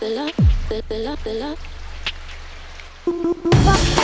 [0.00, 0.32] the love,
[0.88, 1.34] the love, the
[3.04, 3.99] love.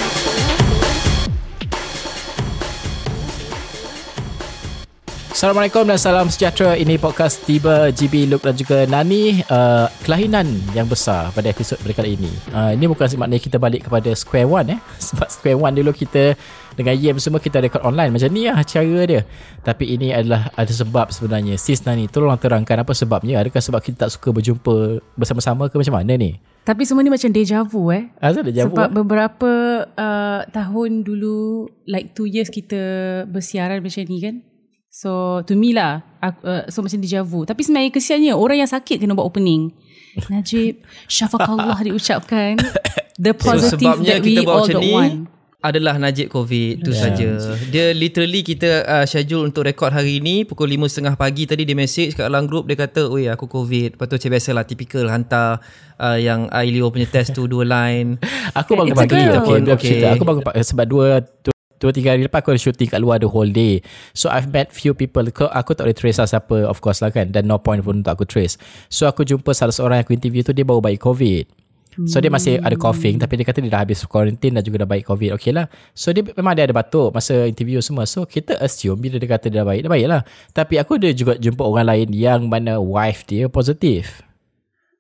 [5.37, 6.81] Assalamualaikum dan salam sejahtera.
[6.81, 9.45] Ini podcast Tiba GB Luke dan juga Nani.
[9.53, 12.33] Uh, kelahinan yang besar pada episod pada kali ini.
[12.57, 14.81] Uh, ini bukan maknanya kita balik kepada square one eh.
[15.13, 16.33] Sebab square one dulu kita
[16.73, 18.17] dengan Yem semua kita record online.
[18.17, 19.29] Macam ni lah cara dia.
[19.61, 21.61] Tapi ini adalah ada sebab sebenarnya.
[21.61, 23.37] Sis Nani, tolong terangkan apa sebabnya.
[23.45, 26.41] Adakah sebab kita tak suka berjumpa bersama-sama ke macam mana ni?
[26.65, 28.09] Tapi semua ni macam deja vu eh.
[28.25, 28.73] Asal deja vu?
[28.73, 28.95] Sebab eh?
[29.05, 29.53] beberapa
[30.01, 32.81] uh, tahun dulu, like two years kita
[33.29, 34.56] bersiaran macam ni kan.
[34.97, 38.71] So to me lah aku, uh, So macam deja vu Tapi sebenarnya kesiannya Orang yang
[38.71, 39.69] sakit kena buat opening
[40.33, 42.57] Najib Syafakallah diucapkan
[43.21, 47.01] The positive so, that we all don't ni, want adalah Najib COVID tu yeah.
[47.01, 47.29] saja.
[47.73, 52.15] Dia literally kita uh, schedule untuk rekod hari ni pukul 5.30 pagi tadi dia message
[52.15, 55.59] kat dalam group dia kata, "Oi, aku COVID." Lepas tu macam biasalah typical hantar
[55.99, 58.21] uh, yang Ailio punya test tu dua line.
[58.59, 59.75] aku bangun pagi okay, okay.
[59.75, 59.99] okay.
[60.15, 63.21] Aku bangun pagi sebab dua, dua Dua tiga hari lepas aku ada shooting kat luar
[63.21, 63.85] the whole day.
[64.17, 65.25] So I've met few people.
[65.29, 67.33] Aku, aku tak boleh trace lah siapa of course lah kan.
[67.33, 68.57] Dan no point pun untuk aku trace.
[68.89, 71.67] So aku jumpa salah seorang yang aku interview tu dia baru baik COVID.
[72.05, 74.89] So dia masih ada coughing tapi dia kata dia dah habis quarantine dan juga dah
[74.89, 75.33] baik COVID.
[75.41, 75.65] Okay lah.
[75.97, 78.05] So dia memang dia ada batuk masa interview semua.
[78.05, 80.21] So kita assume bila dia kata dia dah baik, dah baik lah.
[80.53, 84.26] Tapi aku ada juga jumpa orang lain yang mana wife dia positif.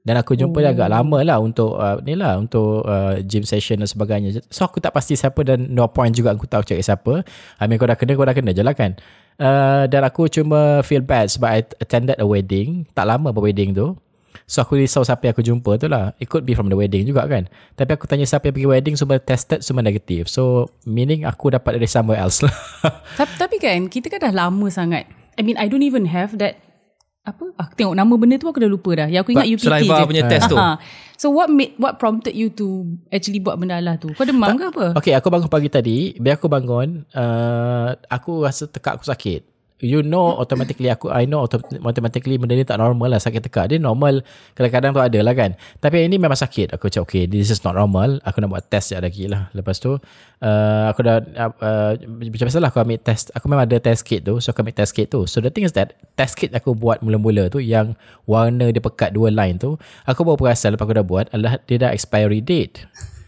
[0.06, 3.82] Dan aku jumpa dia agak lama lah untuk uh, ni lah untuk uh, gym session
[3.82, 4.38] dan sebagainya.
[4.54, 7.26] So aku tak pasti siapa dan no point juga aku tahu cakap siapa.
[7.58, 8.94] I mean kau dah kena kau dah kena je lah kan.
[9.36, 12.86] Uh, dan aku cuma feel bad sebab I attended a wedding.
[12.94, 13.98] Tak lama ber wedding tu.
[14.46, 16.14] So aku risau siapa yang aku jumpa tu lah.
[16.22, 17.50] It could be from the wedding juga kan.
[17.74, 20.30] Tapi aku tanya siapa yang pergi wedding semua tested semua negatif.
[20.30, 22.54] So meaning aku dapat dari somewhere else lah.
[23.18, 25.10] tapi, tapi kan kita kan dah lama sangat.
[25.34, 26.62] I mean I don't even have that
[27.26, 27.44] apa?
[27.58, 29.08] Aku tengok nama benda tu aku dah lupa dah.
[29.10, 30.06] Yang aku ingat UPT saliva je.
[30.06, 30.56] punya test tu.
[31.18, 34.14] so what made what prompted you to actually buat benda lah tu?
[34.14, 34.86] Kau demam ba- ke apa?
[34.94, 36.14] okay aku bangun pagi tadi.
[36.22, 41.44] Biar aku bangun uh, aku rasa tekak aku sakit you know automatically aku I know
[41.84, 43.72] automatically benda ni tak normal lah sakit tekak.
[43.72, 44.24] Dia normal
[44.56, 45.54] kadang-kadang tu ada lah kan.
[45.80, 46.74] Tapi ini memang sakit.
[46.76, 48.18] Aku cakap okay this is not normal.
[48.24, 49.96] Aku nak buat test sekejap lagi lah lepas tu.
[50.36, 53.32] Uh, aku dah uh, macam biasa lah aku ambil test.
[53.36, 55.28] Aku memang ada test kit tu so aku ambil test kit tu.
[55.28, 57.94] So the thing is that test kit aku buat mula-mula tu yang
[58.24, 59.76] warna dia pekat dua line tu
[60.08, 62.84] aku baru perasan lepas aku dah buat adalah dia dah expiry date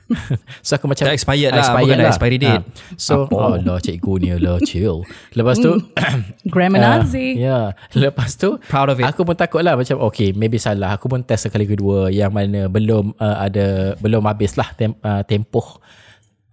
[0.66, 2.08] so aku macam Dah expired lah Expired lah.
[2.08, 2.64] expiry date.
[2.64, 2.96] Ha.
[2.96, 3.56] So Oh.
[3.56, 5.04] lah cikgu ni lah Chill.
[5.32, 6.48] Lepas tu hmm.
[6.48, 7.36] Grammar Nazi.
[7.36, 7.44] uh, Ya.
[7.44, 7.64] Yeah.
[7.92, 9.04] Lepas tu Proud of it.
[9.04, 10.96] Aku pun takut lah Macam okay Maybe salah.
[10.96, 15.20] Aku pun test sekali kedua Yang mana Belum uh, ada Belum habis lah tem, uh,
[15.22, 15.80] Tempoh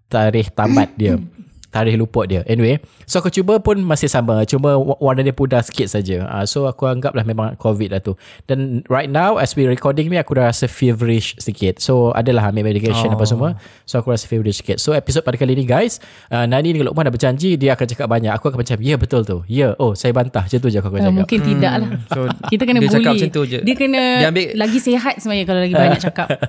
[0.05, 1.15] Tarikh tamat dia
[1.75, 2.39] tarikh luput dia.
[2.47, 4.47] Anyway, so aku cuba pun masih sama.
[4.47, 6.23] Cuma warna dia pudar sikit saja.
[6.31, 8.15] Uh, so aku anggaplah memang COVID lah tu.
[8.47, 11.83] Dan right now as we recording ni aku dah rasa feverish sikit.
[11.83, 13.19] So adalah ambil medication oh.
[13.19, 13.49] apa semua.
[13.83, 14.79] So aku rasa feverish sikit.
[14.79, 15.99] So episod pada kali ni guys,
[16.31, 18.31] uh, Nani dengan Luqman dah berjanji dia akan cakap banyak.
[18.31, 19.43] Aku akan macam, ya yeah, betul tu.
[19.51, 20.47] Ya, yeah, oh saya bantah.
[20.47, 21.19] Macam tu je aku akan uh, cakap.
[21.19, 21.49] Mungkin hmm.
[21.51, 21.89] tidak lah.
[22.07, 22.95] So, Kita kena dia bully.
[23.03, 23.59] Cakap macam tu je.
[23.59, 26.27] Dia kena dia ambil, lagi sihat sebenarnya kalau lagi banyak cakap.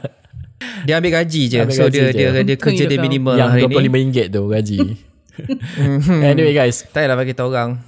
[0.89, 1.59] Dia ambil gaji je.
[1.61, 2.17] Ambil so gaji dia, je.
[2.17, 3.77] dia dia kerja dia minimal yang hari ni.
[3.77, 4.79] Yang RM25 tu gaji.
[6.31, 7.83] anyway guys Tak payahlah bagi tahu orang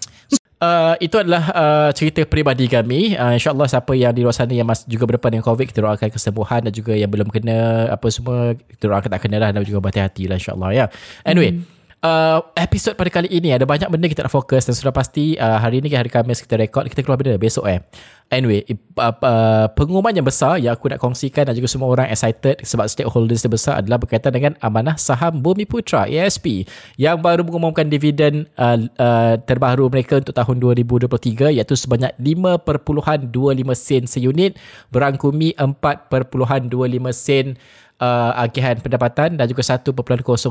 [0.59, 3.15] Uh, itu adalah uh, cerita peribadi kami.
[3.15, 6.11] Uh, InsyaAllah siapa yang di luar sana yang masih juga berdepan dengan COVID, kita doakan
[6.11, 9.79] kesembuhan dan juga yang belum kena apa semua, kita doakan tak kena lah dan juga
[9.79, 10.91] berhati-hati lah insyaAllah ya.
[11.23, 14.95] Anyway, hmm uh, episod pada kali ini ada banyak benda kita nak fokus dan sudah
[14.95, 17.83] pasti uh, hari ini hari Khamis kita rekod kita keluar benda besok eh.
[18.29, 18.61] Anyway,
[19.01, 22.85] uh, uh, pengumuman yang besar yang aku nak kongsikan dan juga semua orang excited sebab
[22.85, 26.69] stakeholders yang besar adalah berkaitan dengan amanah saham Bumi Putra ASP
[27.01, 33.33] yang baru mengumumkan dividen uh, uh, terbaru mereka untuk tahun 2023 iaitu sebanyak 5.25
[33.73, 34.61] sen seunit
[34.93, 36.69] berangkumi 4.25
[37.17, 37.57] sen
[37.99, 39.95] uh, agihan pendapatan dan juga 1.0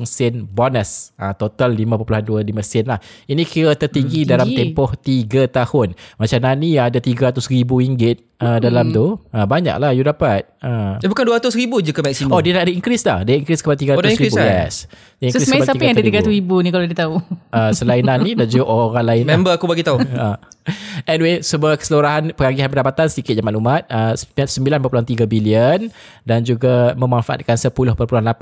[0.03, 1.11] sen bonus.
[1.15, 2.99] Uh, total 5.25 sen lah.
[3.27, 5.87] Ini kira tertinggi hmm, dalam tempoh 3 tahun.
[6.19, 7.71] Macam Nani ada RM300,000
[8.41, 8.61] uh, hmm.
[8.61, 9.17] dalam tu.
[9.33, 10.45] Uh, banyak lah you dapat.
[10.61, 10.97] Uh.
[11.01, 12.33] Eh, bukan RM200,000 je ke maksimum?
[12.33, 13.21] Oh dia nak ada increase dah.
[13.25, 14.33] Dia increase kepada RM300,000.
[14.33, 14.75] Oh, yes.
[15.17, 17.15] Dia so sebenarnya siapa yang ada RM300,000 ni kalau dia tahu?
[17.49, 19.23] Uh, selain Nani dan juga orang lain.
[19.25, 19.33] Lah.
[19.37, 19.97] Member aku bagi tahu.
[20.01, 20.37] uh.
[21.07, 23.87] Anyway, sebuah keseluruhan pengagihan pendapatan sedikit je maklumat.
[23.87, 25.87] Uh, 9.3 bilion
[26.27, 27.95] dan juga memanfaatkan 10.8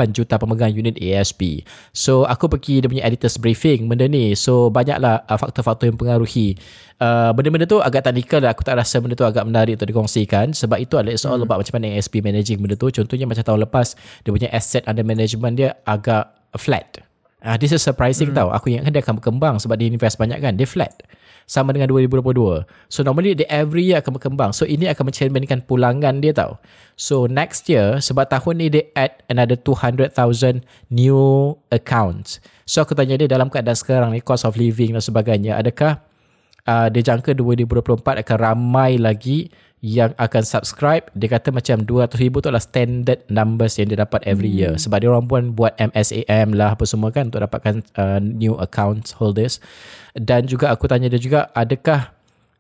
[0.09, 1.62] juta pemegang unit ASP.
[1.94, 4.33] So, aku pergi dia punya editor's briefing benda ni.
[4.33, 6.57] So, banyaklah uh, faktor-faktor yang pengaruhi.
[6.95, 8.56] Uh, benda-benda tu agak technical lah.
[8.56, 10.56] Aku tak rasa benda tu agak menarik untuk dikongsikan.
[10.56, 11.47] Sebab itu adalah soal hmm.
[11.47, 12.88] about macam mana ASP managing benda tu.
[12.88, 17.03] Contohnya macam tahun lepas, dia punya asset under management dia agak flat.
[17.44, 18.39] Uh, this is surprising hmm.
[18.39, 18.47] tau.
[18.56, 20.56] Aku ingatkan dia akan berkembang sebab dia invest banyak kan.
[20.56, 21.03] Dia flat.
[21.45, 22.63] Sama dengan 2022.
[22.89, 24.56] So normally dia every year akan berkembang.
[24.56, 26.57] So ini akan mencerminkan pulangan dia tau.
[26.95, 30.15] So next year, sebab tahun ni dia add another 200,000
[30.89, 32.41] new accounts.
[32.65, 36.01] So aku tanya dia dalam keadaan sekarang ni, cost of living dan sebagainya, adakah
[36.65, 39.50] uh, dia jangka 2024 akan ramai lagi
[39.85, 41.06] yang akan subscribe.
[41.13, 44.57] Dia kata macam 200 ribu tu adalah standard numbers yang dia dapat every hmm.
[44.57, 48.57] year sebab dia orang pun buat MSAM lah apa semua kan untuk dapatkan uh, new
[48.57, 49.62] account holders.
[50.17, 52.09] Dan juga aku tanya dia juga adakah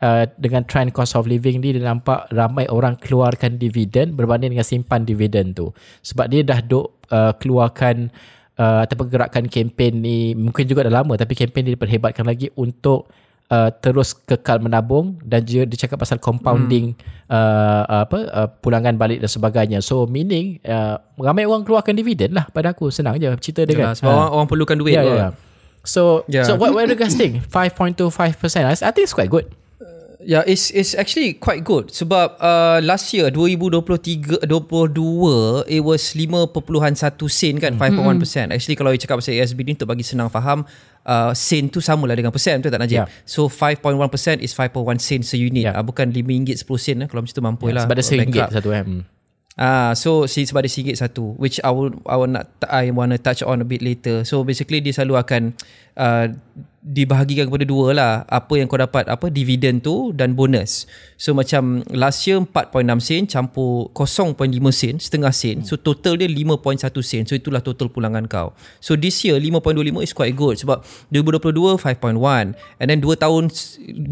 [0.05, 4.67] uh, dengan trend cost of living ni dia nampak ramai orang keluarkan dividen berbanding dengan
[4.67, 5.73] simpan dividen tu?
[6.05, 8.13] Sebab dia dah duk uh, keluarkan
[8.61, 13.09] uh, atau pergerakan kempen ni mungkin juga dah lama tapi kempen ni diperhebatkan lagi untuk
[13.51, 17.29] uh, terus kekal menabung dan juga dia cakap pasal compounding hmm.
[17.29, 19.79] uh, apa uh, pulangan balik dan sebagainya.
[19.81, 23.97] So meaning uh, ramai orang keluarkan dividen lah pada aku senang je cerita dia kan.
[23.97, 24.15] Sebab uh.
[24.15, 24.95] orang, orang perlukan duit.
[24.95, 25.31] Yeah, yeah, yeah.
[25.85, 26.45] So yeah.
[26.45, 27.45] so what what do you guys think?
[27.45, 28.09] 5.25%.
[28.65, 29.45] I, I think it's quite good.
[30.25, 36.49] Yeah, it's it's actually quite good sebab uh, last year 2023 22 it was 5.1
[37.29, 37.77] sen kan 5.1%.
[37.77, 38.49] Mm-hmm.
[38.49, 40.65] Actually kalau you cakap pasal ASB ni untuk bagi senang faham
[41.05, 43.05] uh, sen tu samalah dengan persen betul tak Najib?
[43.05, 43.07] Yeah.
[43.29, 45.69] So 5.1% is 5.1 sen se unit.
[45.69, 45.77] Yeah.
[45.77, 47.83] Uh, bukan RM5 10 sen lah kalau macam tu mampu yeah, lah.
[47.85, 48.81] Sebab ada RM1 satu eh.
[48.81, 49.03] Hmm.
[49.55, 53.15] Ah, so si sebab dia RM1 satu which I will I will not I want
[53.15, 54.25] to touch on a bit later.
[54.25, 55.41] So basically dia selalu akan
[55.95, 56.33] uh,
[56.85, 58.13] dibahagikan kepada dua lah.
[58.29, 60.85] Apa yang kau dapat apa dividen tu dan bonus.
[61.17, 64.37] So macam last year 4.6 sen campur 0.5
[64.69, 65.65] sen setengah sen.
[65.65, 67.25] So total dia 5.1 sen.
[67.25, 68.53] So itulah total pulangan kau.
[68.77, 73.49] So this year 5.25 is quite good sebab 2022 5.1 and then 2 tahun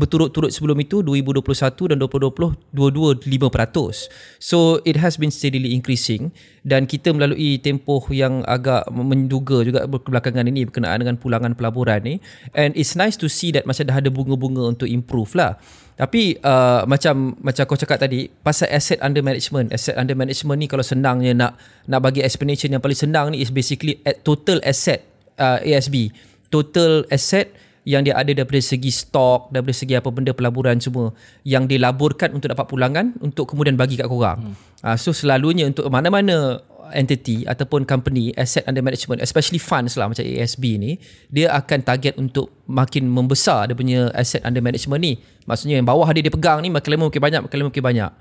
[0.01, 6.33] berturut-turut sebelum itu 2021 dan 2020 dua-dua 5% so it has been steadily increasing
[6.63, 12.15] dan kita melalui tempoh yang agak menduga juga belakangan ini berkenaan dengan pulangan pelaburan ni.
[12.55, 15.59] And it's nice to see that macam dah ada bunga-bunga untuk improve lah.
[15.93, 19.75] Tapi uh, macam macam kau cakap tadi pasal asset under management.
[19.75, 21.51] Asset under management ni kalau senangnya nak
[21.85, 25.03] nak bagi explanation yang paling senang ni is basically total asset
[25.37, 26.09] uh, ASB
[26.53, 27.49] total asset
[27.83, 31.11] yang dia ada daripada segi stok daripada segi apa benda pelaburan semua
[31.43, 34.51] yang dilaburkan untuk dapat pulangan untuk kemudian bagi kat korang.
[34.51, 34.55] Hmm.
[34.83, 40.21] Uh, so selalunya untuk mana-mana entity ataupun company asset under management especially funds lah macam
[40.23, 40.99] ASB ni
[41.31, 45.13] dia akan target untuk makin membesar dia punya asset under management ni
[45.47, 48.11] maksudnya yang bawah dia dia pegang ni makin lama makin banyak makin lama makin banyak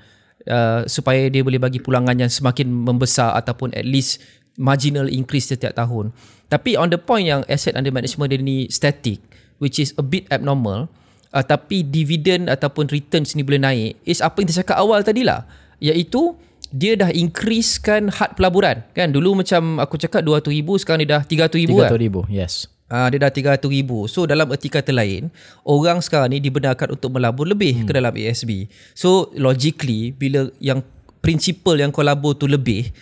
[0.47, 4.23] uh, supaya dia boleh bagi pulangan yang semakin membesar ataupun at least
[4.57, 6.11] marginal increase setiap tahun
[6.47, 9.19] tapi on the point yang asset under management dia ni static
[9.63, 10.91] which is a bit abnormal
[11.31, 15.23] uh, tapi dividen ataupun returns ni boleh naik is apa yang kita cakap awal tadi
[15.23, 15.47] lah
[15.79, 16.35] iaitu
[16.75, 21.95] dia dah increasekan had pelaburan kan dulu macam aku cakap 200,000 sekarang dia dah 300,000
[21.95, 22.27] 300,000 kan?
[22.27, 22.55] yes
[22.93, 24.05] Ah, dia dah 300,000.
[24.05, 25.33] So dalam erti kata lain,
[25.65, 27.87] orang sekarang ni dibenarkan untuk melabur lebih hmm.
[27.89, 28.69] ke dalam ASB.
[28.93, 30.85] So logically, bila yang
[31.25, 32.93] prinsipal yang kau labur tu lebih,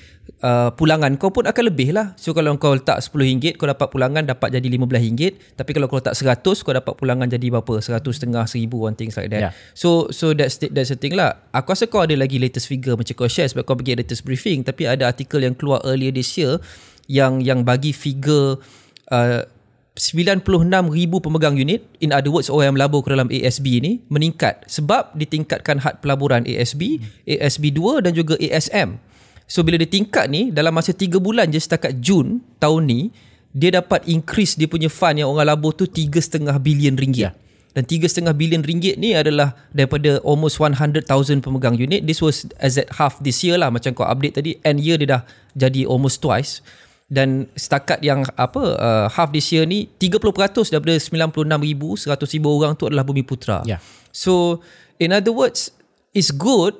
[0.41, 2.13] uh, pulangan kau pun akan lebih lah.
[2.17, 5.57] So kalau kau letak RM10, kau dapat pulangan dapat jadi RM15.
[5.57, 7.73] Tapi kalau kau letak RM100, kau dapat pulangan jadi berapa?
[7.81, 9.43] RM100 setengah, RM1000 and things like that.
[9.51, 9.53] Yeah.
[9.77, 11.41] So so that's that's the thing lah.
[11.53, 14.65] Aku rasa kau ada lagi latest figure macam kau share sebab kau pergi latest briefing.
[14.65, 16.59] Tapi ada artikel yang keluar earlier this year
[17.11, 18.59] yang yang bagi figure
[19.11, 19.43] uh,
[19.99, 20.47] 96,000
[21.21, 25.83] pemegang unit in other words orang yang melabur ke dalam ASB ni meningkat sebab ditingkatkan
[25.83, 28.97] had pelaburan ASB, ASB 2 dan juga ASM.
[29.50, 33.01] So bila dia tingkat ni dalam masa 3 bulan je setakat Jun tahun ni
[33.51, 37.34] dia dapat increase dia punya fund yang orang labur tu 3.5 bilion ringgit.
[37.34, 37.34] Yeah.
[37.75, 41.06] Dan 3.5 bilion ringgit ni adalah daripada almost 100,000
[41.43, 42.06] pemegang unit.
[42.06, 44.55] This was as at half this year lah macam kau update tadi.
[44.63, 45.22] End year dia dah
[45.58, 46.63] jadi almost twice.
[47.10, 50.22] Dan setakat yang apa uh, half this year ni 30%
[50.70, 53.67] daripada 96,000 100,000 orang tu adalah bumi putra.
[53.67, 53.82] Yeah.
[54.15, 54.63] So
[55.03, 55.75] in other words
[56.15, 56.79] it's good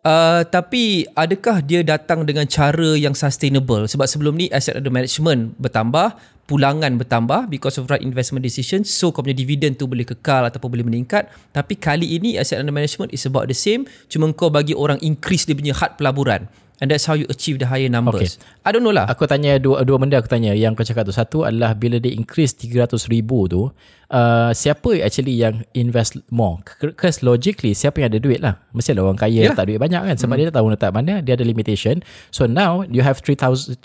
[0.00, 5.52] Uh, tapi adakah dia datang dengan cara yang sustainable sebab sebelum ni asset under management
[5.60, 6.16] bertambah
[6.48, 10.72] pulangan bertambah because of right investment decision so kau punya dividend tu boleh kekal ataupun
[10.72, 14.72] boleh meningkat tapi kali ini asset under management is about the same cuma kau bagi
[14.72, 16.48] orang increase dia punya had pelaburan
[16.80, 18.40] and that's how you achieve the higher numbers.
[18.40, 18.66] Okay.
[18.66, 19.06] I don't know lah.
[19.06, 21.12] Aku tanya dua dua benda aku tanya yang kau cakap tu.
[21.12, 23.68] Satu adalah bila dia increase 300 ribu tu,
[24.10, 26.60] uh, siapa actually yang invest more?
[26.82, 28.58] Because logically siapa yang ada duit lah.
[28.74, 29.50] Mesti ada orang kaya yeah.
[29.54, 30.38] letak duit banyak kan sebab mm.
[30.38, 32.02] dia tak tahu letak mana, dia ada limitation.
[32.34, 33.78] So now you have 300,000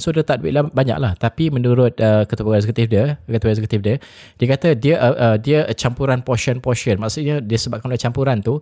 [0.00, 1.12] so dia letak duit lah banyak lah.
[1.16, 3.96] Tapi menurut uh, ketua eksekutif dia, ketua eksekutif dia,
[4.40, 6.98] dia kata dia uh, uh, dia campuran portion-portion.
[6.98, 8.58] Maksudnya dia sebabkan oleh campuran tu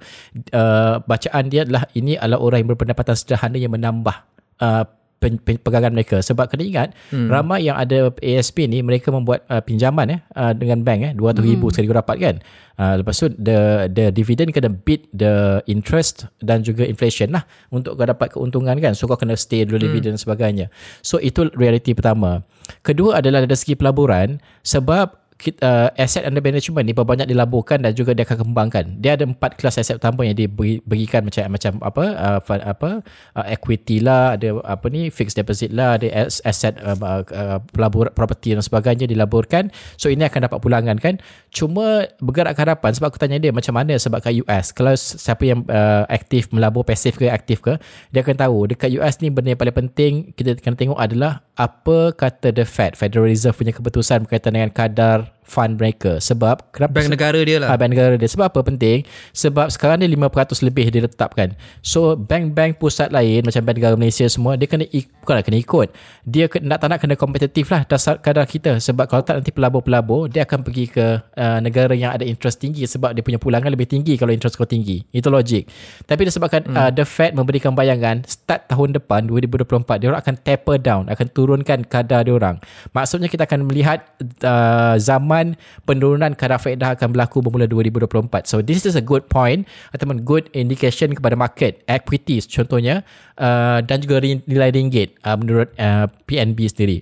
[0.52, 4.16] uh, bacaan dia adalah ini adalah orang yang berpendapatan sederhana yang menambah
[4.60, 4.84] uh,
[5.18, 7.26] pegangan mereka sebab kena ingat hmm.
[7.26, 11.58] ramai yang ada ASP ni mereka membuat uh, pinjaman eh uh, dengan bank eh 200,000
[11.58, 11.70] hmm.
[11.74, 12.36] sekali kau dapat kan
[12.78, 17.42] uh, lepas tu the the dividend kena beat the interest dan juga inflation lah
[17.74, 19.86] untuk kau dapat keuntungan kan so kau kena stay dulu hmm.
[19.90, 20.66] dividend dan sebagainya
[21.02, 22.46] so itu reality pertama
[22.86, 25.27] kedua adalah dari segi pelaburan sebab
[25.62, 28.84] uh, asset under management ni banyak dilaburkan dan juga dia akan kembangkan.
[28.98, 32.90] Dia ada empat kelas aset utama yang diberikan macam macam apa uh, apa
[33.38, 38.58] uh, equity lah, ada apa ni fixed deposit lah, ada asset uh, uh, pelabur property
[38.58, 39.70] dan sebagainya dilaburkan.
[39.94, 41.22] So ini akan dapat pulangan kan.
[41.54, 45.42] Cuma bergerak ke hadapan sebab aku tanya dia macam mana sebab kat US kalau siapa
[45.46, 47.78] yang uh, aktif melabur pasif ke aktif ke
[48.10, 52.14] dia akan tahu dekat US ni benda yang paling penting kita kena tengok adalah apa
[52.14, 52.94] kata the Fed?
[52.94, 57.72] Federal Reserve punya keputusan berkaitan dengan kadar fund mereka sebab kenapa bank negara dia lah.
[57.72, 58.28] Ha, bank negara dia.
[58.28, 59.08] Sebab apa penting?
[59.32, 64.28] Sebab sekarang ni 5% lebih dia letakkan so bank-bank pusat lain macam bank negara Malaysia
[64.28, 64.84] semua dia kena
[65.24, 65.88] bukanlah kena ikut.
[66.28, 68.76] Dia nak tak nak kena kompetitif lah dasar kadar kita.
[68.76, 72.84] Sebab kalau tak nanti pelabur-pelabur dia akan pergi ke uh, negara yang ada interest tinggi
[72.84, 75.00] sebab dia punya pulangan lebih tinggi kalau interest kau tinggi.
[75.14, 75.70] Itu logik.
[76.04, 76.76] Tapi disebabkan hmm.
[76.76, 81.26] uh, the Fed memberikan bayangan start tahun depan 2024 dia orang akan taper down akan
[81.30, 82.58] turunkan kadar dia orang.
[82.90, 84.04] Maksudnya kita akan melihat
[84.42, 85.54] uh, zaman zaman
[85.86, 88.50] penurunan kadar faedah akan berlaku bermula 2024.
[88.50, 93.06] So this is a good point ataupun good indication kepada market equities contohnya
[93.38, 96.98] uh, dan juga nilai ringgit uh, menurut uh, PNB sendiri.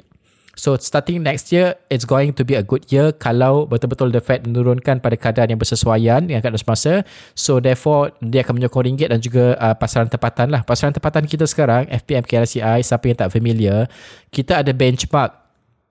[0.56, 4.48] So starting next year, it's going to be a good year kalau betul-betul the Fed
[4.48, 7.04] menurunkan pada kadar yang bersesuaian dengan kadar semasa.
[7.36, 10.64] So therefore, dia akan menyokong ringgit dan juga uh, pasaran tempatan lah.
[10.64, 13.84] Pasaran tempatan kita sekarang, FPM KLCI, siapa yang tak familiar,
[14.32, 15.45] kita ada benchmark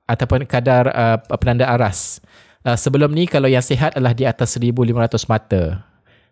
[0.06, 2.22] ataupun kadar uh, penanda aras.
[2.66, 5.86] Uh, sebelum ni kalau yang sihat adalah di atas 1500 mata.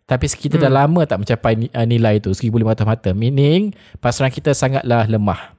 [0.04, 0.64] Tapi kita hmm.
[0.68, 3.10] dah lama tak mencapai uh, nilai tu 1500 mata.
[3.14, 5.54] Meaning pasaran kita sangatlah lemah.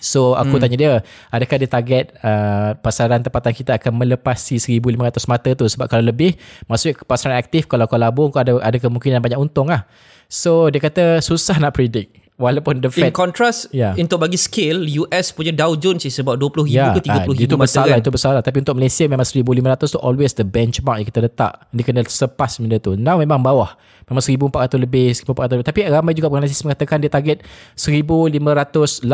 [0.00, 0.62] So aku hmm.
[0.64, 0.92] tanya dia,
[1.28, 4.96] adakah dia target uh, pasaran tempatan kita akan melepasi 1500
[5.28, 9.20] mata tu sebab kalau lebih maksudnya pasaran aktif kalau kau labur kau ada ada kemungkinan
[9.20, 9.84] banyak untung lah.
[10.32, 12.16] So dia kata susah nak predict.
[12.40, 13.92] Walaupun the Fed In contrast yeah.
[14.00, 16.96] Untuk bagi scale US punya Dow Jones is Sebab 20 yeah.
[16.96, 18.02] ke 30 ribu Itu besar lah kan?
[18.02, 21.52] Itu besar lah Tapi untuk Malaysia Memang 1500 tu Always the benchmark Yang kita letak
[21.76, 23.76] Dia kena sepas benda tu Now memang bawah
[24.08, 27.44] Memang 1400 lebih 1400 lebih Tapi ramai juga penganalisis mengatakan Dia target
[27.76, 29.04] 1580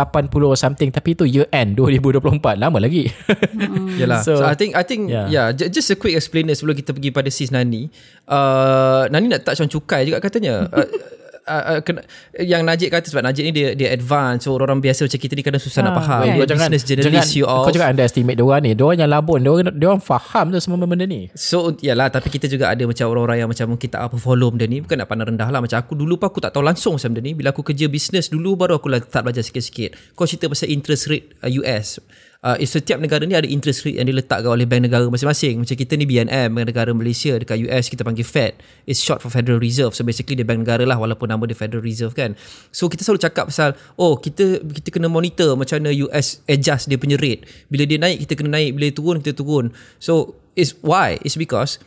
[0.54, 3.98] something Tapi itu year end 2024 Lama lagi mm.
[4.00, 5.26] Yalah so, so I think I think yeah.
[5.26, 7.90] yeah Just a quick explainer Sebelum kita pergi pada sis Nani
[8.30, 10.86] uh, Nani nak touch on cukai juga katanya uh,
[11.46, 12.02] uh, uh, kena,
[12.42, 15.42] yang Najib kata sebab Najib ni dia dia advance so orang biasa macam kita ni
[15.46, 16.22] kadang susah ha, nak ah, faham.
[16.26, 16.46] yeah.
[16.46, 19.10] jangan, business journalist jangan, you all kau jangan underestimate dia orang ni dia orang yang
[19.10, 21.30] labun dia orang, dia orang faham tu semua benda ni.
[21.38, 24.66] So yalah tapi kita juga ada macam orang-orang yang macam mungkin tak apa follow benda
[24.66, 25.60] ni bukan nak pandang rendah lah.
[25.62, 27.32] Macam aku dulu pun aku tak tahu langsung macam benda ni.
[27.32, 30.18] Bila aku kerja business dulu baru aku lah start belajar sikit-sikit.
[30.18, 32.02] Kau cerita pasal interest rate uh, US
[32.44, 35.62] uh, setiap negara ni ada interest rate yang diletakkan oleh bank negara masing-masing.
[35.62, 38.58] Macam kita ni BNM, bank negara Malaysia dekat US kita panggil Fed.
[38.84, 39.96] It's short for Federal Reserve.
[39.96, 42.34] So basically dia bank negara lah walaupun nama dia Federal Reserve kan.
[42.74, 47.00] So kita selalu cakap pasal oh kita kita kena monitor macam mana US adjust dia
[47.00, 47.46] punya rate.
[47.72, 49.72] Bila dia naik kita kena naik, bila dia turun kita turun.
[49.96, 51.22] So it's why?
[51.24, 51.80] It's because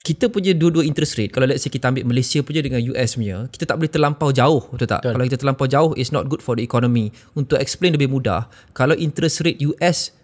[0.00, 3.44] kita punya dua-dua interest rate kalau let's say kita ambil Malaysia punya dengan US punya
[3.52, 5.04] kita tak boleh terlampau jauh betul tak?
[5.04, 5.12] Betul.
[5.12, 7.12] kalau kita terlampau jauh it's not good for the economy.
[7.36, 10.16] Untuk explain lebih mudah kalau interest rate US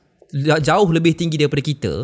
[0.65, 1.95] jauh lebih tinggi daripada kita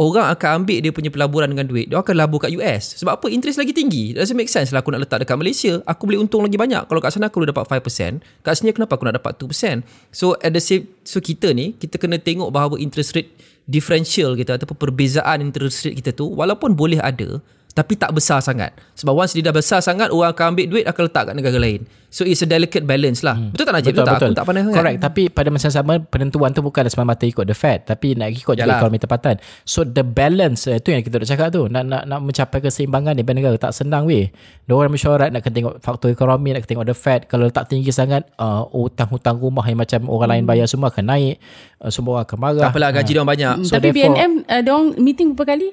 [0.00, 1.90] orang akan ambil dia punya pelaburan dengan duit.
[1.90, 3.26] Dia akan labur kat US sebab apa?
[3.28, 4.14] Interest lagi tinggi.
[4.14, 5.82] Doesn't make sense lah aku nak letak dekat Malaysia.
[5.90, 6.86] Aku boleh untung lagi banyak.
[6.86, 9.82] Kalau kat sana aku boleh dapat 5% kat sini kenapa aku nak dapat 2%
[10.14, 13.34] so at the same so kita ni kita kena tengok bahawa interest rate
[13.70, 17.38] differential kita ataupun perbezaan interest rate kita tu walaupun boleh ada
[17.70, 18.74] tapi tak besar sangat.
[18.98, 21.86] Sebab once dia dah besar sangat orang akan ambil duit akan letak kat negara lain.
[22.10, 23.38] So it's a delicate balance lah.
[23.38, 23.54] Hmm.
[23.54, 23.94] betul tak Najib?
[23.94, 24.18] Betul, betul, betul.
[24.18, 24.26] tak?
[24.26, 24.98] Aku tak pandai correct.
[24.98, 25.06] Kan?
[25.06, 27.86] tapi pada masa sama penentuan tu bukan semata ikut the Fed.
[27.86, 29.34] Tapi nak ikut juga ekonomi tempatan.
[29.62, 31.70] So the balance uh, tu yang kita nak cakap tu.
[31.70, 34.26] Nak nak nak mencapai keseimbangan ni negara tak senang weh.
[34.66, 37.20] Orang mesyuarat nak kena tengok faktor ekonomi nak kena tengok the Fed.
[37.30, 40.34] Kalau letak tinggi sangat uh, hutang-hutang rumah yang macam orang hmm.
[40.34, 41.38] lain bayar semua akan naik.
[41.78, 42.62] Uh, semua orang akan marah.
[42.66, 43.14] Tak apalah gaji ha.
[43.14, 43.54] dia orang banyak.
[43.62, 45.68] So tapi BNM uh, dia orang meeting berapa kali?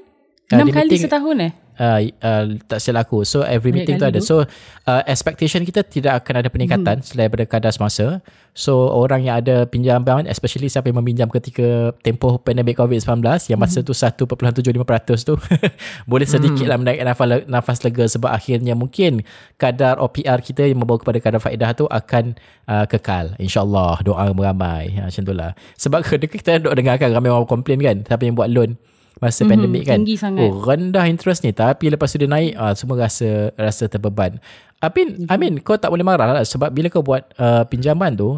[0.54, 1.52] Uh, Enam kali meeting, setahun eh?
[1.78, 3.22] Uh, uh, tak silap aku.
[3.22, 4.18] So every meeting tu ada.
[4.18, 4.42] So
[4.90, 7.06] uh, expectation kita tidak akan ada peningkatan hmm.
[7.06, 8.26] selain daripada kadar semasa.
[8.58, 13.22] So orang yang ada pinjaman, especially siapa yang meminjam ketika tempoh pandemik COVID-19
[13.54, 13.88] yang masa hmm.
[13.88, 15.34] tu 1.75% tu
[16.12, 16.72] boleh sedikit hmm.
[16.74, 19.22] lah menaik nafas, nafas lega sebab akhirnya mungkin
[19.62, 22.34] kadar OPR kita yang membawa kepada kadar faedah tu akan
[22.66, 23.38] uh, kekal.
[23.38, 24.98] InsyaAllah doa beramai.
[24.98, 25.54] Ha, macam tu lah.
[25.78, 26.02] Sebab
[26.34, 28.82] kita duk dengarkan ramai orang komplain kan siapa yang buat loan
[29.18, 29.98] masa mm-hmm, pandemik kan.
[30.02, 30.50] Tinggi sangat.
[30.50, 34.38] Oh, rendah interest ni tapi lepas tu dia naik ah semua rasa rasa terbeban.
[34.78, 35.32] Apin, mm-hmm.
[35.34, 38.38] I mean kau tak boleh marah lah sebab bila kau buat uh, pinjaman tu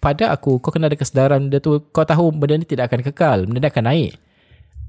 [0.00, 3.38] pada aku kau kena ada kesedaran benda tu kau tahu benda ni tidak akan kekal
[3.44, 4.12] benda ni akan naik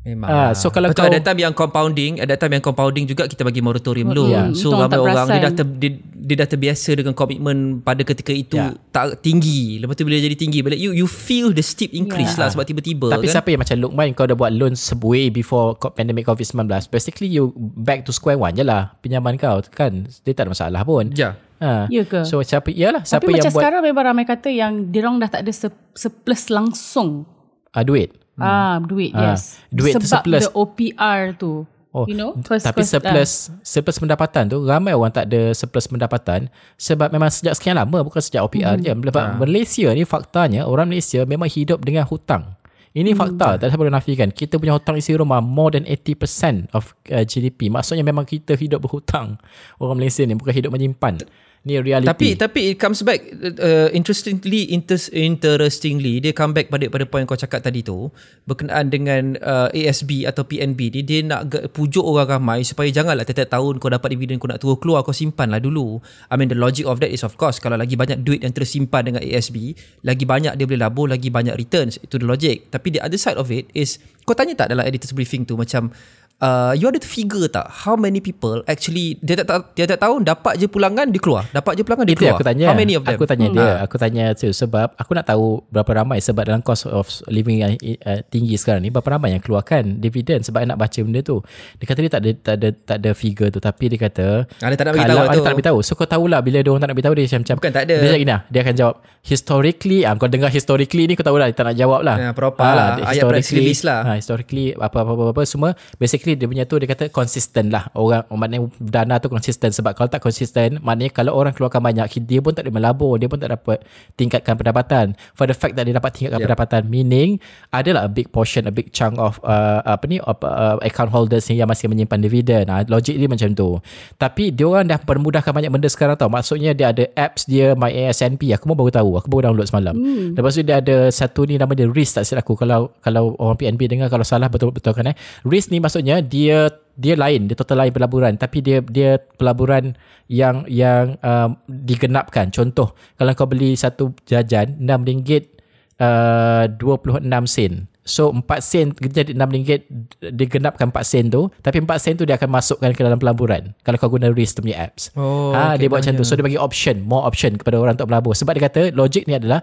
[0.02, 0.26] Memang.
[0.26, 0.52] Ah, lah.
[0.58, 3.62] so kalau Betul, kau- ada time yang compounding, ada time yang compounding juga kita bagi
[3.62, 4.34] moratorium dulu.
[4.34, 4.50] ya.
[4.50, 8.02] So Itu orang ramai orang dia dah ter, dia, dia dah terbiasa dengan komitmen pada
[8.02, 8.74] ketika itu Ya.
[8.90, 9.78] tak tinggi.
[9.78, 12.42] Lepas tu bila jadi tinggi, bila you you feel the steep increase Ya.
[12.42, 13.34] lah sebab tiba-tiba Tapi kan.
[13.36, 18.02] siapa yang macam Lukman kau dah buat loan way before pandemic COVID-19 basically you back
[18.02, 21.38] to square one je lah pinjaman kau kan dia tak ada masalah pun Ya.
[21.58, 21.86] ha.
[21.88, 22.22] Ya ke?
[22.24, 25.30] so siapa iyalah siapa Tapi yang macam buat sekarang memang ramai kata yang dirong dah
[25.30, 25.54] tak ada
[25.94, 27.30] surplus langsung.
[27.70, 29.62] uh, duit Ah, duit, Ah, yes.
[29.70, 30.42] duit Sebab surplus.
[30.42, 31.64] the OPR tu.
[31.92, 32.32] Oh, you know?
[32.42, 33.32] First, tapi first, surplus
[33.62, 38.18] surplus pendapatan tu ramai orang tak ada surplus pendapatan sebab memang sejak sekian lama bukan
[38.18, 38.82] sejak OPR Hmm.
[38.82, 38.92] je.
[39.12, 42.56] Sebab Malaysia ni faktanya orang Malaysia memang hidup dengan hutang.
[42.92, 43.20] Ini Hmm.
[43.36, 44.32] fakta, tak boleh nafikan.
[44.32, 47.68] Kita punya hutang isi rumah more than 80% of uh, GDP.
[47.68, 49.36] Maksudnya memang kita hidup berhutang.
[49.76, 51.20] Orang Malaysia ni bukan hidup menyimpan.
[51.62, 52.10] Ni reality.
[52.10, 53.22] Tapi tapi it comes back
[53.62, 58.10] uh, interestingly inter, interestingly dia come back pada pada point kau cakap tadi tu
[58.50, 63.54] berkenaan dengan uh, ASB atau PNB ni dia nak pujuk orang ramai supaya janganlah tiap-tiap
[63.54, 66.02] tahun kau dapat dividen kau nak turun keluar kau simpan lah dulu.
[66.34, 69.14] I mean the logic of that is of course kalau lagi banyak duit yang tersimpan
[69.14, 72.74] dengan ASB lagi banyak dia boleh labur lagi banyak returns itu the logic.
[72.74, 75.94] Tapi the other side of it is kau tanya tak dalam editors briefing tu macam
[76.42, 80.26] Uh, you ada figure tak how many people actually dia tak tahu dia tak tahun
[80.26, 82.66] dapat je pulangan dia keluar dapat je pulangan dia Itu keluar aku tanya.
[82.66, 83.56] how many of them Aku tanya Hmm.
[83.56, 83.70] dia.
[83.80, 87.78] Aku tanya tu sebab aku nak tahu berapa ramai sebab dalam cost of living yang
[88.02, 91.46] uh, tinggi sekarang ni berapa ramai yang keluarkan dividen sebab nak baca benda tu.
[91.78, 94.68] Dia kata dia tak ada tak ada tak ada figure tu tapi dia kata Ah,
[94.68, 95.38] dia tak nak bagi kalau tahu dia tu.
[95.38, 95.80] tak nak bagi tahu.
[95.82, 97.96] So kau tahulah bila dia orang tak nak bagi tahu dia macam Bukan tak ada.
[97.96, 101.48] Dia cakap gini lah, dia akan jawab historically ah kau dengar historically ni kau tahulah
[101.48, 102.16] dia tak nak jawab lah.
[102.20, 102.88] Ya, proper lah.
[102.92, 104.00] dia Ayat press historically- release lah.
[104.04, 107.88] Ha, historically apa apa apa, apa semua basically dia punya tu dia kata konsisten lah.
[107.96, 112.40] Orang maknanya dana tu konsisten sebab kalau tak konsisten maknanya kalau orang keluarkan banyak dia
[112.40, 113.18] pun tak ada melabur.
[113.18, 113.84] Dia pun tak dapat
[114.16, 115.06] tingkatkan pendapatan.
[115.34, 116.48] For the fact that dia dapat tingkatkan Yeah.
[116.48, 117.38] pendapatan meaning
[117.76, 121.46] adalah a big portion a big chunk of uh, apa ni of, uh, account holders
[121.52, 123.78] yang masih menyimpan dividen ha, logik dia macam tu.
[124.16, 126.32] Tapi dia orang dah permudahkan banyak benda sekarang tau.
[126.32, 129.10] Maksudnya dia ada apps dia My ASNP aku pun baru tahu.
[129.20, 129.94] Aku baru download semalam.
[129.98, 130.34] Hmm.
[130.34, 132.56] lepas tu dia ada satu ni nama dia RIS tak silap aku.
[132.58, 135.16] Kalau kalau orang PNB dengar kalau salah betul-betul kan eh.
[135.46, 139.98] RIS ni maksudnya dia dia lain dia total lain pelaburan tapi dia dia pelaburan
[140.30, 145.50] yang yang um, digenapkan contoh kalau kau beli satu jajan RM6
[145.98, 149.86] uh, 26 sen So 4 sen jadi RM6
[150.34, 154.02] digenapkan 4 sen tu tapi 4 sen tu dia akan masukkan ke dalam pelaburan kalau
[154.02, 155.14] kau guna RIS tu punya apps.
[155.14, 156.26] Oh, ha, okay, dia buat macam tu.
[156.26, 158.34] So dia bagi option, more option kepada orang untuk melabur.
[158.34, 159.62] Sebab dia kata logik ni adalah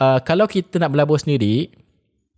[0.00, 1.68] uh, kalau kita nak melabur sendiri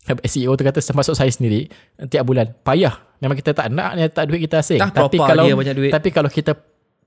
[0.06, 1.66] CEO tu kata termasuk saya sendiri
[2.06, 2.94] tiap bulan payah.
[3.18, 4.78] Memang kita tak nak ni tak duit kita asing.
[4.78, 5.90] Dah tapi kalau dia banyak duit.
[5.90, 6.54] tapi kalau kita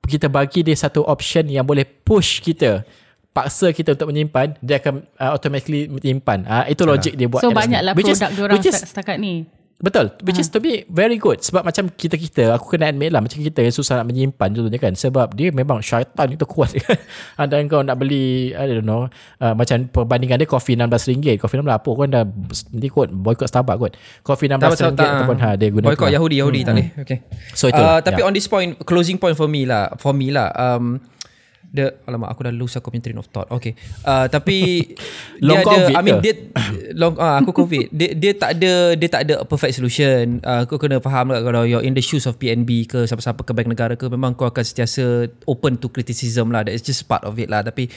[0.03, 2.81] kita bagi dia satu option yang boleh push kita
[3.29, 7.53] paksa kita untuk menyimpan dia akan uh, automatically menyimpan uh, itu logik dia buat So
[7.53, 9.45] banyaklah is- produk diorang is, setakat ni.
[9.79, 10.11] Betul.
[10.27, 11.39] Which is to me Very good.
[11.39, 14.91] Sebab macam kita-kita Aku kena admit lah Macam kita yang susah nak menyimpan Contohnya kan.
[14.91, 16.75] Sebab dia memang syaitan itu kuat.
[17.39, 19.07] Kan Dan kau nak beli I don't know
[19.39, 22.23] uh, Macam perbandingan dia Kopi RM16 Kopi RM16 apa Kau dah
[22.75, 23.91] Nanti kot Boycott Starbucks kot.
[24.27, 26.87] Kopi RM16 tak tak tak Ataupun ha, dia guna boycott Yahudi Yahudi tak boleh.
[27.03, 27.17] Okay.
[27.55, 28.27] So itu uh, tapi ya.
[28.27, 30.99] on this point closing point for me lah for me lah um,
[31.69, 33.49] the alamak aku dah lose aku punya train of thought.
[33.53, 33.77] Okay.
[34.01, 34.89] Uh, tapi
[35.45, 36.23] Long dia COVID ada, I mean ke?
[36.25, 36.33] dia
[36.97, 37.87] long uh, aku covid.
[37.93, 40.41] Dia dia tak ada dia tak ada perfect solution.
[40.43, 43.51] Uh, kau kena faham lah kalau you're in the shoes of PNB ke siapa-siapa ke
[43.53, 46.65] bank negara ke memang kau akan sentiasa open to criticism lah.
[46.65, 47.61] That is just part of it lah.
[47.63, 47.87] Tapi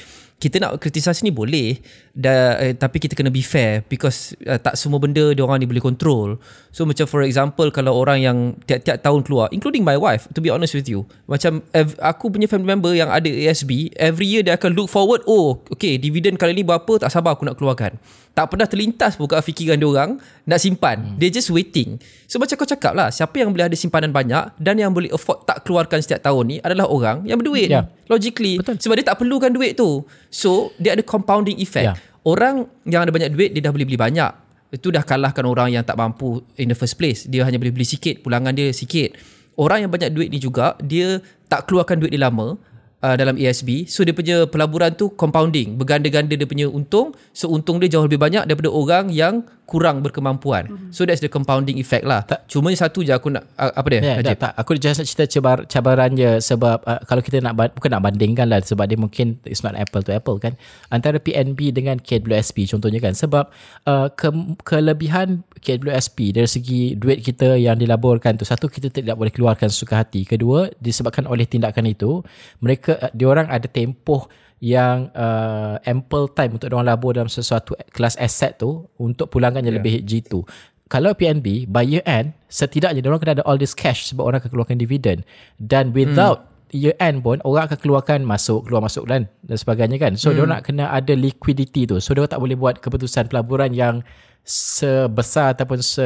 [0.43, 1.79] kita nak kritisasi ni boleh
[2.11, 5.71] da, eh, tapi kita kena be fair because uh, tak semua benda dia orang ni
[5.71, 6.43] boleh control.
[6.75, 10.49] So macam for example kalau orang yang tiap-tiap tahun keluar including my wife to be
[10.49, 14.57] honest with you macam ev- aku punya family member yang ada ASB every year dia
[14.57, 18.01] akan look forward oh okay dividen kali ni berapa tak sabar aku nak keluarkan
[18.33, 20.11] tak pernah terlintas pun kat fikiran dia orang
[20.49, 21.17] nak simpan hmm.
[21.21, 24.81] they just waiting so macam kau cakap lah siapa yang boleh ada simpanan banyak dan
[24.81, 27.89] yang boleh afford tak keluarkan setiap tahun ni adalah orang yang berduit Ya.
[28.09, 28.81] logically Betul.
[28.81, 31.95] sebab dia tak perlukan duit tu so dia ada compounding effect Ya.
[32.25, 34.33] orang yang ada banyak duit dia dah boleh beli banyak
[34.73, 37.85] itu dah kalahkan orang yang tak mampu in the first place dia hanya boleh beli
[37.85, 39.13] sikit pulangan dia sikit
[39.61, 41.21] orang yang banyak duit ni juga dia
[41.53, 42.57] tak keluarkan duit dia lama
[43.03, 45.77] uh, dalam ASB so dia punya pelaburan tu compounding.
[45.77, 47.13] Berganda-ganda dia punya untung.
[47.35, 50.93] So untung dia jauh lebih banyak daripada orang yang kurang berkemampuan.
[50.93, 52.29] So that's the compounding effect lah.
[52.29, 54.37] Tak- cuma satu je aku nak uh, apa dia Najib?
[54.37, 54.53] tak, tak.
[54.61, 58.47] Aku just nak cerita cabar, cabaran je sebab uh, kalau kita nak bukan nak bandingkan
[58.53, 60.61] lah sebab dia mungkin it's not apple to apple kan?
[60.93, 63.17] Antara PNB dengan KWSP contohnya kan?
[63.17, 63.49] Sebab
[63.89, 64.29] uh, ke,
[64.61, 70.05] kelebihan KWSP dari segi duit kita yang dilaburkan tu satu kita tidak boleh keluarkan suka
[70.05, 70.29] hati.
[70.29, 72.21] Kedua disebabkan oleh tindakan itu
[72.61, 74.29] mereka uh, diorang ada tempoh
[74.63, 79.75] yang uh, ample time untuk orang labur dalam sesuatu kelas aset tu untuk pulangan yang
[79.75, 79.83] yeah.
[79.83, 80.47] lebih G2
[80.87, 84.55] kalau PNB by year end setidaknya orang kena ada all this cash sebab orang akan
[84.55, 85.27] keluarkan dividen
[85.59, 86.79] dan without hmm.
[86.79, 90.37] year end pun orang akan keluarkan masuk keluar masuk dan dan sebagainya kan so hmm.
[90.39, 94.05] dia nak kena ada liquidity tu so dia tak boleh buat keputusan pelaburan yang
[94.43, 96.03] sebesar ataupun se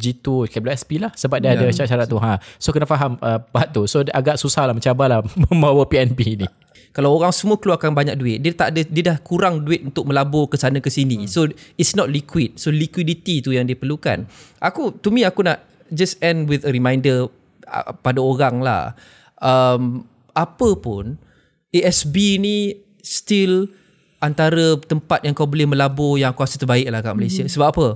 [0.00, 1.60] G2 KWSP lah sebab dia yeah.
[1.60, 2.16] ada syarat-syarat tu.
[2.16, 2.40] Ha.
[2.56, 3.84] So kena faham uh, part tu.
[3.84, 5.20] So agak susah lah mencabar lah
[5.52, 6.48] membawa PNB ni.
[6.92, 10.48] Kalau orang semua keluarkan banyak duit dia tak ada dia dah kurang duit untuk melabur
[10.48, 11.24] ke sana ke sini.
[11.24, 11.28] Hmm.
[11.28, 11.44] so
[11.76, 12.56] it's not liquid.
[12.56, 14.24] So liquidity tu yang dia perlukan
[14.60, 17.28] aku to me aku nak just end with a reminder
[17.68, 18.96] uh, pada orang lah.
[19.42, 21.20] Um, apa pun
[21.68, 23.68] ASB ni still
[24.22, 27.42] antara tempat yang kau boleh melabur yang aku rasa terbaik lah kat Malaysia.
[27.42, 27.54] Mm-hmm.
[27.58, 27.86] Sebab apa?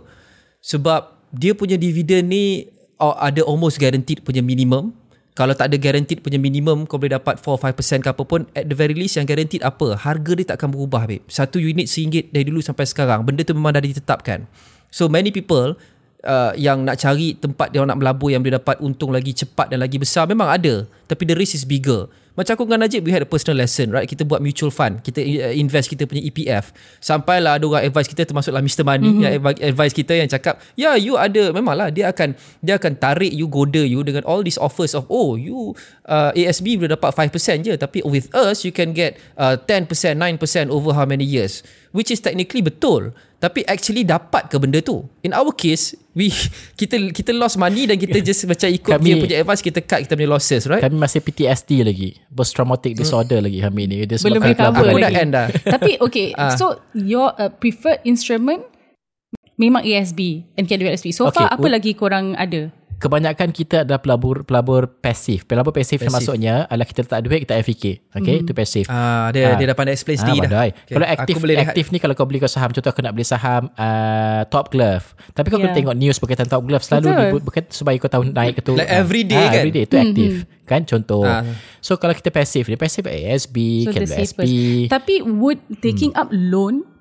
[0.58, 2.66] Sebab dia punya dividen ni
[2.98, 4.90] oh, ada almost guaranteed punya minimum.
[5.36, 8.50] Kalau tak ada guaranteed punya minimum kau boleh dapat 4-5% ke apa pun.
[8.56, 9.94] At the very least yang guaranteed apa?
[9.94, 11.22] Harga dia tak akan berubah babe.
[11.30, 13.22] Satu unit RM1 dari dulu sampai sekarang.
[13.22, 14.48] Benda tu memang dah ditetapkan.
[14.90, 15.76] So many people
[16.24, 19.84] uh, yang nak cari tempat dia nak melabur yang boleh dapat untung lagi cepat dan
[19.84, 20.88] lagi besar memang ada.
[21.06, 24.04] Tapi the risk is bigger macam aku dengan Najib, we had a personal lesson, right?
[24.04, 25.00] Kita buat mutual fund.
[25.00, 26.70] Kita uh, invest kita punya EPF.
[27.00, 28.84] Sampailah ada orang advice kita, termasuklah Mr.
[28.84, 29.24] Money, mm-hmm.
[29.24, 33.32] yang advice kita yang cakap, ya, yeah, you ada, memanglah, dia akan dia akan tarik
[33.32, 35.72] you, goda you dengan all these offers of, oh, you
[36.04, 37.72] uh, ASB boleh dapat 5% je.
[37.72, 41.64] Tapi with us, you can get uh, 10%, 9% over how many years.
[41.96, 45.04] Which is technically betul tapi actually dapat ke benda tu?
[45.20, 46.32] In our case we
[46.80, 50.00] kita kita lost money dan kita just macam ikut kami, dia punya advice kita cut
[50.08, 50.80] kita punya losses right?
[50.80, 52.08] kami masih PTSD lagi.
[52.32, 53.00] Post traumatic hmm.
[53.04, 53.96] disorder lagi kami ni.
[54.08, 55.02] Dia belum recover lagi.
[55.04, 55.46] dah end dah.
[55.76, 56.56] Tapi okay uh.
[56.56, 58.64] so your uh, preferred instrument
[59.56, 61.40] memang ASB and KWSB so okay.
[61.40, 65.44] far apa lagi korang ada kebanyakan kita adalah pelabur pelabur pasif.
[65.44, 66.12] Pelabur pasif, pasif.
[66.12, 67.94] maksudnya adalah kita letak duit kita fikir.
[68.12, 68.58] Okay, itu mm.
[68.58, 68.84] pasif.
[68.88, 69.56] Ah, dia ah.
[69.60, 70.60] dia dah pandai explain sendiri ah, dah.
[70.68, 70.94] Okay.
[70.96, 74.42] Kalau aktif aktif ni kalau kau beli kau saham contoh kau nak beli saham uh,
[74.48, 75.12] Top Glove.
[75.36, 75.70] Tapi kau yeah.
[75.70, 78.72] kena tengok news berkaitan Top Glove selalu berkaitan supaya kau tahu naik ke tu.
[78.74, 79.62] Like every day ah, kan.
[79.62, 80.10] Every day itu mm-hmm.
[80.12, 80.32] aktif.
[80.66, 81.22] Kan contoh.
[81.22, 81.44] Ah.
[81.84, 84.42] So kalau kita pasif, dia pasif ASB, so KWSB.
[84.90, 86.20] Tapi would taking hmm.
[86.20, 86.95] up loan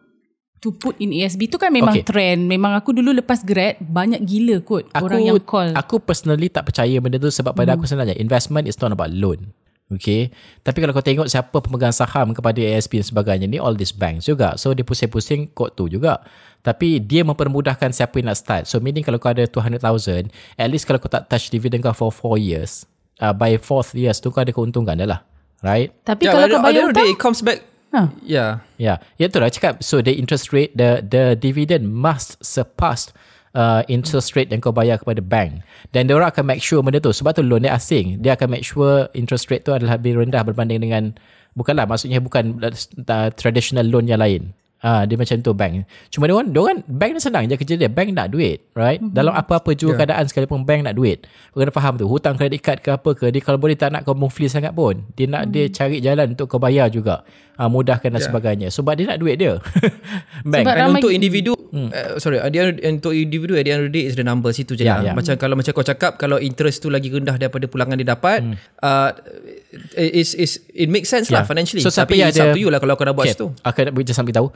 [0.65, 2.01] to put in ASB tu kan memang okay.
[2.01, 2.49] trend.
[2.49, 5.69] Memang aku dulu lepas grad banyak gila kot aku, orang yang call.
[5.78, 7.78] Aku personally tak percaya benda tu sebab pada hmm.
[7.78, 9.54] aku sebenarnya investment is not about loan.
[9.86, 10.34] Okay.
[10.65, 14.25] Tapi kalau kau tengok siapa pemegang saham kepada ASB dan sebagainya ni all these banks
[14.25, 14.58] juga.
[14.58, 16.25] So dia pusing-pusing kod tu juga.
[16.65, 18.63] Tapi dia mempermudahkan siapa yang nak start.
[18.65, 19.86] So meaning kalau kau ada 200,000
[20.58, 22.89] at least kalau kau tak touch dividend kau for 4 years
[23.21, 25.21] uh, by 4th years tu kau ada keuntungan dah lah.
[25.62, 25.93] Right?
[26.01, 27.06] Tapi yeah, kalau kau bayar hutang.
[27.06, 28.12] It comes back Huh.
[28.27, 28.60] Yeah.
[28.75, 28.99] Yeah.
[29.15, 29.79] Ya tu lah cakap.
[29.79, 33.15] So the interest rate, the the dividend must surpass
[33.55, 35.63] uh, interest rate yang kau bayar kepada bank.
[35.95, 37.15] Dan dia orang akan make sure benda tu.
[37.15, 38.19] Sebab tu loan dia asing.
[38.19, 41.15] Dia akan make sure interest rate tu adalah lebih rendah berbanding dengan,
[41.55, 44.51] bukanlah maksudnya bukan uh, traditional loan yang lain.
[44.83, 45.88] Ah, dia macam tu bank.
[46.11, 47.89] Cuma dia orang, dia orang bank ni senang je kerja dia.
[47.89, 48.99] Bank nak duit, right?
[48.99, 49.15] Mm-hmm.
[49.15, 49.99] Dalam apa-apa juga yeah.
[50.03, 51.25] keadaan sekalipun bank nak duit.
[51.55, 52.05] Kau kena faham tu.
[52.05, 55.01] Hutang kredit card ke apa ke, dia kalau boleh tak nak kau mufli sangat pun.
[55.15, 55.55] Dia nak mm-hmm.
[55.55, 57.23] dia cari jalan untuk kau bayar juga.
[57.55, 58.27] Ah, mudahkan dan yeah.
[58.27, 58.67] sebagainya.
[58.67, 59.57] Sebab dia nak duit dia.
[60.53, 60.65] bank.
[60.67, 61.89] Sebab untuk individu, hmm.
[61.89, 64.75] uh, sorry, dia untuk individu at the end of the day is the number situ
[64.75, 65.07] je yeah, lah.
[65.07, 65.15] Yeah.
[65.15, 68.59] Macam kalau macam kau cakap, kalau interest tu lagi rendah daripada pulangan dia dapat, hmm.
[68.83, 69.15] uh,
[69.95, 71.41] is is it makes sense yeah.
[71.41, 71.79] lah financially.
[71.79, 73.39] So, Tapi it's up to you lah kalau kau nak buat okay.
[73.39, 73.47] situ.
[73.63, 74.51] Aku nak just sampai tahu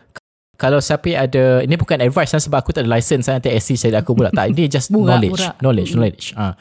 [0.60, 3.80] kalau siapa ada ini bukan advice lah sebab aku tak ada license lah, nanti SC
[3.80, 4.52] saya aku pula tak.
[4.52, 6.36] Ini just knowledge knowledge knowledge.
[6.36, 6.54] Ah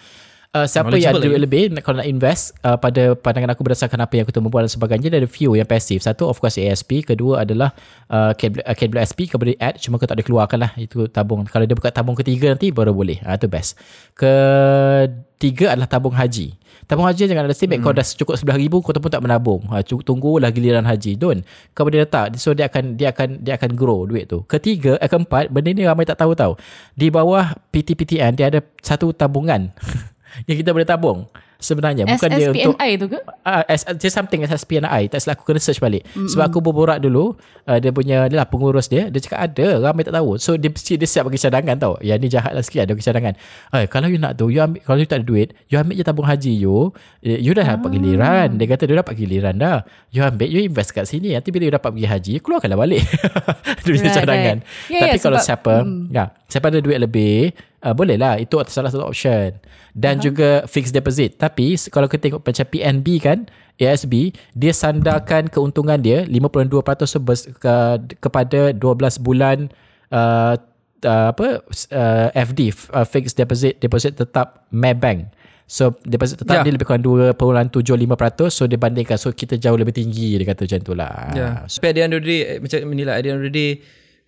[0.54, 4.12] uh, siapa yang ada duit lebih kalau nak invest uh, pada pandangan aku berdasarkan apa
[4.16, 7.74] yang aku temukan dan sebagainya ada few yang pasif satu of course ASP kedua adalah
[8.08, 10.72] uh, KWSP kau boleh add cuma kau tak boleh keluarkan lah.
[10.76, 11.48] Itu tabung.
[11.48, 13.18] Kalau dia buka tabung ketiga nanti baru boleh.
[13.24, 13.78] Ah uh, itu best.
[14.12, 16.54] Ketiga adalah tabung haji.
[16.84, 17.80] Tabung haji jangan ada hmm.
[17.84, 19.62] Kau dah cukup RM11,000 Kau pun tak menabung.
[19.72, 21.16] Ha, Tunggulah giliran haji.
[21.20, 21.44] Don't.
[21.76, 22.36] Kau boleh letak.
[22.40, 24.44] So dia akan Dia akan dia akan grow duit tu.
[24.48, 26.56] Ketiga eh, Keempat Benda ni ramai tak tahu tau.
[26.96, 29.70] Di bawah PTPTN Dia ada satu tabungan
[30.46, 32.06] Yang kita boleh tabung sebenarnya.
[32.06, 33.18] Bukan dia untuk SSPNI tu ke?
[33.42, 36.06] Ah uh, just something SSPNI tak salah aku kena search balik.
[36.06, 36.30] Mm-hmm.
[36.30, 37.34] sebab aku berborak dulu
[37.66, 40.38] uh, dia punya dia lah pengurus dia dia cakap ada ramai tak tahu.
[40.38, 41.94] So dia dia siap bagi cadangan tau.
[42.00, 43.34] Yang ni jahat lah sikit ada bagi cadangan.
[43.74, 46.04] Eh kalau you nak tu you ambil, kalau you tak ada duit you ambil je
[46.06, 46.94] tabung haji you
[47.26, 47.76] eh, you dah ah.
[47.76, 48.48] dapat giliran.
[48.54, 49.78] Dia kata dia dapat giliran dah.
[50.14, 51.34] You ambil you invest kat sini.
[51.34, 53.02] Nanti bila you dapat pergi haji you keluarkanlah balik.
[53.84, 54.56] Duit right, cadangan.
[54.62, 54.90] Right.
[54.94, 56.02] Yeah, tapi yeah, kalau sebab, siapa mm.
[56.14, 57.52] ya siapa ada duit lebih
[57.84, 59.54] uh, boleh lah itu salah satu option
[59.94, 60.24] dan uh-huh.
[60.30, 63.38] juga fixed deposit tapi kalau kita tengok macam PNB kan
[63.78, 67.74] ASB dia sandarkan keuntungan dia 52% ke,
[68.18, 69.70] kepada 12 bulan
[70.10, 70.58] uh,
[71.06, 71.62] uh, apa
[71.94, 75.38] uh, FD uh, fixed deposit deposit tetap Maybank
[75.68, 76.64] So deposit tetap Ya.
[76.64, 80.80] dia lebih kurang 2.75% so dia bandingkan so kita jauh lebih tinggi dia kata macam
[80.80, 81.28] tu lah.
[81.36, 81.68] Yeah.
[81.68, 83.52] So, Tapi at the end of the day, macam inilah, at the end of the
[83.52, 83.70] day,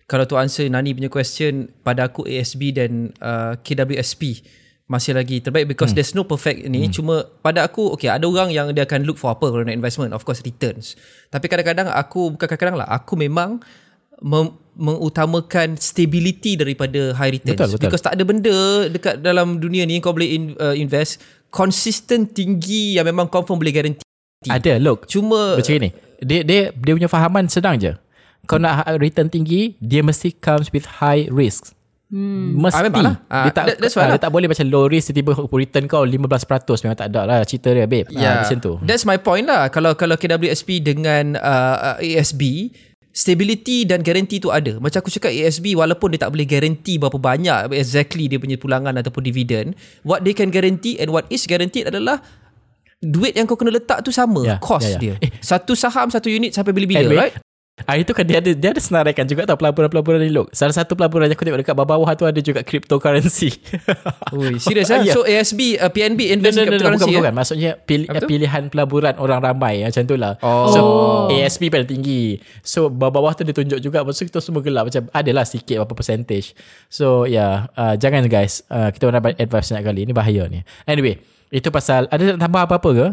[0.09, 4.43] kalau tu answer Nani punya question, pada aku ASB dan uh, KWSP
[4.91, 5.97] masih lagi terbaik because hmm.
[6.03, 6.83] there's no perfect ni.
[6.83, 6.91] Hmm.
[6.91, 10.11] Cuma pada aku, okay, ada orang yang dia akan look for apa kalau nak investment?
[10.11, 10.99] Of course, returns.
[11.31, 13.63] Tapi kadang-kadang aku, bukan kadang-kadang lah, aku memang
[14.19, 17.55] mem- mengutamakan stability daripada high returns.
[17.55, 17.83] Betul, betul.
[17.87, 18.57] Because tak ada benda
[18.91, 23.71] dekat dalam dunia ni kau boleh in, uh, invest consistent tinggi yang memang confirm boleh
[23.71, 24.07] guarantee.
[24.47, 25.05] ada look.
[25.07, 25.91] Cuma Macam ni.
[26.21, 27.95] Dia dia dia punya fahaman senang je.
[28.43, 31.71] Kau nak return tinggi, dia mesti comes with high risks.
[32.11, 32.59] Hmm.
[32.59, 32.75] Mesti.
[32.75, 33.15] Ah, memang lah.
[33.31, 34.19] Ah, dia tak that- that's why ah, lah.
[34.19, 37.71] dia tak boleh macam low risk tiba-tiba return kau 15% memang tak ada lah cerita
[37.71, 38.11] dia babe.
[38.11, 38.73] Ah, macam tu.
[38.83, 39.71] That's my point lah.
[39.71, 42.67] Kalau kalau KWSP dengan uh, ASB,
[43.11, 44.75] stability dan guarantee tu ada.
[44.75, 48.91] Macam aku cakap ASB walaupun dia tak boleh guarantee berapa banyak exactly dia punya pulangan
[48.95, 52.19] ataupun dividen, what they can guarantee and what is guaranteed adalah
[52.99, 54.99] duit yang kau kena letak tu sama Ya, cost ya, ya.
[54.99, 55.13] dia.
[55.39, 57.33] Satu saham satu unit sampai bila-bila Anyway, right?
[57.89, 60.53] Ah itu kan dia ada dia ada senaraikan juga tau pelaburan-pelaburan ni look.
[60.53, 63.49] Salah satu pelaburan yang aku tengok dekat bawah-bawah tu ada juga cryptocurrency.
[64.37, 65.01] Ui, serius ah.
[65.01, 65.13] Ya.
[65.15, 67.09] So ASB uh, PNB invest no, no, no, cryptocurrency.
[67.09, 67.21] bukan, eh?
[67.21, 67.33] bukan.
[67.33, 70.37] Maksudnya pil- pilihan pelaburan orang ramai macam tu lah.
[70.45, 70.69] Oh.
[70.69, 70.81] So
[71.33, 72.37] ASP paling tinggi.
[72.61, 74.05] So bawah-bawah tu dia tunjuk juga.
[74.05, 74.85] Maksud kita semua gelap.
[74.91, 76.53] Macam adalah sikit berapa percentage.
[76.91, 78.61] So yeah, uh, jangan guys.
[78.69, 79.99] Uh, kita orang dapat advice banyak kali.
[80.05, 80.61] Ini bahaya ni.
[80.85, 81.17] Anyway,
[81.49, 83.07] itu pasal, ada nak tambah apa-apa ke?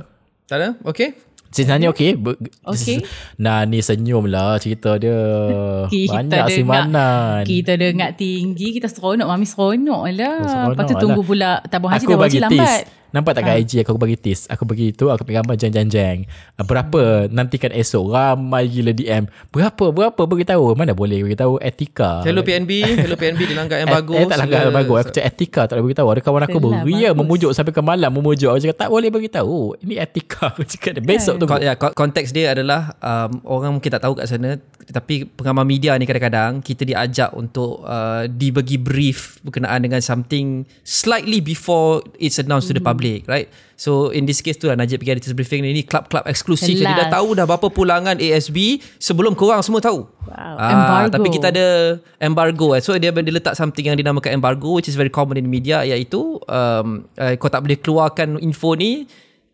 [0.48, 0.68] Tak ada?
[0.86, 1.27] Okay.
[1.50, 2.10] Okey.
[2.14, 2.98] Be- Okey.
[3.42, 5.16] Nah ni senyum lah cerita dia.
[5.88, 7.40] Kita Banyak dengar- simanan.
[7.42, 9.26] Kita dengar tinggi, kita seronok.
[9.26, 10.36] Mami seronok lah.
[10.40, 11.00] Seronok Lepas tu lah.
[11.00, 12.82] tunggu pula tabung haji, Aku tabung haji bagi lambat.
[13.08, 14.44] Nampak tak kat IG aku bagi tis.
[14.46, 16.18] Aku bagi itu, aku pergi gambar jeng jeng jeng.
[16.54, 19.24] Ah, Berapa nantikan esok ramai gila DM.
[19.48, 20.76] Berapa berapa beritahu.
[20.76, 22.20] Mana boleh beritahu etika.
[22.20, 24.12] Hello PNB, hello PNB dilanggar embargo.
[24.12, 24.92] Eh, eh, tak langgar Segala- embargo.
[24.94, 26.08] Aku cakap etika tak boleh beritahu.
[26.12, 27.16] Ada kawan aku beria bagus.
[27.16, 28.48] memujuk sampai ke malam memujuk.
[28.50, 29.56] Aku cakap tak boleh beritahu.
[29.80, 30.40] Ini etika.
[30.52, 31.44] Aku cakap besok tu.
[31.48, 35.68] Kon- ya, kon- konteks dia adalah um, orang mungkin tak tahu kat sana tapi pengamal
[35.68, 42.40] media ni kadang-kadang kita diajak untuk uh, dibagi brief berkenaan dengan something slightly before it's
[42.40, 42.97] announced to the public
[43.30, 43.46] right
[43.78, 47.08] so in this case tu lah Najib pergi ada briefing ni club-club eksklusif jadi dah
[47.14, 50.60] tahu dah berapa pulangan ASB sebelum korang semua tahu Wow.
[50.60, 51.12] Ah, Embargo.
[51.16, 51.66] Tapi kita ada
[52.20, 52.84] embargo eh.
[52.84, 56.36] So dia, dia letak something yang dinamakan embargo which is very common in media iaitu
[56.44, 59.08] um, uh, kau tak boleh keluarkan info ni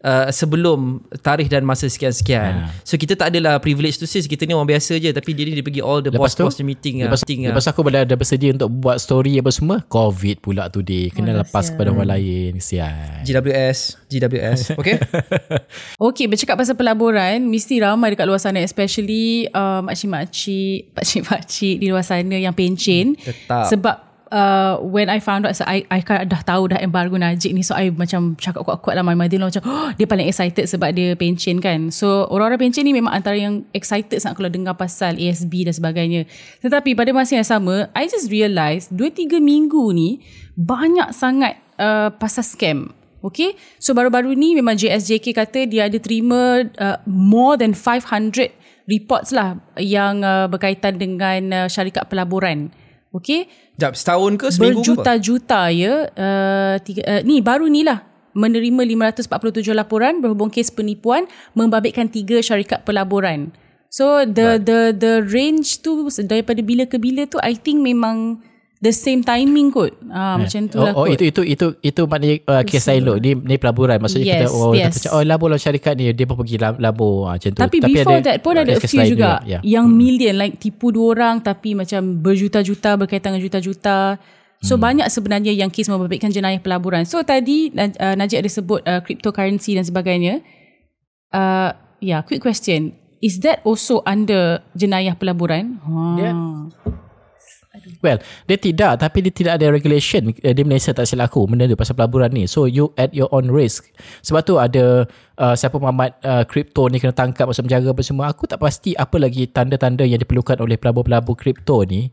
[0.05, 2.69] uh, sebelum tarikh dan masa sekian-sekian.
[2.69, 2.85] Ha.
[2.85, 4.29] So kita tak adalah privilege tu sis.
[4.29, 6.61] Kita ni orang biasa je tapi dia ni dia pergi all the Lepas tu, boss-boss
[6.61, 9.81] meeting lepas, ah, meeting lepas aku dah, dah bersedia untuk buat story apa semua.
[9.89, 11.09] Covid pula today.
[11.11, 11.73] Kena Oh, lepas sial.
[11.75, 12.53] kepada orang lain.
[12.61, 13.25] Sial.
[13.25, 14.61] GWS, GWS.
[14.85, 15.01] Okay?
[15.97, 22.05] Okay, bercakap pasal pelaburan, mesti ramai dekat luar sana, especially uh, makcik-makcik, pakcik-pakcik di luar
[22.05, 23.17] sana yang pencen.
[23.17, 23.65] Tetap.
[23.73, 23.97] Sebab
[24.35, 27.63] uh, when I found out, so I, I kan dah tahu dah embargo Najib ni,
[27.63, 31.15] so I macam cakap kuat-kuat lah, my mother macam, oh, dia paling excited sebab dia
[31.15, 31.95] pencen kan.
[31.95, 36.27] So, orang-orang pencen ni memang antara yang excited sangat kalau dengar pasal ASB dan sebagainya.
[36.61, 40.19] Tetapi pada masa yang sama, I just realise 2-3 minggu ni,
[40.59, 42.91] banyak sangat uh, pasal scam.
[43.25, 48.53] Okay, so baru-baru ni memang JSJK kata dia ada terima uh, more than 500
[48.85, 52.69] reports lah yang uh, berkaitan dengan uh, syarikat pelaburan.
[53.15, 53.47] Okay,
[53.79, 55.15] Jap, setahun ke seminggu ke apa?
[55.15, 56.11] berjuta-juta ya.
[56.19, 58.03] Uh, tiga, uh, ni baru ni lah
[58.35, 58.83] menerima
[59.23, 63.55] 547 laporan berhubung kes penipuan membabitkan tiga syarikat pelaburan.
[63.87, 64.67] So the right.
[64.67, 68.43] the the range tu daripada bila ke bila tu I think memang
[68.85, 69.97] the same timing kot.
[70.13, 71.17] Ah macam tu lah oh, oh kot.
[71.17, 73.17] itu itu itu itu maknanya uh, kes loh.
[73.17, 74.95] Ni ni pelaburan maksudnya Yes, kita oh yes.
[75.01, 77.61] kata oh labur lah syarikat ni dia pun pergi lab- labur ah, macam tu.
[77.65, 79.65] Tapi, before that pun uh, ada a few juga ya.
[79.65, 84.21] yang million like tipu dua orang tapi macam berjuta-juta berkaitan dengan juta-juta.
[84.61, 84.83] So hmm.
[84.85, 87.09] banyak sebenarnya yang kes membabitkan jenayah pelaburan.
[87.09, 90.45] So tadi uh, Najib ada sebut uh, cryptocurrency dan sebagainya.
[91.33, 91.73] Uh,
[92.05, 92.95] yeah, quick question.
[93.25, 95.81] Is that also under jenayah pelaburan?
[95.81, 95.97] Ha.
[96.21, 97.03] Dia-
[98.05, 101.65] Well, dia tidak tapi dia tidak ada regulation uh, di Malaysia tak silap aku benda
[101.65, 102.45] tu pasal pelaburan ni.
[102.45, 103.89] So you at your own risk.
[104.21, 105.09] Sebab tu ada
[105.41, 108.29] uh, siapa mamat uh, kripto ni kena tangkap masuk penjara apa semua.
[108.29, 112.13] Aku tak pasti apa lagi tanda-tanda yang diperlukan oleh pelabur-pelabur kripto ni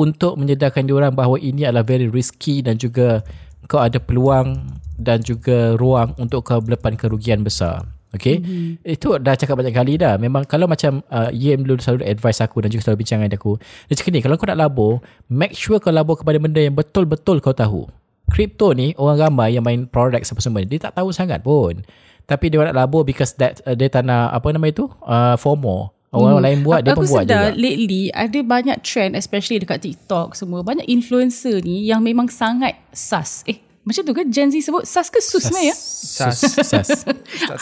[0.00, 3.20] untuk menyedarkan diorang bahawa ini adalah very risky dan juga
[3.68, 7.95] kau ada peluang dan juga ruang untuk kau berlepan kerugian besar.
[8.14, 8.86] Okay mm-hmm.
[8.86, 10.14] Itu dah cakap banyak kali dah.
[10.20, 13.58] Memang kalau macam uh, Yem dulu selalu advice aku Dan juga selalu bincang dengan aku.
[13.90, 14.92] Dia cakap ni Kalau kau nak labur
[15.26, 17.90] Make sure kau labur kepada benda Yang betul-betul kau tahu.
[18.30, 21.82] Crypto ni Orang ramai yang main product apa semua Dia tak tahu sangat pun.
[22.26, 24.86] Tapi dia nak labur Because that uh, Dia tak nak Apa nama itu?
[25.02, 25.96] Uh, FOMO.
[26.16, 27.60] Orang lain buat Dia aku pun buat sedar juga.
[27.60, 33.44] lately ada banyak trend especially dekat TikTok semua banyak influencer ni yang memang sangat sus.
[33.44, 35.74] Eh Macam tu kan Gen Z sebut sus ke sus sebenarnya?
[35.76, 36.38] Sas.
[36.62, 36.88] Sas.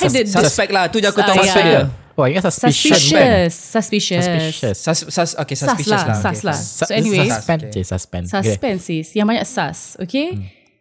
[0.00, 0.84] Ada Suspect lah.
[0.92, 1.82] Tu je aku tahu Ah, maksud dia.
[2.14, 2.94] Oh, ingat suspicious.
[2.94, 3.52] Suspicious.
[3.58, 4.22] Suspicious.
[4.22, 4.76] Suspicious.
[4.78, 6.18] Sus, sus, okay, Sus suspicious lah, lah.
[6.22, 6.46] sus okay.
[6.46, 6.58] lah.
[6.58, 7.60] So anyway, Suspend.
[7.66, 7.82] Okay.
[7.82, 8.42] Okay.
[8.54, 10.28] Suspense sis Yang banyak sus Okay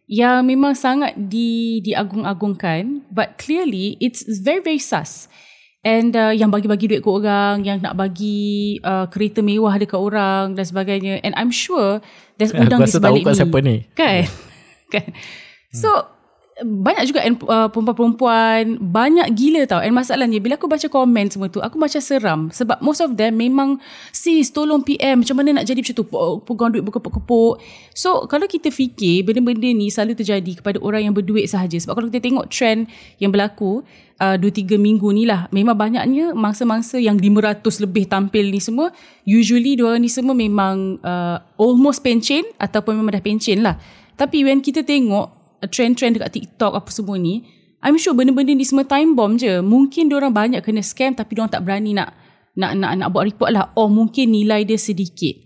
[0.05, 5.25] Yang memang sangat di diagung-agungkan But clearly It's very very sus
[5.81, 10.53] And uh, yang bagi-bagi duit ke orang Yang nak bagi uh, kereta mewah dekat orang
[10.53, 11.97] Dan sebagainya And I'm sure
[12.37, 13.75] There's Aku udang di rasa tahu sebalik kau ni siapa ni.
[13.97, 14.29] Kan
[14.93, 15.05] Kan
[15.73, 15.89] So
[16.61, 18.77] banyak juga uh, perempuan-perempuan.
[18.77, 19.81] Banyak gila tau.
[19.81, 22.53] And masalahnya bila aku baca komen semua tu aku macam seram.
[22.53, 23.81] Sebab most of them memang
[24.13, 26.05] sis tolong PM macam mana nak jadi macam tu?
[26.05, 27.57] Pe- pegang duit berkepuk-kepuk.
[27.97, 31.73] So kalau kita fikir benda-benda ni selalu terjadi kepada orang yang berduit sahaja.
[31.81, 32.85] Sebab kalau kita tengok trend
[33.17, 33.81] yang berlaku
[34.21, 38.93] uh, 2-3 minggu ni lah memang banyaknya mangsa-mangsa yang 500 lebih tampil ni semua
[39.25, 43.81] usually diorang ni semua memang uh, almost pencen ataupun memang dah pencen lah.
[44.13, 47.43] Tapi when kita tengok trend-trend dekat TikTok apa semua ni
[47.83, 51.51] I'm sure benda-benda ni semua time bomb je mungkin diorang banyak kena scam tapi diorang
[51.51, 52.15] tak berani nak
[52.55, 55.39] nak nak nak buat report lah or mungkin nilai dia sedikit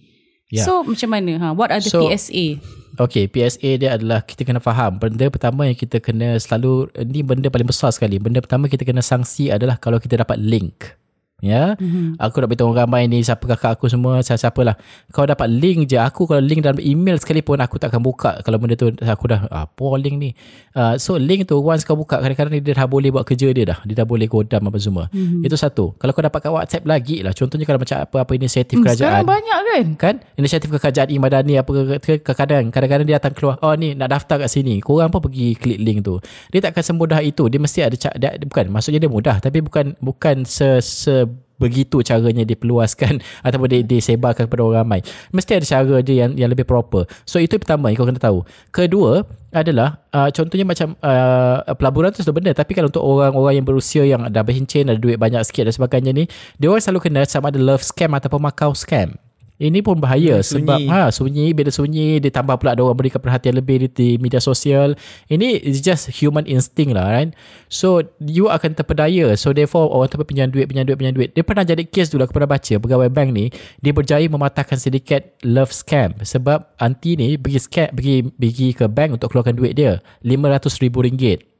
[0.47, 0.63] Yeah.
[0.63, 2.63] so macam mana ha what are the So- PSA
[2.97, 4.97] Okay, PSA dia adalah kita kena faham.
[4.97, 8.17] Benda pertama yang kita kena selalu, ni benda paling besar sekali.
[8.17, 10.97] Benda pertama kita kena sanksi adalah kalau kita dapat link.
[11.38, 12.17] Ya, mm-hmm.
[12.17, 14.73] aku nak beritahu orang ramai ni siapa kakak aku semua siapa lah.
[15.13, 16.02] Kau dapat link je.
[16.02, 19.45] Aku kalau link dalam email sekalipun aku tak akan buka kalau benda tu aku dah
[19.45, 20.30] apa link ni.
[20.73, 23.78] Uh, so link tu once kau buka kadang-kadang dia dah boleh buat kerja dia dah.
[23.86, 25.13] Dia dah boleh godam apa semua.
[25.13, 25.45] Mm-hmm.
[25.45, 25.93] Itu satu.
[26.02, 27.38] Kalau kau dapat kat WhatsApp lagi lah.
[27.38, 31.69] Contohnya kalau macam apa-apa inisiatif Hmm, kerajaan sekarang banyak kan kan inisiatif kerajaan Imadani apa
[32.02, 35.21] ke- ke- kadang kadang-kadang dia datang keluar oh ni nak daftar kat sini korang pun
[35.21, 36.17] pergi klik link tu
[36.50, 40.45] dia takkan semudah itu dia mesti ada dia, bukan maksudnya dia mudah tapi bukan bukan
[40.45, 41.27] se, se
[41.58, 45.00] begitu caranya diperluaskan ataupun dia, disebarkan kepada orang ramai.
[45.34, 47.06] Mesti ada cara dia yang yang lebih proper.
[47.26, 48.46] So itu pertama yang kau kena tahu.
[48.74, 53.65] Kedua adalah uh, contohnya macam uh, pelaburan tu sudah benda tapi kalau untuk orang-orang yang
[53.65, 56.24] berusia yang dah berhincin ada duit banyak sikit dan sebagainya ni
[56.60, 59.15] dia orang selalu kena sama ada love scam ataupun Macau scam
[59.58, 60.89] ini pun bahaya Hmm, sebab sunyi.
[60.89, 64.93] ha sunyi bila sunyi ditambah pula ada orang berikan perhatian lebih di, di media sosial.
[65.28, 67.34] Ini is just human instinct lah right.
[67.65, 69.34] So you akan terpedaya.
[69.34, 71.34] So therefore orang tu pinjam duit pinjam duit pinjam duit.
[71.34, 73.50] Dia pernah jadi kes dulu aku pernah baca pegawai bank ni
[73.82, 79.17] dia berjaya mematahkan sindiket love scam sebab anti ni pergi scam pergi pergi ke bank
[79.17, 81.57] untuk keluarkan duit dia RM500,000.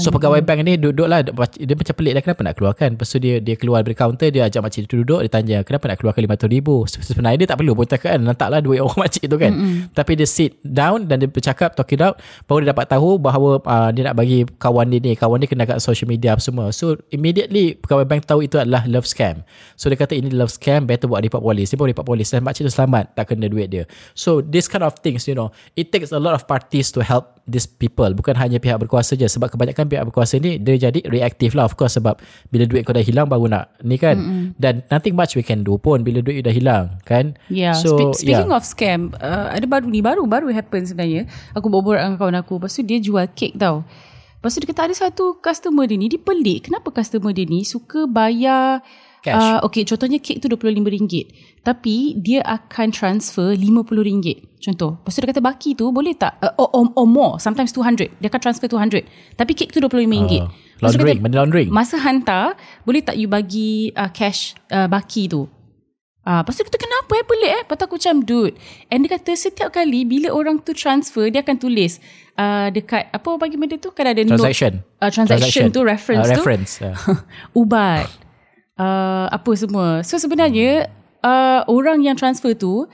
[0.00, 2.88] So pegawai bank ni duduk lah Dia macam pelik lah Kenapa nak keluarkan?
[2.96, 5.92] Lepas tu dia, dia keluar dari kaunter Dia ajak makcik tu duduk Dia tanya Kenapa
[5.92, 6.68] nak keluarkan RM500,000
[7.12, 9.52] Sebenarnya dia tak perlu pun cakap kan Letaklah duit orang makcik tu kan.
[9.52, 9.92] Mm-hmm.
[9.92, 12.16] Tapi dia sit down Dan dia bercakap Talk it out
[12.48, 15.68] Baru dia dapat tahu Bahawa uh, Dia nak bagi kawan dia ni Kawan dia kena
[15.68, 16.72] kat social media apa semua.
[16.72, 19.44] So immediately Pegawai bank tahu itu adalah love scam.
[19.76, 21.68] So dia kata ini love scam Better buat report polis.
[21.68, 23.84] Dia buat report polis Dan makcik tu selamat Tak kena duit dia.
[24.16, 27.40] So this kind of things you know It takes a lot of parties to help
[27.50, 29.26] these people bukan hanya pihak berkuasa je.
[29.26, 32.16] Sebab kebanyakan pihak berkuasa ni dia jadi reaktif lah of course sebab
[32.48, 34.44] bila duit kau dah hilang baru nak ni kan mm-hmm.
[34.56, 37.74] dan nothing much we can do pun bila duit dah hilang kan Yeah.
[37.74, 38.56] so Spe- speaking yeah.
[38.56, 41.26] of scam, uh, ada baru ni baru baru happen sebenarnya.
[41.56, 42.62] Aku berbual dengan kawan aku.
[42.62, 43.82] Lepas tu dia jual kek tau.
[44.40, 46.70] Lepas tu dia kata ada satu customer dia ni, dia pelik.
[46.70, 48.80] Kenapa customer dia ni suka bayar
[49.20, 49.36] Cash.
[49.36, 51.28] Uh, okay, contohnya kek tu RM25.
[51.60, 54.48] Tapi dia akan transfer RM50.
[54.64, 54.96] Contoh.
[55.00, 56.40] Lepas tu dia kata baki tu boleh tak?
[56.40, 57.36] Uh, or, or, or more.
[57.36, 58.16] Sometimes 200.
[58.16, 59.04] Dia akan transfer 200.
[59.36, 60.32] Tapi kek tu RM25.
[60.40, 60.48] Ah,
[60.80, 61.68] Lepas tu dia laundering, kata, benda laundering.
[61.68, 62.56] Masa hantar,
[62.88, 65.44] boleh tak you bagi uh, cash uh, baki tu?
[66.20, 67.62] Ah, lepas tu kata kenapa eh pelik eh?
[67.64, 68.56] Lepas tu aku macam dude.
[68.92, 71.96] And dia kata setiap kali bila orang tu transfer dia akan tulis
[72.36, 74.84] uh, dekat apa bagi benda tu kan ada Transaction.
[74.84, 76.96] note, uh, transaction, tu reference uh, tu reference yeah.
[77.60, 78.08] ubat
[78.80, 80.00] uh, apa semua.
[80.00, 80.88] So sebenarnya
[81.20, 82.88] uh, orang yang transfer tu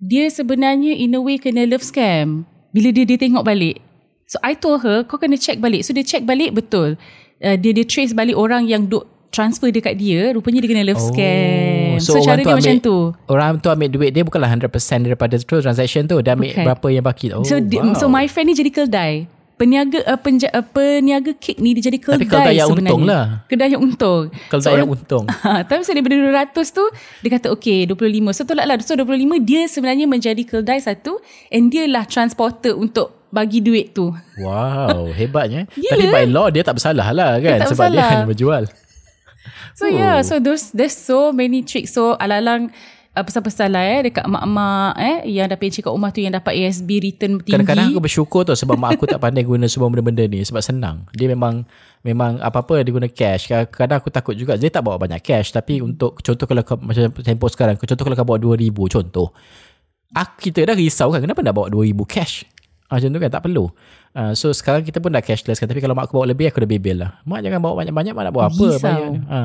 [0.00, 2.44] dia sebenarnya in a way kena love scam
[2.76, 3.80] bila dia dia tengok balik.
[4.28, 5.82] So I told her kau kena check balik.
[5.82, 7.00] So dia check balik betul.
[7.40, 11.00] Uh, dia dia trace balik orang yang duk transfer dekat dia rupanya dia kena love
[11.00, 11.96] scam.
[12.02, 12.96] So, so cara dia ambil, macam tu.
[13.30, 14.68] Orang tu ambil duit dia bukanlah 100%
[15.06, 16.20] daripada tu transaction tu.
[16.20, 16.64] Dia ambil Bukan.
[16.66, 17.26] berapa yang baki.
[17.32, 17.96] Oh, so wow.
[17.96, 19.39] so my friend ni jadi keldai.
[19.60, 22.96] Peniaga uh, penja, uh, peniaga kek ni dia jadi keldai Tapi keldai yang sebenarnya.
[22.96, 23.24] untung lah.
[23.44, 24.22] Kedai yang untung.
[24.48, 25.24] Keldai yang untung.
[25.28, 26.84] Ha, tapi so daripada 200 tu
[27.20, 28.32] dia kata okay 25.
[28.32, 28.80] So tolak lah.
[28.80, 31.20] So 25 dia sebenarnya menjadi keldai satu
[31.52, 34.08] and dia lah transporter untuk bagi duit tu.
[34.40, 35.68] Wow, hebatnya.
[35.76, 35.92] Gila.
[35.92, 38.08] Tapi by law dia tak bersalah lah kan tak sebab dia bersalah.
[38.16, 38.64] hanya berjual.
[39.76, 39.92] So oh.
[39.92, 41.92] yeah, so there's there's so many tricks.
[41.92, 42.72] So alang-alang
[43.16, 46.54] uh, pesan-pesan lah eh dekat mak-mak eh yang dah pencen kat rumah tu yang dapat
[46.54, 47.54] ASB return tinggi.
[47.54, 51.06] Kadang-kadang aku bersyukur tau sebab mak aku tak pandai guna semua benda-benda ni sebab senang.
[51.14, 51.66] Dia memang
[52.06, 53.50] memang apa-apa dia guna cash.
[53.50, 57.10] Kadang-kadang aku takut juga dia tak bawa banyak cash tapi untuk contoh kalau kau, macam
[57.10, 59.34] tempoh sekarang, contoh kalau kau bawa 2000 contoh.
[60.10, 62.42] Aku, kita dah risau kan kenapa nak bawa 2000 cash?
[62.90, 63.70] Ah, macam tu kan tak perlu.
[64.10, 66.66] Uh, so sekarang kita pun dah cashless kan tapi kalau mak aku bawa lebih aku
[66.66, 67.22] dah bebel lah.
[67.22, 68.82] Mak jangan bawa banyak-banyak mak nak buat apa Risau.
[68.82, 69.20] bayar ni.
[69.30, 69.40] Ha.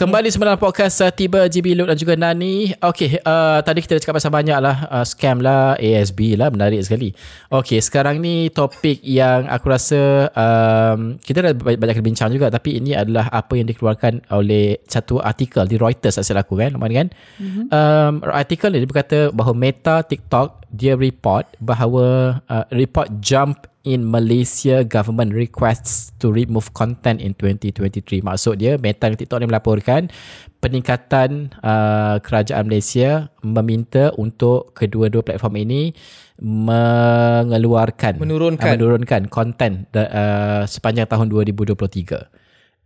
[0.00, 2.72] Kembali semula dalam podcast uh, Tiba GB Lut dan juga Nani.
[2.72, 6.80] Okay uh, Tadi kita dah cakap pasal banyak lah uh, Scam lah ASB lah Menarik
[6.80, 7.12] sekali.
[7.52, 12.80] Okay sekarang ni Topik yang aku rasa um, Kita dah banyak, banyak bincang juga Tapi
[12.80, 17.08] ini adalah Apa yang dikeluarkan oleh Satu artikel Di Reuters asal aku kan Lumayan kan?
[17.36, 17.64] Mm-hmm.
[17.68, 24.04] um, Artikel ni dia berkata Bahawa Meta TikTok Dia report Bahawa uh, Report jump in
[24.04, 28.20] Malaysia government requests to remove content in 2023.
[28.20, 30.12] Maksud dia Meta dan TikTok ni melaporkan
[30.60, 35.96] peningkatan uh, kerajaan Malaysia meminta untuk kedua-dua platform ini
[36.40, 38.68] mengeluarkan Menurunkan.
[38.68, 41.80] uh, menurunkan content uh, sepanjang tahun 2023.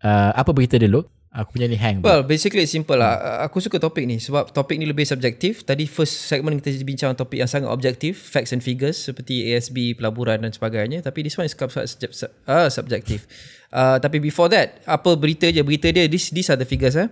[0.05, 1.11] Uh, apa berita Luke?
[1.35, 1.99] Aku punya ni hang.
[1.99, 3.43] Well, basically it's simple lah.
[3.43, 5.67] Aku suka topik ni sebab topik ni lebih subjektif.
[5.67, 10.47] Tadi first segment kita bincang topik yang sangat objektif, facts and figures seperti ASB, pelaburan
[10.47, 11.03] dan sebagainya.
[11.03, 12.31] Tapi this one is subjektif.
[12.47, 13.27] Uh, subjektif.
[13.75, 15.59] Uh, tapi before that, apa berita je?
[15.67, 16.95] Berita dia, this, these are the figures.
[16.95, 17.11] Eh.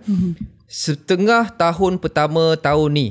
[0.71, 3.07] Setengah tahun pertama tahun ni,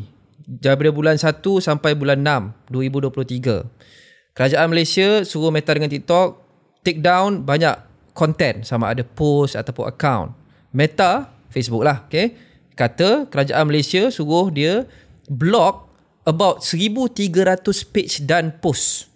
[0.48, 4.32] daripada bulan 1 sampai bulan 6, 2023.
[4.32, 6.40] Kerajaan Malaysia suruh Meta dengan TikTok
[6.80, 7.76] take down banyak
[8.16, 10.41] content sama ada post ataupun account.
[10.72, 12.36] Meta, Facebook lah, okay?
[12.72, 14.88] Kata kerajaan Malaysia suruh dia
[15.28, 15.92] block
[16.24, 19.12] about 1300 page dan post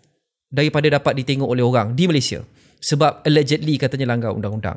[0.53, 2.45] daripada dapat ditengok oleh orang di Malaysia.
[2.77, 4.77] Sebab allegedly katanya langgar undang-undang.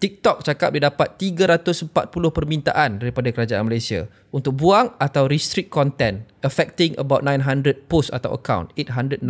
[0.00, 1.92] TikTok cakap dia dapat 340
[2.32, 8.72] permintaan daripada kerajaan Malaysia untuk buang atau restrict content affecting about 900 post atau account
[8.80, 9.20] 890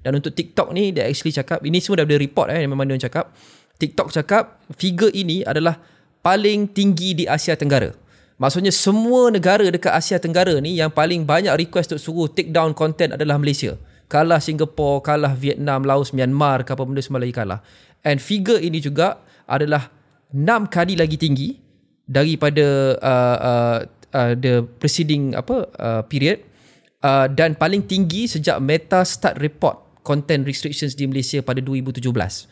[0.00, 3.36] dan untuk TikTok ni dia actually cakap ini semua daripada report eh memang dia cakap
[3.76, 5.76] TikTok cakap figure ini adalah
[6.20, 7.92] paling tinggi di Asia Tenggara.
[8.40, 12.72] Maksudnya semua negara dekat Asia Tenggara ni yang paling banyak request untuk suruh take down
[12.72, 13.76] content adalah Malaysia.
[14.08, 17.60] Kalah Singapore kalah Vietnam Laos Myanmar apa benda semua lagi kalah.
[18.00, 19.92] And figure ini juga adalah
[20.32, 21.60] 6 kali lagi tinggi
[22.08, 23.78] daripada uh, uh,
[24.16, 26.40] uh, the preceding apa uh, period.
[27.00, 32.04] Uh, dan paling tinggi sejak Meta start report content restrictions di Malaysia pada 2017.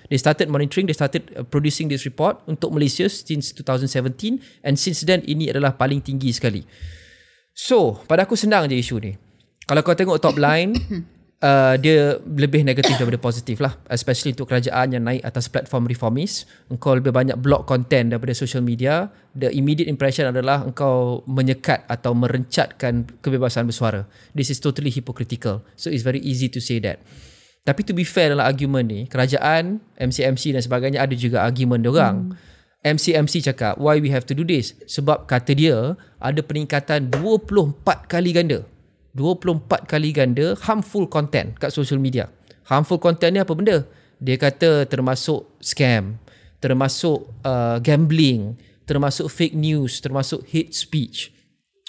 [0.09, 5.05] They started monitoring, they started uh, producing this report untuk Malaysia since 2017 and since
[5.05, 6.63] then ini adalah paling tinggi sekali.
[7.57, 9.13] So, pada aku senang je isu ni.
[9.67, 10.73] Kalau kau tengok top line,
[11.43, 13.77] uh, dia lebih negatif daripada positif lah.
[13.91, 16.47] Especially untuk kerajaan yang naik atas platform reformis.
[16.71, 19.11] Engkau lebih banyak block content daripada social media.
[19.35, 24.07] The immediate impression adalah engkau menyekat atau merencatkan kebebasan bersuara.
[24.35, 25.63] This is totally hypocritical.
[25.79, 27.03] So it's very easy to say that.
[27.69, 32.33] Tapi to be fair dalam argument ni, kerajaan, MCMC dan sebagainya ada juga argument diorang.
[32.33, 32.97] Hmm.
[32.97, 34.73] MCMC cakap, why we have to do this?
[34.89, 38.65] Sebab kata dia, ada peningkatan 24 kali ganda.
[39.13, 42.33] 24 kali ganda harmful content kat social media.
[42.65, 43.85] Harmful content ni apa benda?
[44.17, 46.17] Dia kata termasuk scam,
[46.65, 48.57] termasuk uh, gambling,
[48.89, 51.37] termasuk fake news, termasuk hate speech.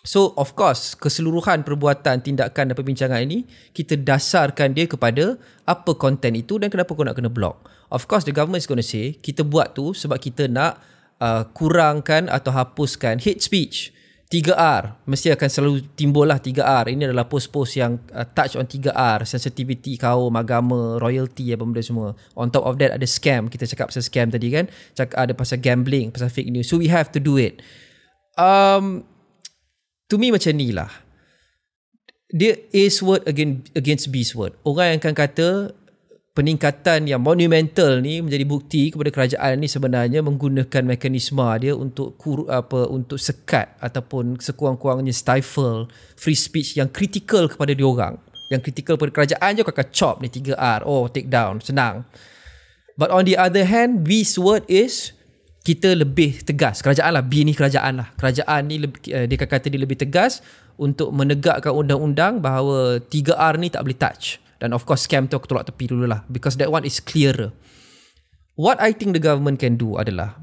[0.07, 3.43] So of course keseluruhan perbuatan tindakan dan perbincangan ini
[3.75, 5.35] kita dasarkan dia kepada
[5.67, 7.67] apa konten itu dan kenapa kau nak kena block.
[7.91, 10.79] Of course the government is going to say kita buat tu sebab kita nak
[11.19, 13.91] uh, kurangkan atau hapuskan hate speech.
[14.29, 16.93] 3R mesti akan selalu timbul lah 3R.
[16.93, 22.13] Ini adalah post-post yang uh, touch on 3R, sensitivity kaum, agama, royalty apa benda semua.
[22.37, 23.49] On top of that ada scam.
[23.49, 24.69] Kita cakap pasal scam tadi kan.
[24.93, 26.69] Cakap ada pasal gambling, pasal fake news.
[26.69, 27.65] So we have to do it.
[28.37, 29.03] Um
[30.09, 30.89] to me macam ni lah.
[32.29, 34.53] Dia A's word against, against B's word.
[34.61, 35.49] Orang yang akan kata
[36.37, 42.45] peningkatan yang monumental ni menjadi bukti kepada kerajaan ni sebenarnya menggunakan mekanisme dia untuk kur,
[42.47, 48.21] apa untuk sekat ataupun sekurang-kurangnya stifle free speech yang kritikal kepada diorang.
[48.49, 50.85] Yang kritikal kepada kerajaan je kau akan chop ni 3R.
[50.85, 51.61] Oh, take down.
[51.61, 52.05] Senang.
[52.97, 55.17] But on the other hand, B's word is
[55.69, 56.81] kita lebih tegas.
[56.81, 57.21] Kerajaan lah.
[57.21, 58.09] B ni kerajaan lah.
[58.17, 60.41] Kerajaan ni uh, dia kata dia lebih tegas
[60.81, 64.41] untuk menegakkan undang-undang bahawa 3R ni tak boleh touch.
[64.57, 66.25] Dan of course scam tu aku tolak tepi dulu lah.
[66.25, 67.53] Because that one is clearer.
[68.57, 70.41] What I think the government can do adalah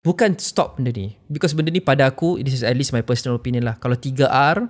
[0.00, 1.20] bukan stop benda ni.
[1.28, 3.76] Because benda ni pada aku, this is at least my personal opinion lah.
[3.76, 4.64] Kalau 3R,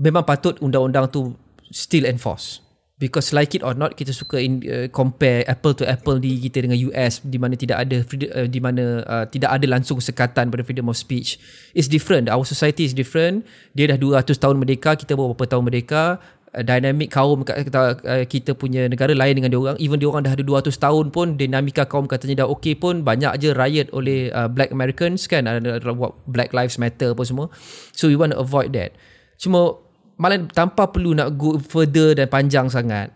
[0.00, 1.36] memang patut undang-undang tu
[1.68, 2.64] still enforce.
[3.00, 6.60] Because like it or not kita suka in, uh, compare apple to apple di kita
[6.60, 10.52] dengan US di mana tidak ada freedom, uh, di mana uh, tidak ada langsung sekatan
[10.52, 11.40] pada freedom of speech.
[11.72, 12.28] It's different.
[12.28, 13.48] Our society is different.
[13.72, 16.20] Dia dah 200 tahun merdeka, kita baru berapa tahun merdeka.
[16.54, 20.34] uh, dynamic kaum uh, kita punya negara lain dengan dia orang even dia orang dah
[20.34, 24.50] ada 200 tahun pun dinamika kaum katanya dah okey pun banyak je riot oleh uh,
[24.50, 25.78] black Americans kan ada
[26.26, 27.46] Black Lives Matter apa semua
[27.94, 28.94] so we want to avoid that
[29.38, 29.78] cuma
[30.20, 33.08] malah tanpa perlu nak go further dan panjang sangat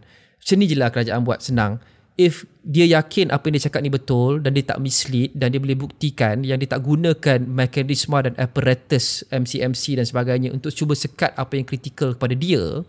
[0.45, 1.81] macam ni je lah kerajaan buat senang.
[2.21, 5.59] If dia yakin apa yang dia cakap ni betul dan dia tak mislead dan dia
[5.59, 11.33] boleh buktikan yang dia tak gunakan mekanisme dan apparatus MCMC dan sebagainya untuk cuba sekat
[11.35, 12.85] apa yang kritikal kepada dia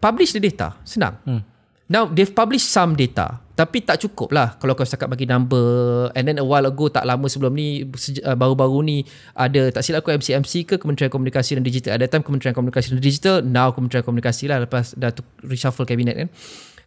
[0.00, 0.80] publish the data.
[0.88, 1.20] Senang.
[1.28, 1.44] Hmm.
[1.90, 6.08] Now they've published some data tapi tak cukup lah kalau kau cakap bagi number.
[6.16, 9.04] And then a while ago tak lama sebelum ni uh, baru-baru ni
[9.36, 12.00] ada tak silap aku MCMC ke Kementerian Komunikasi dan Digital.
[12.00, 15.12] That time Kementerian Komunikasi dan Digital now Kementerian Komunikasi lah lepas dah
[15.44, 16.28] reshuffle kabinet kan.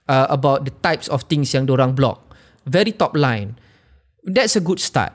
[0.10, 2.34] Uh, about the types of things yang orang block.
[2.66, 3.54] Very top line.
[4.26, 5.14] That's a good start.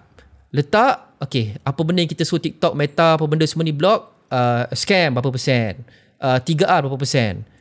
[0.55, 4.71] Letak okay apa benda yang kita suruh TikTok Meta apa benda semua ni block uh,
[4.79, 5.83] scam berapa persen?
[6.23, 7.58] Uh, 3R berapa persen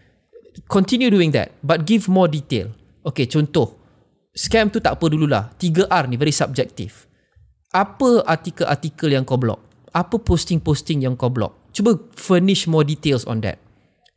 [0.65, 2.73] continue doing that but give more detail.
[3.05, 3.77] Okay contoh.
[4.33, 5.53] Scam tu tak apa dululah.
[5.61, 7.07] 3R ni very subjective
[7.75, 9.59] apa artikel-artikel yang kau block?
[9.91, 11.53] Apa posting-posting yang kau block?
[11.75, 13.59] Cuba furnish more details on that.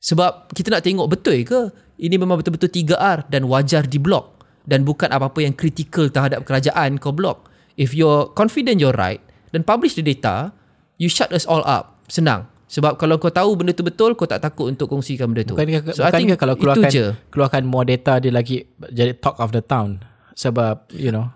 [0.00, 4.86] Sebab kita nak tengok betul ke ini memang betul-betul 3R dan wajar di block dan
[4.86, 7.52] bukan apa-apa yang kritikal terhadap kerajaan kau block.
[7.76, 9.20] If you're confident you're right
[9.52, 10.56] then publish the data.
[11.00, 12.04] You shut us all up.
[12.12, 15.58] Senang sebab kalau kau tahu benda tu betul kau tak takut untuk kongsikan benda tu
[15.58, 17.04] Bukankah, so bukankah kalau keluarkan je
[17.34, 18.62] keluarkan more data dia lagi
[18.94, 19.98] jadi talk of the town
[20.38, 21.26] sebab you know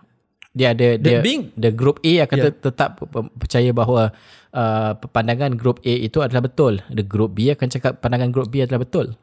[0.55, 2.55] dia ada dia being- the group A akan yeah.
[2.55, 3.03] tetap
[3.35, 4.15] percaya bahawa
[4.55, 6.79] uh, pandangan group A itu adalah betul.
[6.95, 9.19] The group B akan cakap pandangan group B adalah betul.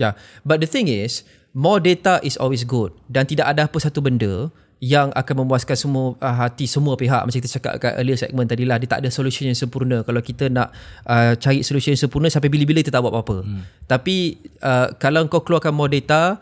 [0.00, 0.16] Yeah,
[0.48, 4.48] but the thing is, more data is always good dan tidak ada apa satu benda
[4.78, 7.26] yang akan memuaskan semua uh, hati semua pihak.
[7.26, 10.06] Macam kita cakap kat earlier segment tadi lah dia tak ada solution yang sempurna.
[10.06, 10.70] Kalau kita nak
[11.02, 13.38] uh, cari solution yang sempurna sampai bila-bila kita tak buat apa-apa.
[13.42, 13.62] Hmm.
[13.90, 16.38] tapi uh, kalau kau keluarkan more data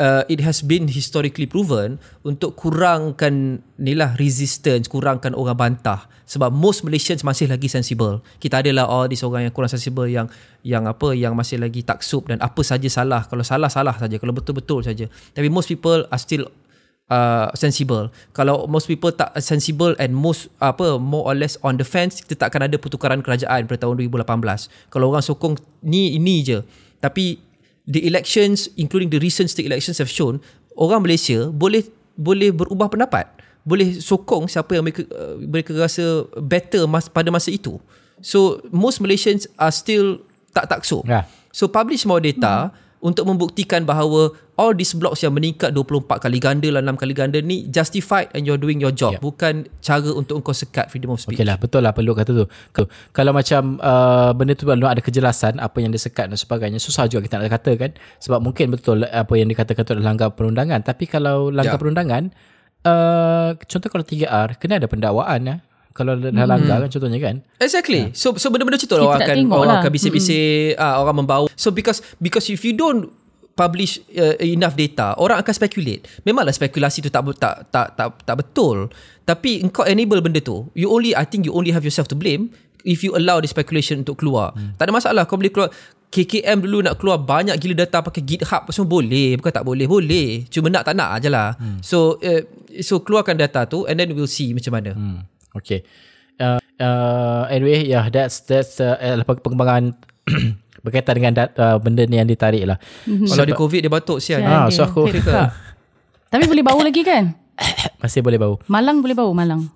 [0.00, 6.08] uh, it has been historically proven untuk kurangkan ni lah resistance kurangkan orang bantah.
[6.30, 8.22] Sebab most Malaysians masih lagi sensible.
[8.38, 10.30] Kita adalah all these orang yang kurang sensible yang
[10.62, 13.26] yang apa yang masih lagi taksub dan apa saja salah.
[13.26, 14.14] Kalau salah salah saja.
[14.14, 15.10] Kalau betul-betul saja.
[15.10, 16.46] Tapi most people are still
[17.10, 18.08] uh, sensible.
[18.32, 22.38] Kalau most people tak sensible and most apa more or less on the fence kita
[22.38, 24.24] tak akan ada pertukaran kerajaan pada tahun 2018
[24.88, 26.58] kalau orang sokong ni ini je.
[27.02, 27.42] Tapi
[27.84, 30.38] the elections including the recent state elections have shown
[30.78, 31.84] orang Malaysia boleh
[32.14, 33.26] boleh berubah pendapat.
[33.60, 37.76] Boleh sokong siapa yang mereka uh, mereka rasa better mas, pada masa itu.
[38.24, 41.04] So most Malaysians are still tak taksub.
[41.04, 41.28] Ya.
[41.50, 42.89] So publish more data hmm.
[43.00, 47.40] Untuk membuktikan bahawa all these blocks yang meningkat 24 kali ganda lah 6 kali ganda
[47.40, 49.24] ni justified and you're doing your job Yeah.
[49.24, 51.40] bukan cara untuk engkau sekat freedom of speech.
[51.40, 52.44] Okey lah, betul lah perlu kata tu.
[52.70, 57.08] Kalau, kalau macam uh, benda tu belum ada kejelasan apa yang disekat dan sebagainya, susah
[57.08, 57.90] juga kita nak kata kan.
[58.20, 60.84] Sebab mungkin betul apa yang dikatakan tu adalah langgar perundangan.
[60.84, 61.80] Tapi kalau langgar Ya.
[61.80, 62.22] perundangan,
[62.84, 65.56] uh, contoh kalau 3R, kena ada pendakwaan ya.
[65.90, 66.46] Kalau dah hmm.
[66.46, 67.36] langgar kan contohnya kan.
[67.58, 68.14] Exactly.
[68.14, 69.80] So so benda-benda macam tu lah orang akan orang lah.
[69.82, 71.46] akan bisik-bisik, ah, orang membawa.
[71.58, 73.10] So because because if you don't
[73.58, 76.08] publish uh, enough data, orang akan speculate.
[76.24, 78.88] Memanglah spekulasi tu tak tak tak tak tak betul.
[79.26, 80.70] Tapi engkau enable benda tu.
[80.72, 82.54] You only I think you only have yourself to blame
[82.86, 84.56] if you allow the speculation untuk keluar.
[84.56, 84.78] Hmm.
[84.80, 85.68] Tak ada masalah kau boleh keluar
[86.10, 90.42] KKM dulu nak keluar banyak gila data pakai GitHub semua boleh bukan tak boleh boleh
[90.50, 91.86] cuma nak tak nak aje lah hmm.
[91.86, 92.42] so uh,
[92.82, 95.22] so keluarkan data tu and then we'll see macam mana hmm.
[95.52, 95.82] Okay.
[96.40, 99.92] Uh, uh, anyway, yeah, that's that's uh, uh, perkembangan
[100.84, 102.80] berkaitan dengan dat, uh, benda ni yang ditarik lah.
[103.04, 104.72] kalau ada covid dia batuk sial Ah, dia.
[104.72, 105.12] so aku-.
[106.32, 107.34] Tapi boleh bau lagi kan?
[108.02, 108.56] Masih boleh bau.
[108.70, 109.68] Malang boleh bau Malang.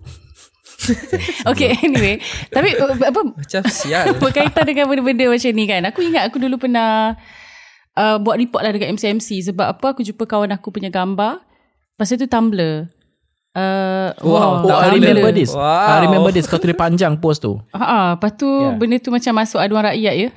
[1.51, 2.20] okay anyway
[2.53, 6.61] Tapi uh, apa macam sial Berkaitan dengan benda-benda macam ni kan Aku ingat aku dulu
[6.61, 7.16] pernah
[7.97, 11.41] uh, Buat report lah dekat MCMC Sebab apa aku jumpa kawan aku punya gambar
[11.95, 12.91] Lepas tu Tumblr
[13.55, 15.51] uh, Wow, Oh, I remember this.
[15.51, 15.63] Wow.
[15.63, 16.45] I remember this.
[16.45, 17.57] Kau tulis panjang post tu.
[17.71, 18.75] Ha, lepas tu yeah.
[18.75, 20.31] benda tu macam masuk aduan rakyat ya.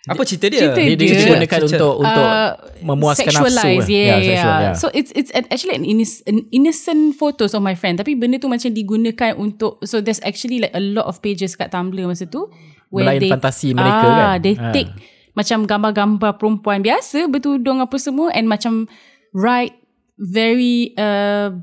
[0.00, 1.76] apa cerita dia Cerita Dia, dia dia- digunakan Cerita.
[1.76, 2.50] untuk untuk Uh,
[2.82, 3.68] memuaskan nafsu.
[3.68, 4.58] Yeah, Ya, yeah, yeah.
[4.64, 4.74] yeah.
[4.74, 8.00] So it's it's an- actually an, innis, an innocent photos of my friend.
[8.00, 11.68] Tapi benda tu macam digunakan untuk so there's actually like a lot of pages kat
[11.68, 12.48] Tumblr masa tu
[12.90, 14.42] Melayan fantasi mereka ah, kan?
[14.42, 14.72] They Ah.
[14.74, 14.90] take
[15.30, 18.90] macam gambar-gambar perempuan biasa bertudung apa semua and macam
[19.30, 19.78] write
[20.20, 21.56] very uh,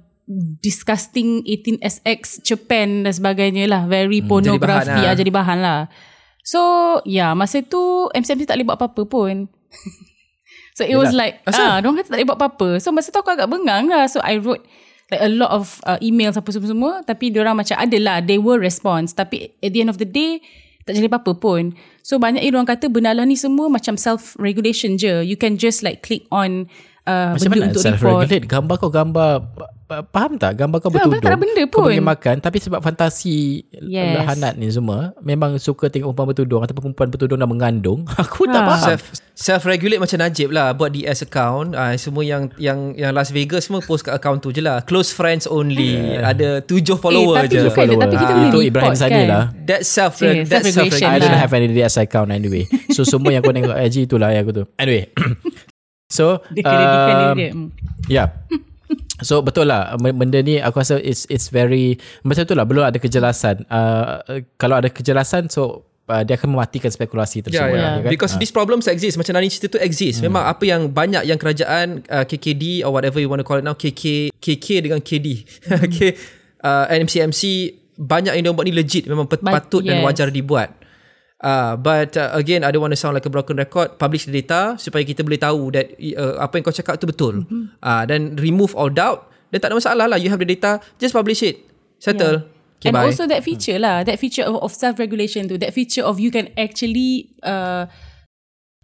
[0.60, 3.86] disgusting 18SX Japan dan sebagainya lah.
[3.86, 5.14] Very pornography bahan lah.
[5.14, 5.80] ah, jadi bahan lah.
[6.41, 6.62] So
[7.05, 9.47] yeah, masa tu MCMC tak boleh buat apa-apa pun.
[10.78, 12.70] so it was like ah, diorang kata tak boleh buat apa-apa.
[12.82, 14.10] So masa tu aku agak bengang lah.
[14.10, 14.66] So I wrote
[15.14, 19.16] like a lot of uh, emails apa semua-semua tapi diorang macam adalah they will response
[19.16, 20.43] tapi at the end of the day
[20.84, 21.76] tak jadi apa-apa pun.
[21.99, 25.24] So banyak orang kata benalah ni semua macam self-regulation je.
[25.24, 26.72] You can just like click on
[27.08, 27.95] uh, Macam benda mana untuk report.
[27.95, 28.43] self-regulate?
[28.45, 29.32] Gambar kau gambar,
[30.08, 30.51] faham tak?
[30.53, 31.22] Gambar kau Tak, bertudung.
[31.22, 31.84] tak ada benda Kau pun.
[31.88, 33.38] pergi makan, tapi sebab fantasi
[33.80, 34.14] Yes.
[34.18, 37.99] lahanat ni semua, memang suka tengok perempuan bertudung ataupun perempuan bertudung dan mengandung.
[38.20, 38.68] Aku tak Ha.
[38.68, 38.88] faham.
[38.89, 39.01] self
[39.34, 43.64] self regulate macam Najib lah buat DS account uh, semua yang yang yang Las Vegas
[43.64, 47.53] semua post kat account tu je lah close friends only ada tujuh follower Eh, tapi
[47.53, 49.26] je dia, tapi kita Ah, boleh Ibrahim Sani kan.
[49.28, 49.43] lah.
[49.62, 51.38] that's self Eh, that's self-regulation self I don't lah.
[51.39, 52.66] have any DS account anyway.
[52.89, 54.64] So semua yang kau tengok IG itulah yang aku tu.
[54.76, 55.05] Anyway.
[56.08, 57.51] so Dia kena defend diri um, dia.
[57.51, 57.70] Hmm.
[58.08, 58.28] Yeah.
[59.20, 62.97] So betul lah benda ni aku rasa it's it's very macam tu lah belum ada
[62.97, 63.68] kejelasan.
[63.68, 64.22] Uh,
[64.55, 67.76] kalau ada kejelasan so uh, dia akan mematikan spekulasi Ya, tersebut.
[67.76, 67.82] ya.
[67.82, 68.12] lah, kan?
[68.12, 69.20] Because these problems exist.
[69.20, 70.24] Macam Nani cerita tu exist.
[70.24, 73.66] Memang apa yang banyak yang kerajaan uh, KKD or whatever you want to call it
[73.66, 75.28] now, KK, KK dengan KD.
[75.86, 76.16] okay.
[76.64, 77.41] uh, NMCMC
[77.97, 79.03] banyak yang dia buat ni legit.
[79.05, 80.05] Memang pat- But- patut dan yes.
[80.05, 80.72] wajar dibuat.
[81.38, 84.02] Uh, but uh, again, I don't want to sound like a broken record.
[84.02, 87.46] Publish the data supaya kita boleh tahu that uh, apa yang kau cakap tu betul.
[87.46, 87.64] Mm-hmm.
[87.78, 89.30] Uh, then remove all doubt.
[89.54, 90.18] Dan tak ada masalah lah.
[90.18, 91.62] You have the data, just publish it.
[92.02, 92.50] Settle.
[92.78, 93.10] Okay, and bye.
[93.10, 96.54] also that feature lah, that feature of, of self-regulation tu, that feature of you can
[96.54, 97.90] actually uh,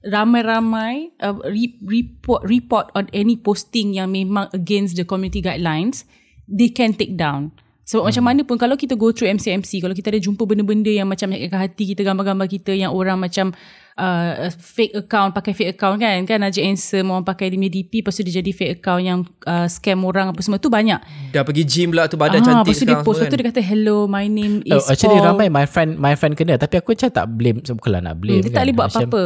[0.02, 6.10] ramai-ramai uh, re- report report on any posting yang memang against the community guidelines,
[6.50, 7.54] they can take down.
[7.94, 8.10] Sebab hmm.
[8.10, 11.30] macam mana pun kalau kita go through MCMC, kalau kita ada jumpa benda-benda yang macam
[11.30, 13.54] menyakitkan hati kita, gambar-gambar kita yang orang macam
[14.02, 18.18] uh, fake account, pakai fake account kan, kan Najib Handsome orang pakai dia DP, lepas
[18.18, 20.98] tu dia jadi fake account yang uh, scam orang apa semua tu banyak.
[21.30, 23.38] Dah pergi gym lah tu badan Ah, cantik lepas tu dia sekarang post, lepas tu
[23.38, 25.38] dia kata hello, my name is Oh, actually Paul.
[25.38, 28.44] ramai my friend my friend kena tapi aku macam tak blame bukanlah nak blame Hmm,
[28.44, 28.58] dia kan.
[28.58, 29.24] tak boleh buat Macam- apa-apa.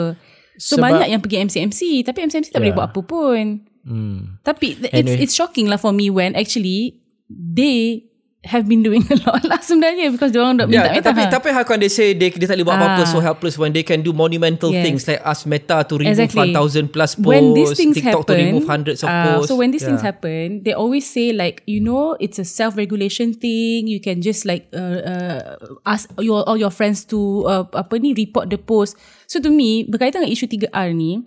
[0.57, 2.79] So sebab- banyak yang pergi MCMC tapi MCMC tak boleh Yeah.
[2.83, 3.43] buat apa pun.
[3.87, 4.19] Hmm.
[4.43, 5.23] Tapi it's Anyway.
[5.23, 6.99] it's shocking lah for me when actually
[7.31, 8.03] they
[8.45, 11.09] have been doing a lot lah sebenarnya because dia orang dah minta Yeah, minta.
[11.09, 11.29] tapi ha.
[11.33, 13.09] tapi how can they say they dia tak boleh buat apa-apa Ah.
[13.09, 14.85] so helpless when they can do monumental Yes.
[14.85, 16.53] things like ask Meta to remove Exactly.
[16.53, 19.49] 1000 plus posts, when these things TikTok happen, to remove hundreds of uh, posts.
[19.49, 20.13] so when these things Yeah.
[20.13, 23.89] happen, they always say like, you know, it's a self-regulation thing.
[23.89, 25.39] You can just like uh, uh,
[25.83, 28.95] ask your all your friends to uh, apa ni report the post.
[29.25, 31.19] So to me, berkaitan dengan isu 3R ni,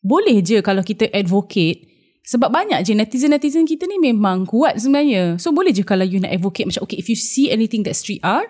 [0.00, 1.84] boleh je kalau kita advocate
[2.22, 5.36] sebab banyak je netizen-netizen kita ni memang kuat sebenarnya.
[5.36, 8.46] So boleh je kalau you nak advocate macam okay if you see anything that's 3R,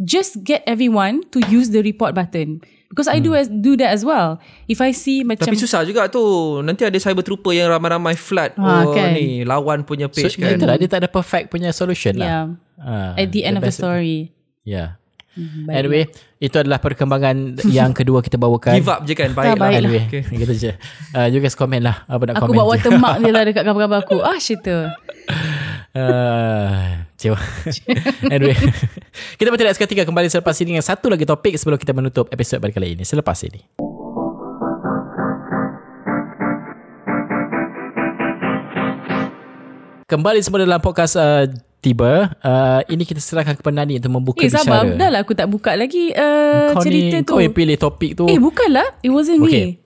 [0.00, 2.60] just get everyone to use the report button.
[2.94, 4.38] Because I do as do that as well.
[4.70, 5.50] If I see macam Hmm.
[5.50, 6.22] Tapi susah juga tu.
[6.62, 9.18] Nanti ada cyber trooper yang ramai-ramai flood Ah, oh, kan.
[9.18, 10.54] ni lawan punya So, page kan.
[10.54, 12.54] itulah, dia tak ada perfect punya solution Yeah.
[12.78, 12.78] lah.
[12.78, 14.30] Ah, At the end of the story.
[14.62, 15.02] Yeah.
[15.34, 16.06] Mhm, Anyway,
[16.38, 18.78] itu adalah perkembangan yang kedua kita bawakan.
[18.78, 19.34] Give up je kan.
[19.34, 19.80] Baik baik lah.
[19.82, 20.22] Anyway, okay.
[20.30, 20.72] gitu je.
[21.10, 22.62] Uh, you guys komen lah apa nak Aku komen.
[22.62, 24.22] buat watermark je lah dekat gambar-gambar aku.
[24.22, 24.70] Ah, shit tu.
[25.94, 27.38] Uh, Cewa.
[28.34, 28.54] anyway,
[29.38, 32.70] kita bertindak seketika kembali selepas ini dengan satu lagi topik sebelum kita menutup episod pada
[32.70, 33.02] kali ini.
[33.02, 33.62] Selepas ini.
[40.04, 41.48] Kembali semua dalam podcast uh,
[41.84, 42.32] tiba.
[42.40, 44.82] Uh, ini kita serahkan kepada Nani untuk membuka Eh, sabar.
[44.82, 44.96] bicara.
[44.96, 47.30] Dah lah aku tak buka lagi uh, kau cerita ni, tu.
[47.30, 48.24] kau yang pilih topik tu.
[48.24, 48.96] Eh, bukanlah.
[48.98, 49.76] It wasn't Okay.
[49.76, 49.83] me.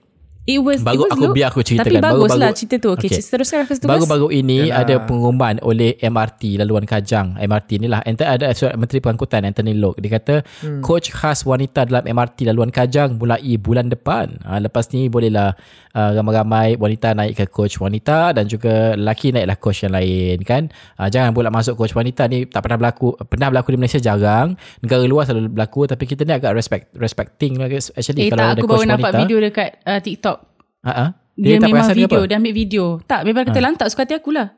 [0.49, 1.35] It was, Baru it was aku Luke.
[1.35, 1.85] biar aku ceritakan.
[1.85, 2.89] Tapi bagus lah cerita tu.
[2.91, 3.21] Okay, Okay.
[3.21, 3.91] teruskan Hafiz tugas.
[3.93, 4.81] Baru-baru ini Yalah.
[4.81, 7.37] ada pengumuman oleh MRT Laluan Kajang.
[7.37, 8.01] MRT ni lah.
[8.01, 9.97] Enter ada surat Menteri Pengangkutan Anthony Lok.
[9.97, 10.81] Dia kata hmm.
[10.81, 14.41] coach khas wanita dalam MRT Laluan Kajang mulai bulan depan.
[14.41, 15.53] Ha, lepas ni bolehlah
[15.91, 20.65] uh, ramai-ramai wanita naik ke coach wanita dan juga lelaki naiklah coach yang lain kan.
[20.95, 23.13] Ha, jangan pula masuk coach wanita ni tak pernah berlaku.
[23.21, 24.57] Pernah berlaku di Malaysia jarang.
[24.79, 27.69] Negara luar selalu berlaku tapi kita ni agak respect respecting lah.
[27.69, 28.49] Actually Eh, kalau tak.
[28.49, 29.21] ada Aku coach baru nampak wanita.
[29.21, 30.38] video dekat uh, TikTok.
[30.81, 32.19] Ha Dia, tak memang video.
[32.19, 32.27] apa?
[32.27, 32.83] Dia ambil video.
[33.01, 34.55] Tak, memang kata lantak suka hati akulah.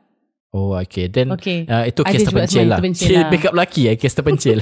[0.50, 1.64] Oh okay Then Okay.
[1.64, 3.32] uh, Itu kes terpencil lah terpencil lah.
[3.32, 4.60] backup lelaki eh Kes terpencil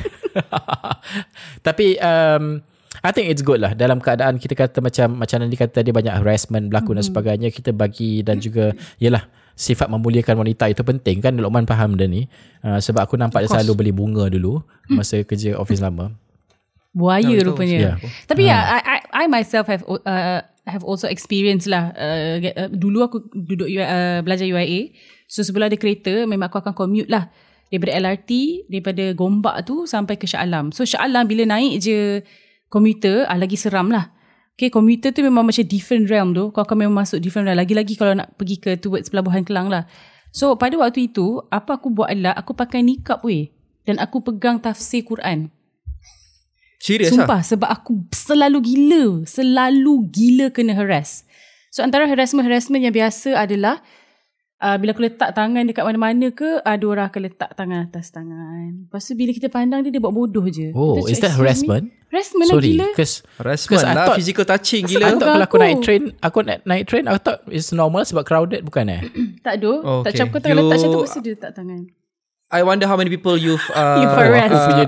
[1.67, 2.63] Tapi um,
[3.01, 6.15] I think it's good lah Dalam keadaan kita kata macam Macam Nandi kata Dia banyak
[6.15, 6.97] harassment berlaku Mm-hmm.
[6.97, 11.93] dan sebagainya Kita bagi dan juga Yelah Sifat memuliakan wanita itu penting kan Lokman faham
[11.93, 12.31] benda ni
[12.63, 16.15] uh, Sebab aku nampak dia selalu beli bunga dulu Masa kerja office lama
[16.91, 17.47] Buaya Ya, betul.
[17.51, 17.77] rupanya.
[17.77, 17.93] Ya.
[18.27, 21.93] Tapi ya, I, I, I myself have uh, have also experienced lah.
[21.99, 24.95] Uh, get- uh, dulu aku duduk UI, uh, belajar UIA.
[25.31, 27.31] So sebelum ada kereta, memang aku akan commute lah.
[27.71, 28.31] Daripada LRT,
[28.67, 30.75] daripada Gombak tu sampai ke Shah Alam.
[30.75, 32.23] So Shah Alam bila naik je
[32.67, 34.11] komuter, ah, lagi seram lah.
[34.59, 36.51] Okay, komuter tu memang macam different realm tu.
[36.51, 37.59] Kau akan memang masuk different realm.
[37.59, 39.89] Lagi-lagi kalau nak pergi ke towards Pelabuhan Kelang lah.
[40.31, 43.51] So pada waktu itu, apa aku buat adalah aku pakai nikab weh.
[43.89, 45.49] Dan aku pegang tafsir Quran.
[46.81, 47.29] Serius lah.
[47.29, 51.29] Sumpah sebab aku selalu gila, selalu gila kena harass.
[51.69, 53.79] So antara harassment-harassment yang biasa adalah
[54.59, 58.89] uh, bila aku letak tangan dekat mana-mana ke ada orang akan letak tangan atas tangan.
[58.89, 60.73] Lepas tu bila kita pandang dia dia buat bodoh je.
[60.73, 61.85] Oh, Kita is cakap, that "Excuse me?" harassment?
[62.11, 62.87] Harassment lah Sorry, gila.
[62.91, 65.63] because Harassment Because I lah thought- Physical touching I gila thought kalau aku Aku.
[65.63, 69.01] naik train, aku naik, naik train, I thought it's normal sebab crowded bukan eh?
[69.47, 69.79] Tak do.
[69.79, 70.19] Oh, Tak okay.
[70.19, 71.81] macam kau tengah letak macam tu You- mesti dia letak tangan.
[72.51, 74.59] I wonder how many people you've uh, You've harassed.
[74.59, 74.83] uh,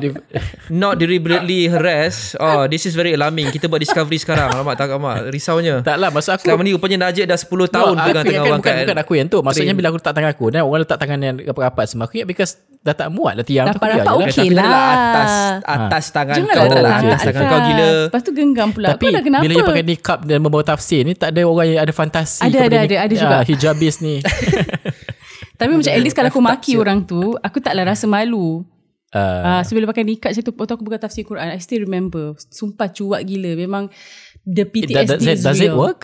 [0.69, 5.31] Not deliberately harassed Oh this is very alarming Kita buat discovery sekarang Alamak tak alamak
[5.31, 8.43] Risaunya tak lah, maksud aku Selama ni rupanya Najib dah 10 tahun no, Pegang tengah
[8.45, 9.39] orang bukan, kat bukan aku yang tu.
[9.39, 9.79] Maksudnya train.
[9.79, 12.05] bila aku letak tangan aku, dan orang letak tangan yang rapat-rapat semua.
[12.05, 14.27] Aku ingat because dah tak muat lah tiang Rapat-rapat biar je lah.
[14.27, 14.91] okey Tapi lah.
[14.91, 15.31] atas
[15.63, 17.23] Atas tangan Janganlah kau letak lah Atas atas.
[17.23, 18.89] tangan kau gila Lepas tu genggam pula.
[18.91, 19.43] Tapi Aku dah kenapa?
[19.47, 22.59] bila you pakai niqab dan membawa tafsir ni tak ada orang yang ada fantasi Ada,
[22.61, 23.37] ada, ada, ada juga.
[23.37, 24.19] ah, hijabis ni.
[25.57, 28.65] Tapi macam at least kalau aku maki orang tu, aku taklah rasa malu.
[29.13, 31.85] uh, Ah, so bila pakai niqab macam tu, waktu aku buka tafsir Quran, I still
[31.85, 32.35] remember.
[32.49, 33.55] Sumpah cuak gila.
[33.55, 33.93] Memang
[34.43, 35.79] the it, does, PTSD does, it, is does it real.
[35.79, 36.01] work?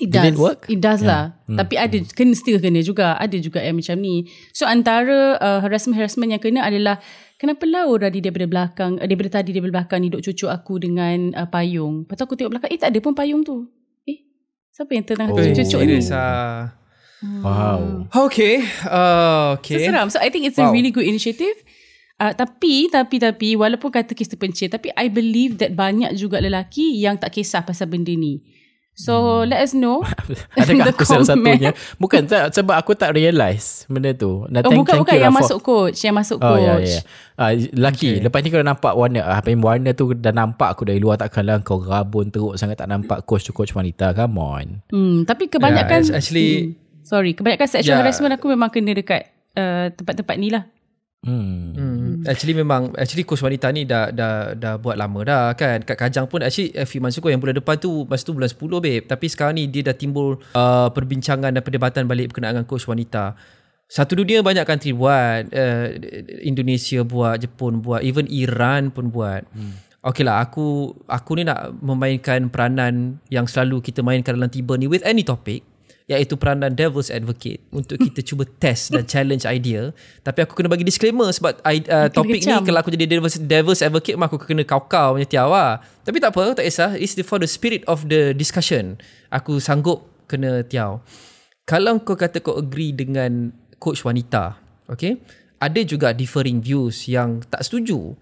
[0.00, 0.28] It Did does.
[0.32, 0.60] it work?
[0.64, 1.36] It does lah.
[1.44, 3.20] Tapi ada kena still kena juga.
[3.20, 4.24] Ada juga yang macam ni.
[4.56, 6.96] So antara uh, harassment-harassment yang kena adalah
[7.36, 10.80] kenapa lah orang di daripada belakang, uh, daripada tadi daripada belakang ni duk cucuk aku
[10.80, 12.08] dengan uh, payung.
[12.08, 13.68] Lepas tu aku tengok belakang, eh tak ada pun payung tu.
[14.08, 14.24] Eh,
[14.72, 15.52] siapa yang tengah Oh, cucuk
[15.84, 16.00] ni?
[16.00, 16.79] Serius ah.
[17.22, 18.08] Wow.
[18.26, 20.08] Okay uh, So Okay seram.
[20.08, 20.72] So I think it's a Wow.
[20.72, 21.54] really good initiative.
[22.16, 26.92] Uh, tapi, tapi, tapi, walaupun kata kes terpencil, tapi I believe that banyak juga lelaki
[26.94, 28.44] yang tak kisah pasal benda ni.
[28.92, 30.04] So, let us know.
[30.60, 31.72] Adakah the aku salah satunya?
[31.96, 34.44] Bukan tak, sebab aku tak realise benda tu.
[34.52, 35.14] Nah, Oh, thank- bukan, thank bukan.
[35.16, 35.98] you Yang lah for- masuk coach.
[36.04, 36.60] Yang masuk Oh coach.
[36.60, 37.00] ya ya.
[37.34, 38.08] Ah laki.
[38.12, 38.14] Okay.
[38.20, 41.16] Lepas ni kalau nampak warna ah, apa yang warna tu dah nampak aku dari luar
[41.16, 44.12] takkanlah kau rabun teruk sangat tak nampak coach tu coach wanita.
[44.12, 44.84] Come on.
[44.86, 46.04] Hmm, tapi kebanyakan...
[46.04, 47.34] Yeah, actually- Hmm, sorry.
[47.34, 48.06] Kebanyakan sexual Yeah.
[48.06, 49.26] harassment aku memang kena dekat
[49.58, 50.70] uh, tempat-tempat ni lah.
[51.20, 51.76] Hmm.
[51.76, 52.24] Hmm.
[52.24, 56.24] Actually memang Actually coach wanita ni dah dah dah buat lama dah kan Kat Kajang
[56.32, 59.04] pun Actually a few months ago Yang bulan depan tu Masa tu bulan 10 babe
[59.04, 63.36] Tapi sekarang ni Dia dah timbul uh, Perbincangan dan perdebatan balik Berkenaan dengan coach wanita
[63.84, 65.86] Satu dunia banyak country buat uh,
[66.40, 70.00] Indonesia buat Jepun buat Even Iran pun buat hmm.
[70.00, 74.88] Okay lah aku Aku ni nak memainkan peranan Yang selalu kita mainkan dalam tiba ni
[74.88, 75.68] With any topic
[76.10, 79.94] iaitu peranan devil's advocate untuk kita cuba test dan challenge idea.
[80.26, 83.38] Tapi aku kena bagi disclaimer sebab I, uh, Kena topik ni kalau aku jadi devil's,
[83.38, 86.98] devil's advocate mah aku kena kau-kau punya tiaw lah tapi tak apa tak kisah.
[86.98, 88.98] It's for the spirit of the discussion.
[89.30, 90.98] Aku sanggup kena tiaw.
[91.62, 94.58] Kalau kau kata kau agree dengan coach wanita
[94.90, 95.22] okay?
[95.62, 98.18] Ada juga differing views yang tak setuju.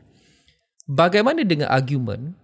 [0.85, 2.37] Bagaimana dengan argument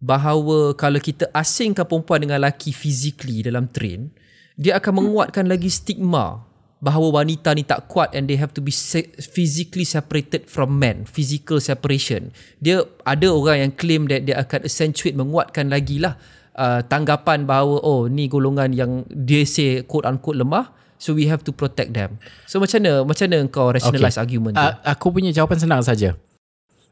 [0.00, 4.12] bahawa kalau kita asingkan perempuan dengan lelaki physically dalam train
[4.56, 6.44] dia akan menguatkan lagi stigma
[6.80, 11.08] bahawa wanita ni tak kuat and they have to be se- physically separated from men
[11.08, 16.20] physical separation dia ada orang yang claim that dia akan accentuate menguatkan lagi lah
[16.56, 20.68] uh, tanggapan bahawa oh ni golongan yang dia say quote unquote lemah
[21.00, 24.24] so we have to protect them so macam mana macam mana kau rationalize okay.
[24.24, 26.16] argument tu Uh, aku punya jawapan senang saja.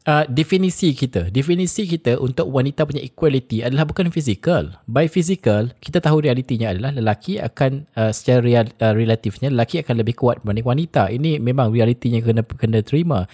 [0.04, 1.32] Uh, definisi kita.
[1.32, 4.76] Definisi kita untuk wanita punya equality adalah bukan fizikal.
[4.84, 10.04] By physical kita tahu realitinya adalah lelaki akan uh, secara real, uh, relatifnya lelaki akan
[10.04, 11.08] lebih kuat berbanding wanita.
[11.08, 13.24] Ini memang realitinya kena kena terima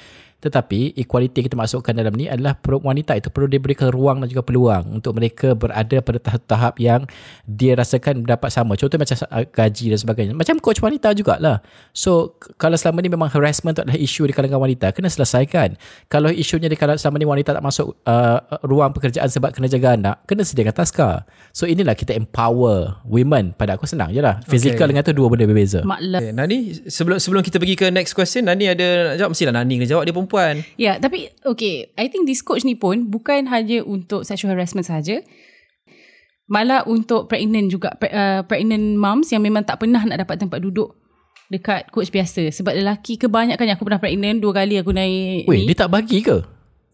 [0.40, 4.28] tetapi equality yang kita masukkan dalam ni adalah per- wanita itu perlu diberikan ruang dan
[4.32, 7.04] juga peluang untuk mereka berada pada tahap-tahap yang
[7.44, 8.74] dia rasakan dapat sama.
[8.74, 10.32] Contoh macam uh, gaji dan sebagainya.
[10.32, 11.60] Macam coach wanita jugalah.
[11.92, 15.76] So kalau selama ni memang harassment tu adalah isu di kalangan wanita, kena selesaikan.
[16.08, 19.94] Kalau isunya di kalangan selama ni wanita tak masuk uh, ruang pekerjaan sebab kena jaga
[19.98, 21.28] anak, kena sediakan taska.
[21.52, 23.52] So inilah kita empower women.
[23.60, 24.40] Pada aku senang je lah.
[24.48, 24.96] Physical Okay.
[24.96, 25.84] dengan tu dua benda berbeza.
[26.24, 29.74] Okay, Nani sebelum sebelum kita pergi ke next question Nani ada nak jawab mestilah Nani
[29.76, 30.29] kena jawab dia perempuan.
[30.78, 35.20] Ya, tapi okay, I think this coach ni pun bukan hanya untuk sexual harassment saja.
[36.50, 40.58] Malah untuk pregnant juga, pre, uh, pregnant moms yang memang tak pernah nak dapat tempat
[40.58, 40.98] duduk
[41.50, 42.50] dekat coach biasa.
[42.50, 45.70] Sebab lelaki kebanyakan yang aku pernah pregnant dua kali aku naik Weh, ni.
[45.70, 46.42] dia tak bagi ke?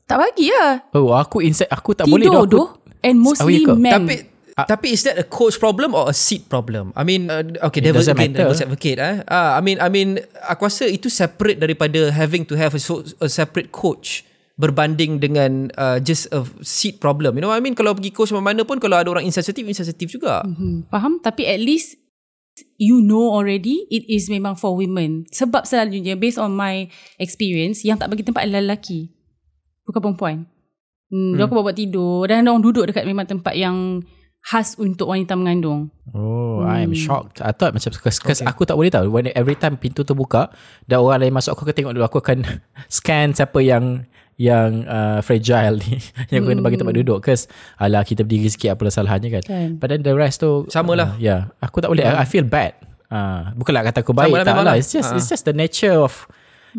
[0.06, 0.86] Tak bagi lah.
[0.92, 2.60] Oh, aku inside aku tak boleh Tidur tu.
[2.62, 2.66] Aku,
[3.04, 3.92] And mostly men.
[3.92, 6.96] Tapi tapi is that a coach problem or a seat problem?
[6.96, 8.48] I mean, uh, okay, It devil doesn't again, matter.
[8.48, 8.96] devil's advocate.
[8.96, 9.20] Eh?
[9.28, 13.04] Uh, I mean, I mean, aku rasa itu separate daripada having to have a, so,
[13.20, 14.24] a separate coach
[14.56, 17.36] berbanding dengan uh, just a seat problem.
[17.36, 17.76] You know what I mean?
[17.76, 20.40] Kalau pergi coach mana pun, kalau ada orang insensitif, insensitif juga.
[20.40, 21.20] Hmm, faham?
[21.20, 22.00] Tapi at least
[22.80, 25.28] you know already it is memang for women.
[25.28, 26.88] Sebab selalunya based on my
[27.20, 29.12] experience yang tak bagi tempat adalah lelaki.
[29.84, 30.48] Bukan perempuan.
[31.12, 31.38] Hmm, hmm.
[31.38, 34.00] Dia buat-buat tidur dan orang duduk dekat memang tempat yang
[34.46, 35.90] khas untuk wanita mengandung.
[36.14, 36.70] Oh, hmm.
[36.70, 37.42] I'm shocked.
[37.42, 38.46] I thought macam because okay.
[38.46, 40.54] aku tak boleh tahu when every time pintu tu buka
[40.86, 42.46] dan orang lain masuk aku akan tengok dulu aku akan
[42.96, 44.06] scan siapa yang
[44.38, 45.98] yang uh, fragile ni
[46.30, 47.48] yang aku kena bagi tempat duduk cause
[47.80, 49.42] alah kita berdiri sikit apa salahnya kan.
[49.42, 49.68] Kan.
[49.82, 51.18] But then the rest tu Sama lah.
[51.18, 52.06] Uh, yeah, aku tak boleh.
[52.06, 52.78] I, I feel bad.
[53.10, 54.64] Ah, bukanlah kata aku baik Sama lah, tak lah.
[54.70, 54.74] lah.
[54.78, 55.18] It's just Ah.
[55.18, 56.30] it's just the nature of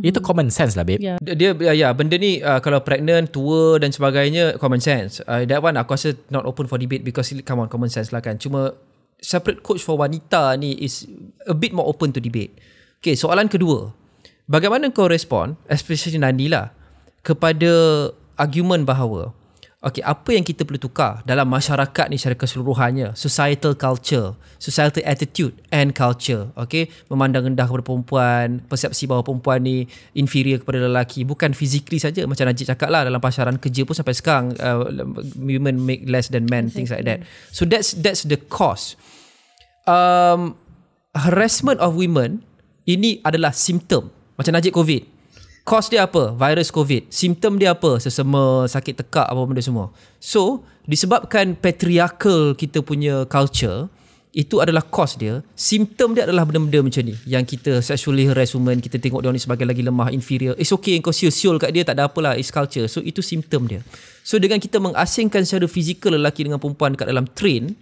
[0.05, 1.01] itu common sense lah babe.
[1.01, 1.17] Yeah.
[1.21, 5.21] Dia, ya, ya benda ni uh, kalau pregnant, tua dan sebagainya common sense.
[5.25, 8.21] Uh, that one aku rasa not open for debate because come on common sense lah
[8.21, 8.37] kan.
[8.37, 8.77] Cuma
[9.17, 11.09] separate coach for wanita ni is
[11.49, 12.53] a bit more open to debate.
[13.01, 13.93] Okay, soalan kedua.
[14.47, 16.71] Bagaimana kau respon, especially Nani lah,
[17.19, 18.07] kepada
[18.39, 19.35] argument bahawa
[19.77, 23.13] Okay, apa yang kita perlu tukar dalam masyarakat ni secara keseluruhannya?
[23.13, 26.49] Societal culture, societal attitude and culture.
[26.57, 29.85] Okay, memandang rendah kepada perempuan, persepsi bahawa perempuan ni
[30.17, 31.29] inferior kepada lelaki.
[31.29, 34.81] Bukan physically saja, macam Najib cakap lah dalam pasaran kerja pun sampai sekarang uh,
[35.37, 37.21] women make less than men, things like that.
[37.53, 38.97] So that's that's the cause.
[39.85, 40.57] Um,
[41.13, 42.41] harassment of women
[42.89, 44.09] ini adalah simptom
[44.41, 45.16] macam Najib COVID.
[45.67, 46.31] Cause dia apa?
[46.31, 47.11] Virus COVID.
[47.11, 47.99] Simptom dia apa?
[47.99, 49.91] Sesama, sakit tekak, apa benda semua.
[50.15, 53.91] So, disebabkan patriarchal kita punya culture,
[54.31, 55.43] itu adalah cause dia.
[55.59, 57.19] Simptom dia adalah benda-benda macam ni.
[57.27, 60.55] Yang kita sexually harass women, kita tengok dia ni sebagai lagi lemah, inferior.
[60.55, 62.39] It's okay kau siul-siul kat dia, tak ada apalah.
[62.39, 62.87] It's culture.
[62.87, 63.83] So, itu simptom dia.
[64.23, 67.75] So, dengan kita mengasingkan secara fizikal lelaki dengan perempuan kat dalam train,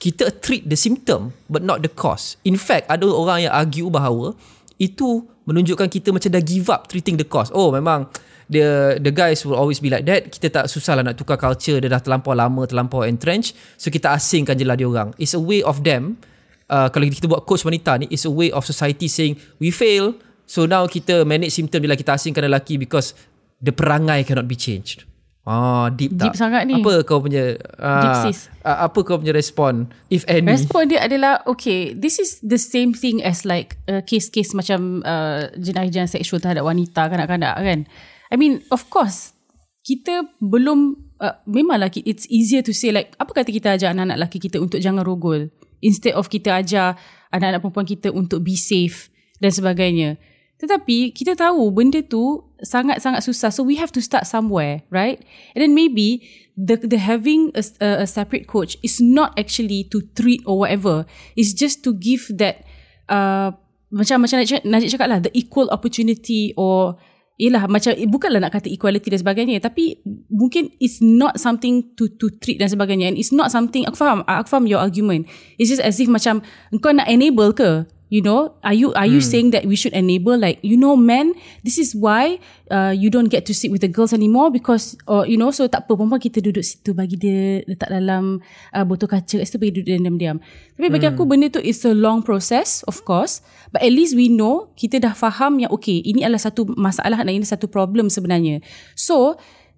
[0.00, 2.40] kita treat the symptom but not the cause.
[2.48, 4.32] In fact, ada orang yang argue bahawa
[4.78, 7.52] itu menunjukkan kita macam dah give up treating the cause.
[7.54, 8.08] Oh, memang
[8.48, 10.28] the the guys will always be like that.
[10.32, 11.78] Kita tak susah lah nak tukar culture.
[11.78, 13.54] Dia dah terlampau lama, terlampau entrenched.
[13.78, 15.12] So, kita asingkan je lah dia orang.
[15.20, 16.18] It's a way of them.
[16.64, 20.16] Uh, kalau kita buat coach wanita ni, it's a way of society saying, we fail.
[20.48, 21.98] So, now kita manage symptom dia lah.
[22.00, 23.12] Kita asingkan lelaki because
[23.60, 25.04] the perangai cannot be changed.
[25.44, 26.32] Ah, deep tak?
[26.32, 26.80] Deep sangat ni.
[26.80, 28.48] Apa kau punya ah, Deep sis.
[28.64, 30.48] ah, apa kau punya respon if any?
[30.48, 35.52] Respon dia adalah okay, this is the same thing as like uh, case-case macam uh,
[35.60, 37.84] jenayah-jenayah seksual terhadap wanita kanak-kanak kan.
[38.32, 39.36] I mean, of course,
[39.84, 44.40] kita belum uh, memanglah it's easier to say like apa kata kita ajar anak-anak lelaki
[44.40, 45.52] kita untuk jangan rogol
[45.84, 46.96] instead of kita ajar
[47.28, 49.12] anak-anak perempuan kita untuk be safe
[49.44, 50.16] dan sebagainya.
[50.64, 53.52] Tetapi kita tahu benda tu sangat-sangat susah.
[53.52, 55.20] So we have to start somewhere, right?
[55.52, 56.24] And then maybe
[56.56, 61.04] the the having a, a, separate coach is not actually to treat or whatever.
[61.36, 62.64] It's just to give that
[63.12, 63.52] uh,
[63.92, 66.96] macam macam Najib, Najib cakap lah the equal opportunity or
[67.34, 69.98] Yelah macam bukanlah nak kata equality dan sebagainya tapi
[70.30, 74.22] mungkin it's not something to to treat dan sebagainya and it's not something aku faham
[74.22, 75.26] aku faham your argument
[75.58, 79.18] it's just as if macam engkau nak enable ke you know are you are you
[79.18, 79.30] Hmm.
[79.32, 81.32] saying that we should enable like you know men
[81.64, 82.36] this is why
[82.68, 85.64] uh, you don't get to sit with the girls anymore because or you know so
[85.66, 88.44] tak apa perempuan kita duduk situ bagi dia letak dalam
[88.76, 90.36] uh, botol kaca kat situ bagi duduk diam-diam
[90.76, 91.16] tapi bagi Hmm.
[91.16, 93.40] aku benda tu is a long process of course
[93.72, 97.32] but at least we know kita dah faham yang okay ini adalah satu masalah dan
[97.32, 98.60] ini satu problem sebenarnya
[98.92, 99.34] so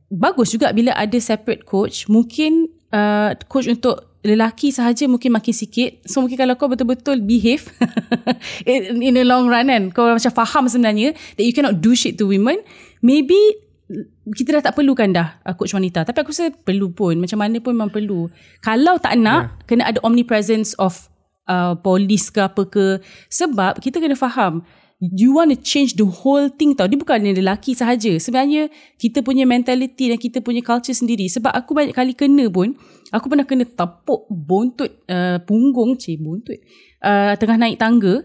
[0.06, 6.02] bagus juga bila ada separate coach mungkin uh, coach untuk lelaki sahaja mungkin makin sikit.
[6.04, 7.64] So mungkin kalau kau betul-betul behave
[8.70, 12.18] in, in the long run kan kau macam faham sebenarnya that you cannot do shit
[12.18, 12.58] to women
[13.00, 13.38] maybe
[14.26, 16.02] kita dah tak perlukan dah coach wanita.
[16.02, 17.14] Tapi aku rasa perlu pun.
[17.22, 18.26] Macam mana pun memang perlu.
[18.58, 19.62] Kalau tak nak yeah.
[19.62, 21.06] kena ada omnipresence of
[21.46, 22.98] uh, polis ke apa ke.
[23.30, 24.66] Sebab kita kena faham
[25.00, 29.44] you want to change the whole thing tau dia bukan lelaki sahaja sebenarnya kita punya
[29.44, 32.72] mentality dan kita punya culture sendiri sebab aku banyak kali kena pun
[33.12, 36.56] aku pernah kena tepuk buntut uh, punggung cik buntut
[37.04, 38.24] uh, tengah naik tangga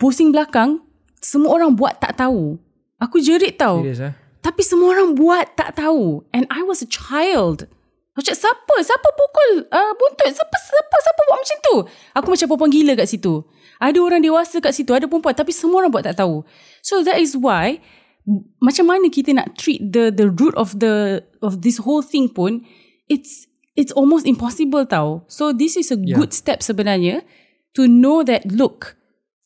[0.00, 0.80] pusing belakang
[1.20, 2.56] semua orang buat tak tahu
[2.96, 4.12] aku jerit tau Serius eh?
[4.42, 6.26] tapi semua orang buat tak tahu.
[6.34, 7.70] And I was a child.
[8.12, 8.74] Cakap, siapa?
[8.84, 10.28] Siapa pukul uh, buntut?
[10.28, 11.76] Siapa, siapa, siapa buat macam tu?
[12.18, 13.46] Aku macam perempuan gila kat situ.
[13.82, 15.34] Ada orang dewasa kat situ, ada perempuan.
[15.34, 16.46] Tapi semua orang buat tak tahu.
[16.86, 17.82] So that is why,
[18.62, 22.62] macam mana kita nak treat the the root of the of this whole thing pun,
[23.10, 25.26] it's it's almost impossible tau.
[25.26, 26.14] So this is a Yeah.
[26.14, 27.26] good step sebenarnya
[27.74, 28.94] to know that, look,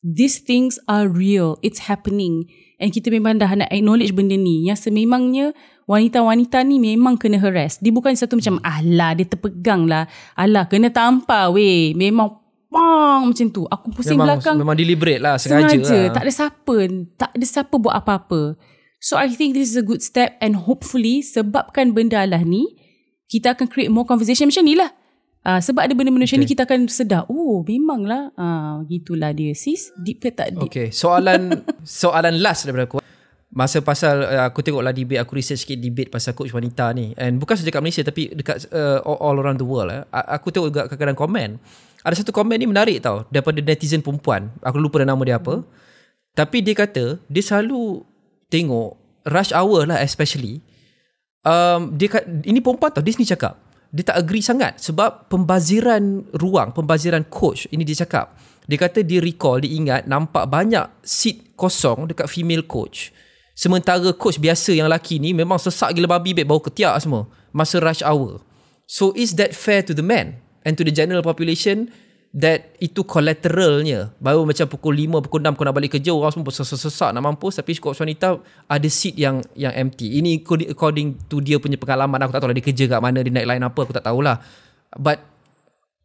[0.04, 1.56] these things are real.
[1.64, 2.46] It's happening.
[2.76, 4.68] And kita memang dah nak acknowledge benda ni.
[4.68, 5.56] Yang sememangnya
[5.88, 7.80] wanita-wanita ni memang kena harass.
[7.80, 10.04] Dia bukan satu macam, alah dia terpegang lah.
[10.36, 11.96] Alah kena tampar weh.
[11.96, 12.45] Memang
[12.76, 13.64] pang macam tu.
[13.64, 14.56] Aku pusing Memang belakang.
[14.60, 15.96] memang deliberate lah sengaja, Sengaja.
[15.96, 16.12] lah.
[16.12, 16.76] Tak ada siapa.
[17.16, 18.60] Tak ada siapa buat apa-apa.
[19.00, 22.76] So I think this is a good step and hopefully sebabkan benda lah ni,
[23.26, 24.92] kita akan create more conversation macam ni lah.
[25.46, 27.22] Uh, sebab ada benda-benda macam ni kita akan sedar.
[27.30, 28.34] Oh memanglah.
[28.34, 29.54] Uh, gitulah dia.
[29.54, 30.66] Sis, deep ke tak deep?
[30.66, 32.98] Okay, soalan soalan last daripada aku.
[33.46, 37.38] Masa pasal uh, aku tengoklah debate aku research sikit debate pasal coach wanita ni and
[37.38, 40.02] bukan saja kat Malaysia tapi dekat uh, all, all around the world eh.
[40.34, 41.50] Aku tengok juga kadang-kadang komen.
[42.06, 44.54] Ada satu komen ni menarik tau daripada netizen perempuan.
[44.62, 45.66] Aku lupa nama dia apa.
[46.38, 48.06] Tapi dia kata dia selalu
[48.46, 48.94] tengok
[49.26, 50.62] rush hour lah especially
[51.42, 53.58] um, dia kat, ini perempuan tau sini cakap
[53.90, 58.34] dia tak agree sangat sebab pembaziran ruang, pembaziran coach ini dia cakap.
[58.66, 63.14] Dia kata dia recall, dia ingat nampak banyak seat kosong dekat female coach.
[63.56, 67.80] Sementara coach biasa yang lelaki ni memang sesak gila babi baik bau ketiak semua masa
[67.80, 68.42] rush hour.
[68.84, 71.86] So is that fair to the men and to the general population
[72.36, 76.52] that itu collateralnya baru macam pukul 5 pukul 6 kau nak balik kerja orang semua
[76.52, 78.36] sesak-sesak nak mampus tapi coach wanita
[78.68, 80.20] ada seat yang yang empty.
[80.20, 83.32] Ini according to dia punya pengalaman aku tak tahu lah dia kerja kat mana dia
[83.32, 84.36] naik line apa aku tak tahulah.
[84.92, 85.24] But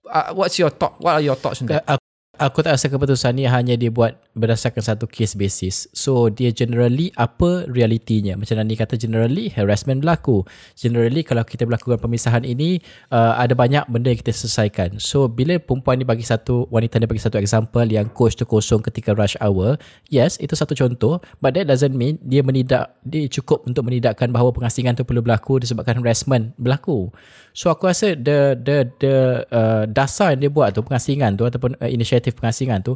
[0.07, 0.95] uh, what's your thought?
[1.03, 2.00] What are your thoughts on that?
[2.39, 5.91] Aku, tak rasa keputusan ni hanya dibuat berdasarkan satu case basis.
[5.91, 8.39] So dia generally apa realitinya.
[8.39, 10.47] Macam Nani kata generally harassment berlaku.
[10.79, 12.79] Generally kalau kita melakukan pemisahan ini
[13.11, 14.95] uh, ada banyak benda yang kita selesaikan.
[15.03, 18.79] So bila perempuan ni bagi satu wanita ni bagi satu example yang coach tu kosong
[18.87, 19.75] ketika rush hour,
[20.07, 24.55] yes itu satu contoh but that doesn't mean dia menidak dia cukup untuk menidakkan bahawa
[24.55, 27.11] pengasingan tu perlu berlaku disebabkan harassment berlaku.
[27.51, 29.15] So aku rasa the the the
[29.51, 32.93] uh, dasar yang dia buat tu pengasingan tu ataupun uh, inisiatif pengasingan tu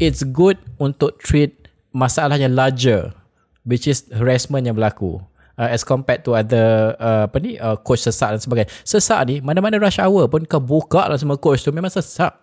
[0.00, 1.52] it's good untuk treat
[1.92, 3.12] masalah yang larger
[3.68, 5.20] which is harassment yang berlaku
[5.60, 8.70] uh, as compared to other uh, apa ni uh, coach sesak dan sebagainya.
[8.82, 12.41] Sesak ni mana-mana rush hour pun kau buka lah semua coach tu memang sesak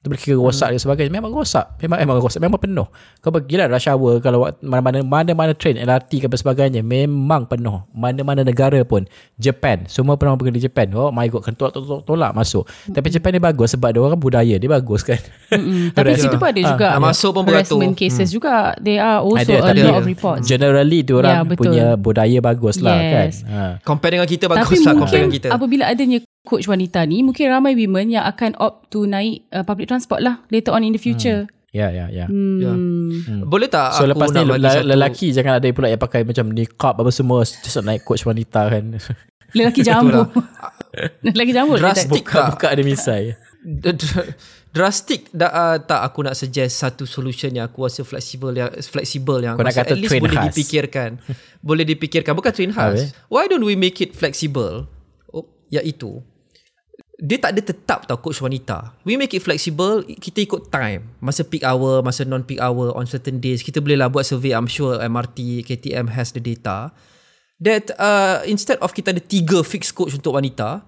[0.00, 1.76] tu boleh kira rosak dan sebagainya memang rosak.
[1.78, 2.40] Memang memang rosak.
[2.40, 2.88] Memang penuh.
[3.18, 7.84] Kau pergilah rush hour kalau mana-mana mana-mana train LRT ke apa sebagainya memang penuh.
[7.90, 9.04] Mana-mana negara pun.
[9.36, 9.84] Japan.
[9.86, 10.88] Semua pernah pergi di Japan.
[10.94, 12.64] Oh my god kentut tolak, tolak masuk.
[12.86, 14.56] Tapi Japan ni bagus sebab dia orang budaya.
[14.56, 15.20] Dia bagus kan?
[15.96, 17.76] Tapi situ pun ada juga Ah, masuk pun beratur.
[17.76, 18.72] harassment cases juga.
[18.76, 20.44] There are also ada, a tapi lot of reports.
[20.44, 21.60] generally dia orang Ya, betul.
[21.66, 23.28] punya budaya bagus lah kan?
[23.28, 23.44] Yes.
[23.44, 23.76] ha.
[23.80, 25.48] Compare dengan kita Tapi bagus lah compare mungkin dengan kita.
[25.50, 26.18] apabila adanya
[26.50, 30.42] coach wanita ni, mungkin ramai women yang akan opt to naik uh, public transport lah
[30.48, 31.46] later on in the future.
[31.70, 32.26] ya ya ya
[32.58, 32.72] Ya.
[33.44, 35.98] Boleh tak So aku lepas ni nak bagi le- satu lelaki jangan ada pula yang
[35.98, 38.98] pakai macam niqab apa semua just naik coach wanita kan.
[39.50, 40.26] Lelaki jambu.
[41.26, 41.74] Lelaki jambu.
[41.74, 42.48] Drastic buka tak?
[42.52, 43.34] buka ada misai.
[43.60, 44.30] D- d-
[44.70, 49.36] drastic da, uh, tak aku nak suggest satu solution yang aku rasa flexible yang flexible
[49.36, 50.46] yang Kau nak aku rasa kata at least boleh khas.
[50.48, 51.10] dipikirkan.
[51.60, 53.10] boleh dipikirkan bukan train khas.
[53.26, 54.86] Why don't we make it flexible?
[55.28, 56.22] Oh, iaitu
[57.20, 58.96] dia tak ada tetap tau coach wanita.
[59.04, 61.04] We make it flexible, kita ikut time.
[61.20, 64.56] Masa peak hour, masa non peak hour on certain days, kita boleh lah buat survey.
[64.56, 66.96] I'm sure MRT, KTM has the data.
[67.60, 70.80] That uh, instead of kita ada tiga fixed coach untuk wanita,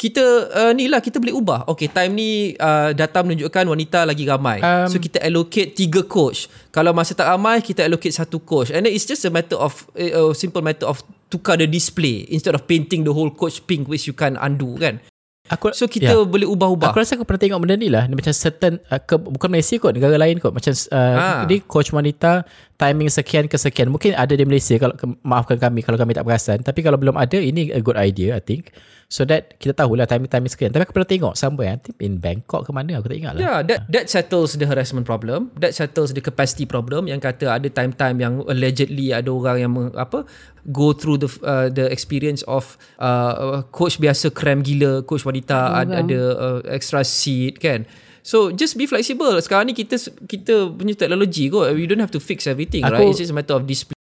[0.00, 1.68] kita uh, ni lah kita boleh ubah.
[1.72, 4.64] Okay, time ni uh, data menunjukkan wanita lagi ramai.
[4.64, 6.48] Um, so kita allocate tiga coach.
[6.72, 8.72] Kalau masa tak ramai, kita allocate satu coach.
[8.72, 12.24] And then it's just a matter of uh, a simple matter of tukar the display
[12.32, 15.04] instead of painting the whole coach pink which you can undo kan.
[15.46, 16.26] Aku So kita ya.
[16.26, 16.90] boleh ubah-ubah.
[16.90, 19.78] Aku rasa aku pernah tengok benda ni lah Dia macam certain uh, ke, Bukan Malaysia
[19.78, 21.42] kot Negara lain kot Macam uh, Ah.
[21.46, 22.42] Dia coach wanita
[22.74, 26.60] Timing sekian ke sekian Mungkin ada di Malaysia kalau Maafkan kami Kalau kami tak perasan
[26.60, 28.74] Tapi kalau belum ada Ini a good idea I think
[29.06, 32.66] So that Kita tahulah timing-timing sekian Tapi aku pernah tengok Somewhere I think in Bangkok
[32.66, 35.54] ke mana Aku tak ingat lah Yeah, that that settles the harassment problem.
[35.58, 40.26] That settles the capacity problem yang kata ada time-time yang allegedly ada orang yang apa
[40.66, 46.02] go through the uh, the experience of uh, coach biasa kram gila, coach wanita ada,
[46.02, 47.86] ada uh, extra seat kan.
[48.26, 49.38] So just be flexible.
[49.38, 49.94] Sekarang ni kita
[50.26, 51.70] kita punya teknologi kot.
[51.78, 53.08] We don't have to fix everything, Aku- right?
[53.14, 53.62] It's just a matter of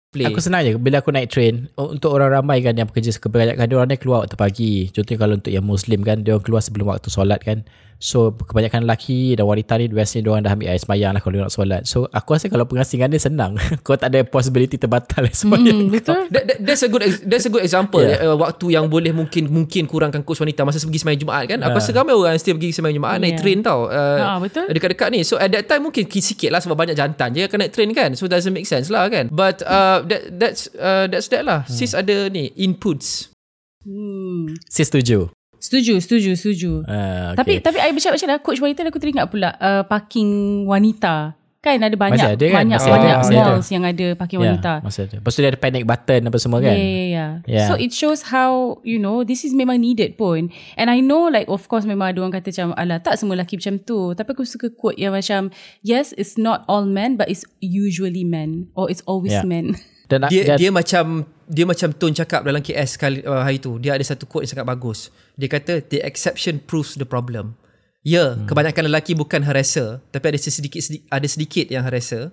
[0.09, 0.32] display.
[0.32, 1.68] Aku senang je Bila aku naik train.
[1.76, 4.72] Untuk orang ramai kan Yang bekerja kebanyakan Dia orang ni keluar waktu pagi.
[4.88, 7.68] Contohnya kalau untuk yang Muslim kan Dia orang keluar sebelum waktu solat kan
[7.99, 11.34] So kebanyakan lelaki dan wanita ni Biasanya dia orang dah ambil air semayang lah Kalau
[11.34, 15.26] dia nak solat So aku rasa kalau pengasingan dia senang Kau tak ada possibility terbatal
[15.26, 16.26] air semayang Hmm, betul.
[16.34, 18.22] That, that, that's a good that's a good example yeah.
[18.22, 21.59] uh, waktu yang boleh mungkin mungkin kurangkan coach wanita masa pergi sembahyang Jumaat kan.
[21.66, 23.42] Aku rasa ramai orang still pergi sembahyang Jumaat naik Yeah.
[23.42, 23.90] train tau.
[23.90, 24.70] Uh, Ah, betul.
[24.70, 25.20] Dekat-dekat ni.
[25.26, 28.14] So at that time mungkin sikit lah sebab banyak jantan je akan naik train kan.
[28.14, 29.26] So doesn't make sense lah kan.
[29.34, 31.66] But uh, that that's uh, that's that lah.
[31.66, 33.34] Sis ada ni inputs.
[33.82, 34.55] Hmm.
[34.68, 36.72] Saya setuju Setuju, setuju, setuju.
[36.82, 41.34] uh, Tapi tapi I macam macam lah coach wanita aku teringat pula uh, parking wanita.
[41.59, 42.54] Kan ada banyak Masih ada kan?
[42.62, 43.42] banyak Masih ada, banyak masih ada.
[43.50, 44.72] malls yang ada parking Ya, wanita.
[44.78, 45.18] masa tu.
[45.18, 46.70] Lepas tu dia ada panic button apa semua kan.
[46.70, 47.30] Yeah, yeah, yeah.
[47.50, 47.66] Yeah.
[47.66, 50.54] So it shows how you know this is memang needed pun.
[50.78, 53.59] And I know like of course memang ada orang kata macam alah tak semua lelaki
[53.59, 54.14] macam tu.
[54.14, 55.50] Tapi aku suka quote yang macam
[55.82, 59.42] yes it's not all men but it's usually men or it's always Yeah.
[59.42, 59.74] men.
[60.06, 63.80] Dan, Dia dan, dia macam dia macam Tun cakap dalam KS kali uh, hari tu.
[63.80, 65.09] Dia ada satu quote yang sangat bagus.
[65.34, 67.57] Dia kata the exception proves the problem.
[68.05, 68.46] Ya, hmm.
[68.46, 70.80] kebanyakan lelaki bukan harasser, tapi ada sedikit
[71.11, 72.30] ada sedikit yang harasser.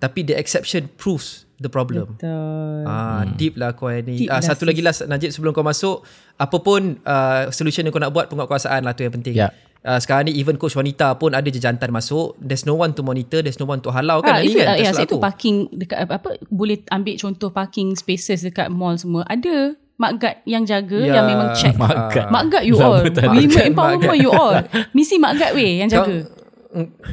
[0.00, 2.16] Tapi the exception proves the problem.
[2.16, 2.88] Betul.
[2.88, 3.36] Ah, hmm.
[3.36, 4.24] deep lah kau ni.
[4.24, 6.08] Deep Ah, lah, satu lagi lah Najib sebelum kau masuk,
[6.40, 9.36] apa pun uh, solution yang kau nak buat penguatkuasaan lah tu yang penting.
[9.36, 9.52] Ya.
[9.80, 12.36] Uh, sekarang ni even coach wanita pun ada je jantan masuk.
[12.36, 14.36] There's no one to monitor, there's no one to halau kan.
[14.36, 14.76] Ah, Ni itu, kan?
[14.76, 15.24] ah, silap itu aku.
[15.24, 19.24] parking dekat apa, apa boleh ambil contoh parking spaces dekat mall semua.
[19.24, 21.16] Ada mak guard yang jaga Ya.
[21.16, 21.76] yang memang check.
[21.76, 22.28] Mak guard.
[22.28, 23.02] Mak guard you Lama all.
[23.04, 24.56] Women Mak empowerment you all.
[24.92, 26.28] Mesti mak guard weh yang jaga.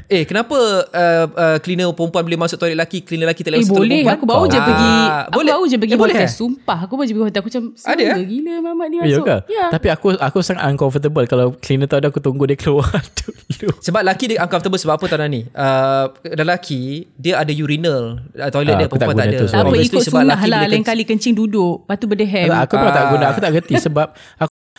[0.05, 0.53] Eh kenapa
[0.85, 3.89] uh, uh, cleaner perempuan boleh masuk toilet lelaki Cleaner lelaki tak Eh boleh masuk toilet
[3.89, 5.51] boleh perempuan Aku baru je Ah, pergi Aku boleh?
[5.51, 6.31] baru je pergi Eh, boleh hotel eh?
[6.31, 8.23] Sumpah Aku baru je pergi hotel Aku macam Ada, eh?
[8.23, 9.25] gila mamat ni Ya masuk?
[9.47, 12.85] Ya Tapi aku aku sangat uncomfortable kalau cleaner tu ada aku tunggu dia keluar
[13.17, 13.69] dulu.
[13.79, 16.81] Sebab lelaki dia uncomfortable sebab apa tahu ni uh, Lelaki
[17.13, 18.01] Dia ada urinal
[18.31, 20.21] uh, Toilet Ah, dia aku tak perempuan tak, guna ada tu, Tak apa ikut sebab
[20.21, 20.85] sunnah lah Lain kencing.
[20.85, 23.09] kali kencing duduk Lepas tu berdehem Tak, aku memang tak Ah.
[23.09, 24.07] guna Aku tak gerti sebab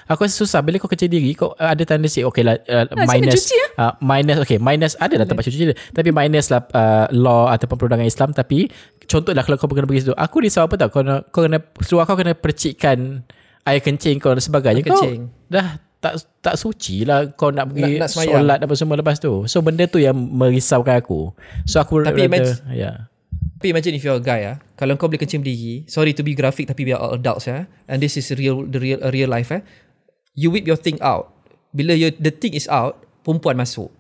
[0.09, 3.45] aku rasa susah Bila kau kerja diri Kau ada tendency Okay lah uh, Ah, Minus
[3.45, 3.67] cuci, ya?
[3.79, 7.77] uh, Minus Okay minus Ada lah tempat cuci dia Tapi minus lah uh, Law ataupun
[7.77, 8.67] perundangan Islam Tapi
[9.05, 12.05] Contohlah kalau kau kena pergi situ Aku risau apa tau Kau kena, kau kena Seluar
[12.05, 13.23] kau kena percikkan
[13.63, 15.21] Air kencing kau dan sebagainya Air kencing.
[15.29, 18.41] Kau dah tak tak suci lah Kau nak pergi Nak- nak semayang.
[18.41, 22.29] Solat apa semua lepas tu So benda tu yang Merisaukan aku So aku Tapi rather,
[22.49, 22.97] imagine- yeah.
[23.59, 26.31] Tapi imagine if you're a guy ah, kalau kau boleh kencing berdiri, sorry to be
[26.31, 27.67] graphic tapi we are all adults ya.
[27.91, 29.67] And this is real the real real life eh.
[30.39, 31.35] You whip your thing out.
[31.75, 33.91] Bila you, the thing is out, perempuan masuk.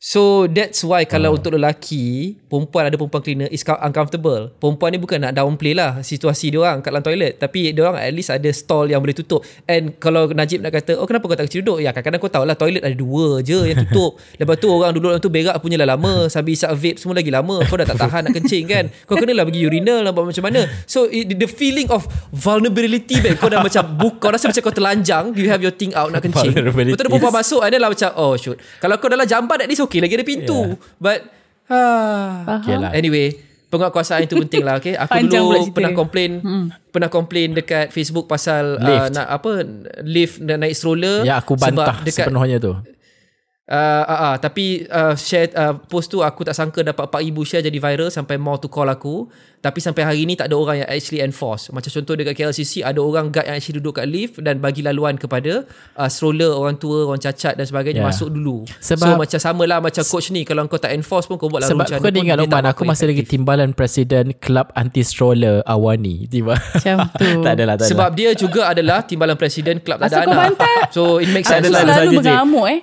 [0.00, 4.48] So that's why kalau untuk lelaki, perempuan ada perempuan cleaner is uncomfortable.
[4.56, 8.00] Perempuan ni bukan nak downplay lah situasi dia orang kat dalam toilet, tapi dia orang
[8.00, 9.44] at least ada stall yang boleh tutup.
[9.68, 12.48] And kalau Najib nak kata, "Oh kenapa kau tak kecil duduk?" Ya kadang-kadang kau tahu
[12.48, 14.16] lah toilet ada dua je yang tutup.
[14.40, 17.28] Lepas tu orang duduk dalam tu berak punya lah lama, sambil isap vape semua lagi
[17.28, 17.60] lama.
[17.68, 18.88] Kau dah tak tahan nak kencing kan.
[19.04, 20.64] Kau kenalah pergi urinal lah macam mana.
[20.88, 24.72] So it, the feeling of vulnerability babe, kau dah macam buk, kau rasa macam kau
[24.72, 26.56] telanjang, you have your thing out nak kencing.
[26.56, 28.56] Betul ada perempuan masuk then lah macam oh shoot.
[28.80, 30.78] Kalau kau dalam jamban at least okay lagi ada pintu.
[30.78, 31.02] Yeah.
[31.02, 31.20] But
[31.66, 33.34] ah, Okay lah anyway,
[33.70, 34.94] penguatkuasaan itu penting lah okay.
[34.94, 36.66] Aku Panjang dulu pernah komplain hmm.
[36.94, 39.10] pernah komplain dekat Facebook pasal uh, Lift.
[39.14, 39.50] nak apa
[40.02, 42.74] lift dan naik stroller Ya aku bantah sebab dekat sepenuhnya tu
[43.70, 47.62] Uh, uh, uh, tapi uh, share uh, post tu aku tak sangka dapat 4000 share
[47.62, 49.30] jadi viral sampai more to call aku.
[49.60, 51.70] Tapi sampai hari ni tak ada orang yang actually enforce.
[51.70, 55.14] Macam contoh dekat KLCC ada orang guard yang actually duduk kat lift dan bagi laluan
[55.14, 58.08] kepada uh, stroller orang tua orang cacat dan sebagainya Yeah.
[58.08, 58.64] masuk dulu.
[58.80, 61.70] Sebab- so macam samalah macam coach ni kalau kau tak enforce pun kau buat lalu
[61.70, 65.62] Sebab macam kau mana pun ingat Luqman Aku masih lagi timbalan Presiden Kelab Anti Stroller
[65.62, 66.26] Awani.
[66.26, 66.56] Tiba.
[66.56, 67.28] Macam tu.
[67.44, 71.02] Tak adalah tak sebab dia juga adalah timbalan presiden kelab tak ada kau anak so
[71.20, 71.94] it makes sense adalah, lah.
[72.02, 72.80] Selalu mengamuk eh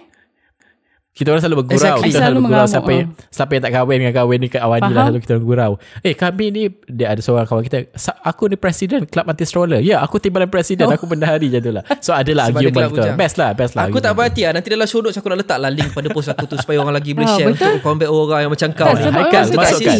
[1.17, 1.81] Kita orang selalu bergurau.
[1.97, 2.03] Exactly.
[2.05, 4.87] Kita Selalu selalu bergurau Siapa yang, siapa yang tak kahwin dengan kahwin Dekat Awani lah
[4.87, 5.01] Faham.
[5.03, 5.71] Selalu kita orang gurau.
[5.99, 7.77] Eh kami ni Dia ada seorang kawan kita.
[7.91, 9.81] "Sa- Aku ni presiden Kelab Anti Stroller.
[9.81, 10.93] Ya aku timbalan presiden Oh.
[10.93, 11.81] Aku bendahari je tu lah.
[11.97, 12.93] So adalah argument kita.
[12.93, 13.15] bujang.
[13.15, 14.53] Best lah Best lah Aku tak berhati lah.
[14.53, 16.93] Nanti dalam show notes Aku nak letak lah link pada post aku tu Supaya orang
[16.93, 17.65] lagi boleh Ah, share betul.
[17.67, 19.01] Untuk combat orang yang macam kau ni.
[19.03, 19.73] Haikal, masukkan.
[19.75, 19.97] sini.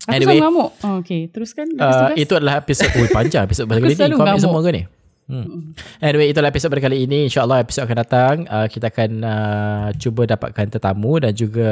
[0.00, 0.32] Aku Anyway.
[0.32, 1.66] selalu mengamuk oh, Okay teruskan.
[1.74, 3.98] Uh, itu adalah episod oh, panjang episod pada kali ni.
[3.98, 4.46] selalu kau ambil ngamuk.
[4.46, 4.82] semua ke ni
[5.30, 5.72] Hmm.
[6.02, 7.30] Anyway itulah episod pada kali ini.
[7.30, 8.34] InsyaAllah episod akan datang.
[8.50, 11.70] Uh, Kita akan uh, cuba dapatkan tetamu Dan juga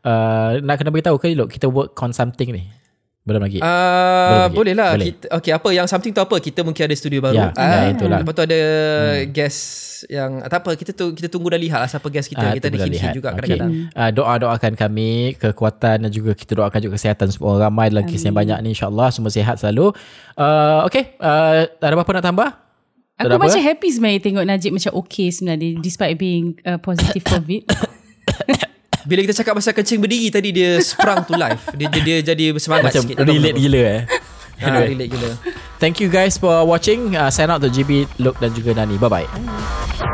[0.00, 2.83] uh, Nak kena beritahu ke Lok Kita work on something ni
[3.24, 5.06] Belum lagi Uh, Boleh, boleh lah boleh.
[5.10, 8.20] kita, Okay apa Yang something tu apa Kita mungkin ada studio baru Ya, ya, itulah.
[8.20, 8.60] Lepas tu ada
[9.26, 9.60] guest
[10.06, 12.68] Yang Tak apa Kita tu, kita tunggu dah lihat lah Siapa guest kita Ah, Kita
[12.68, 13.16] ada hint-hint lihat.
[13.16, 13.38] juga Okey.
[13.40, 18.04] kadang-kadang Uh, doa-doakan kami kekuatan dan juga kita doakan juga kesihatan semua orang ramai dalam
[18.04, 19.88] kes yang banyak ni insyaallah semua sihat selalu.
[20.34, 22.48] Uh, okay, uh, ada apa-apa nak tambah?
[22.52, 22.60] Tak
[23.16, 23.44] Aku ada apa?
[23.46, 27.62] macam happy sebenarnya Tengok Najib macam okay sebenarnya Despite being uh, Positive COVID
[29.04, 32.44] Bila kita cakap pasal kencing berdiri Tadi dia sprung to life Dia, dia, dia jadi
[32.50, 33.62] bersemangat Macam sikit Tak relate kenapa.
[33.62, 34.00] gila eh.
[34.60, 35.28] Ah, Relate gila
[35.76, 37.12] Thank you guys for watching.
[37.12, 38.96] Uh, sign out to GB, Luke dan juga Nani.
[38.96, 40.13] Bye-bye.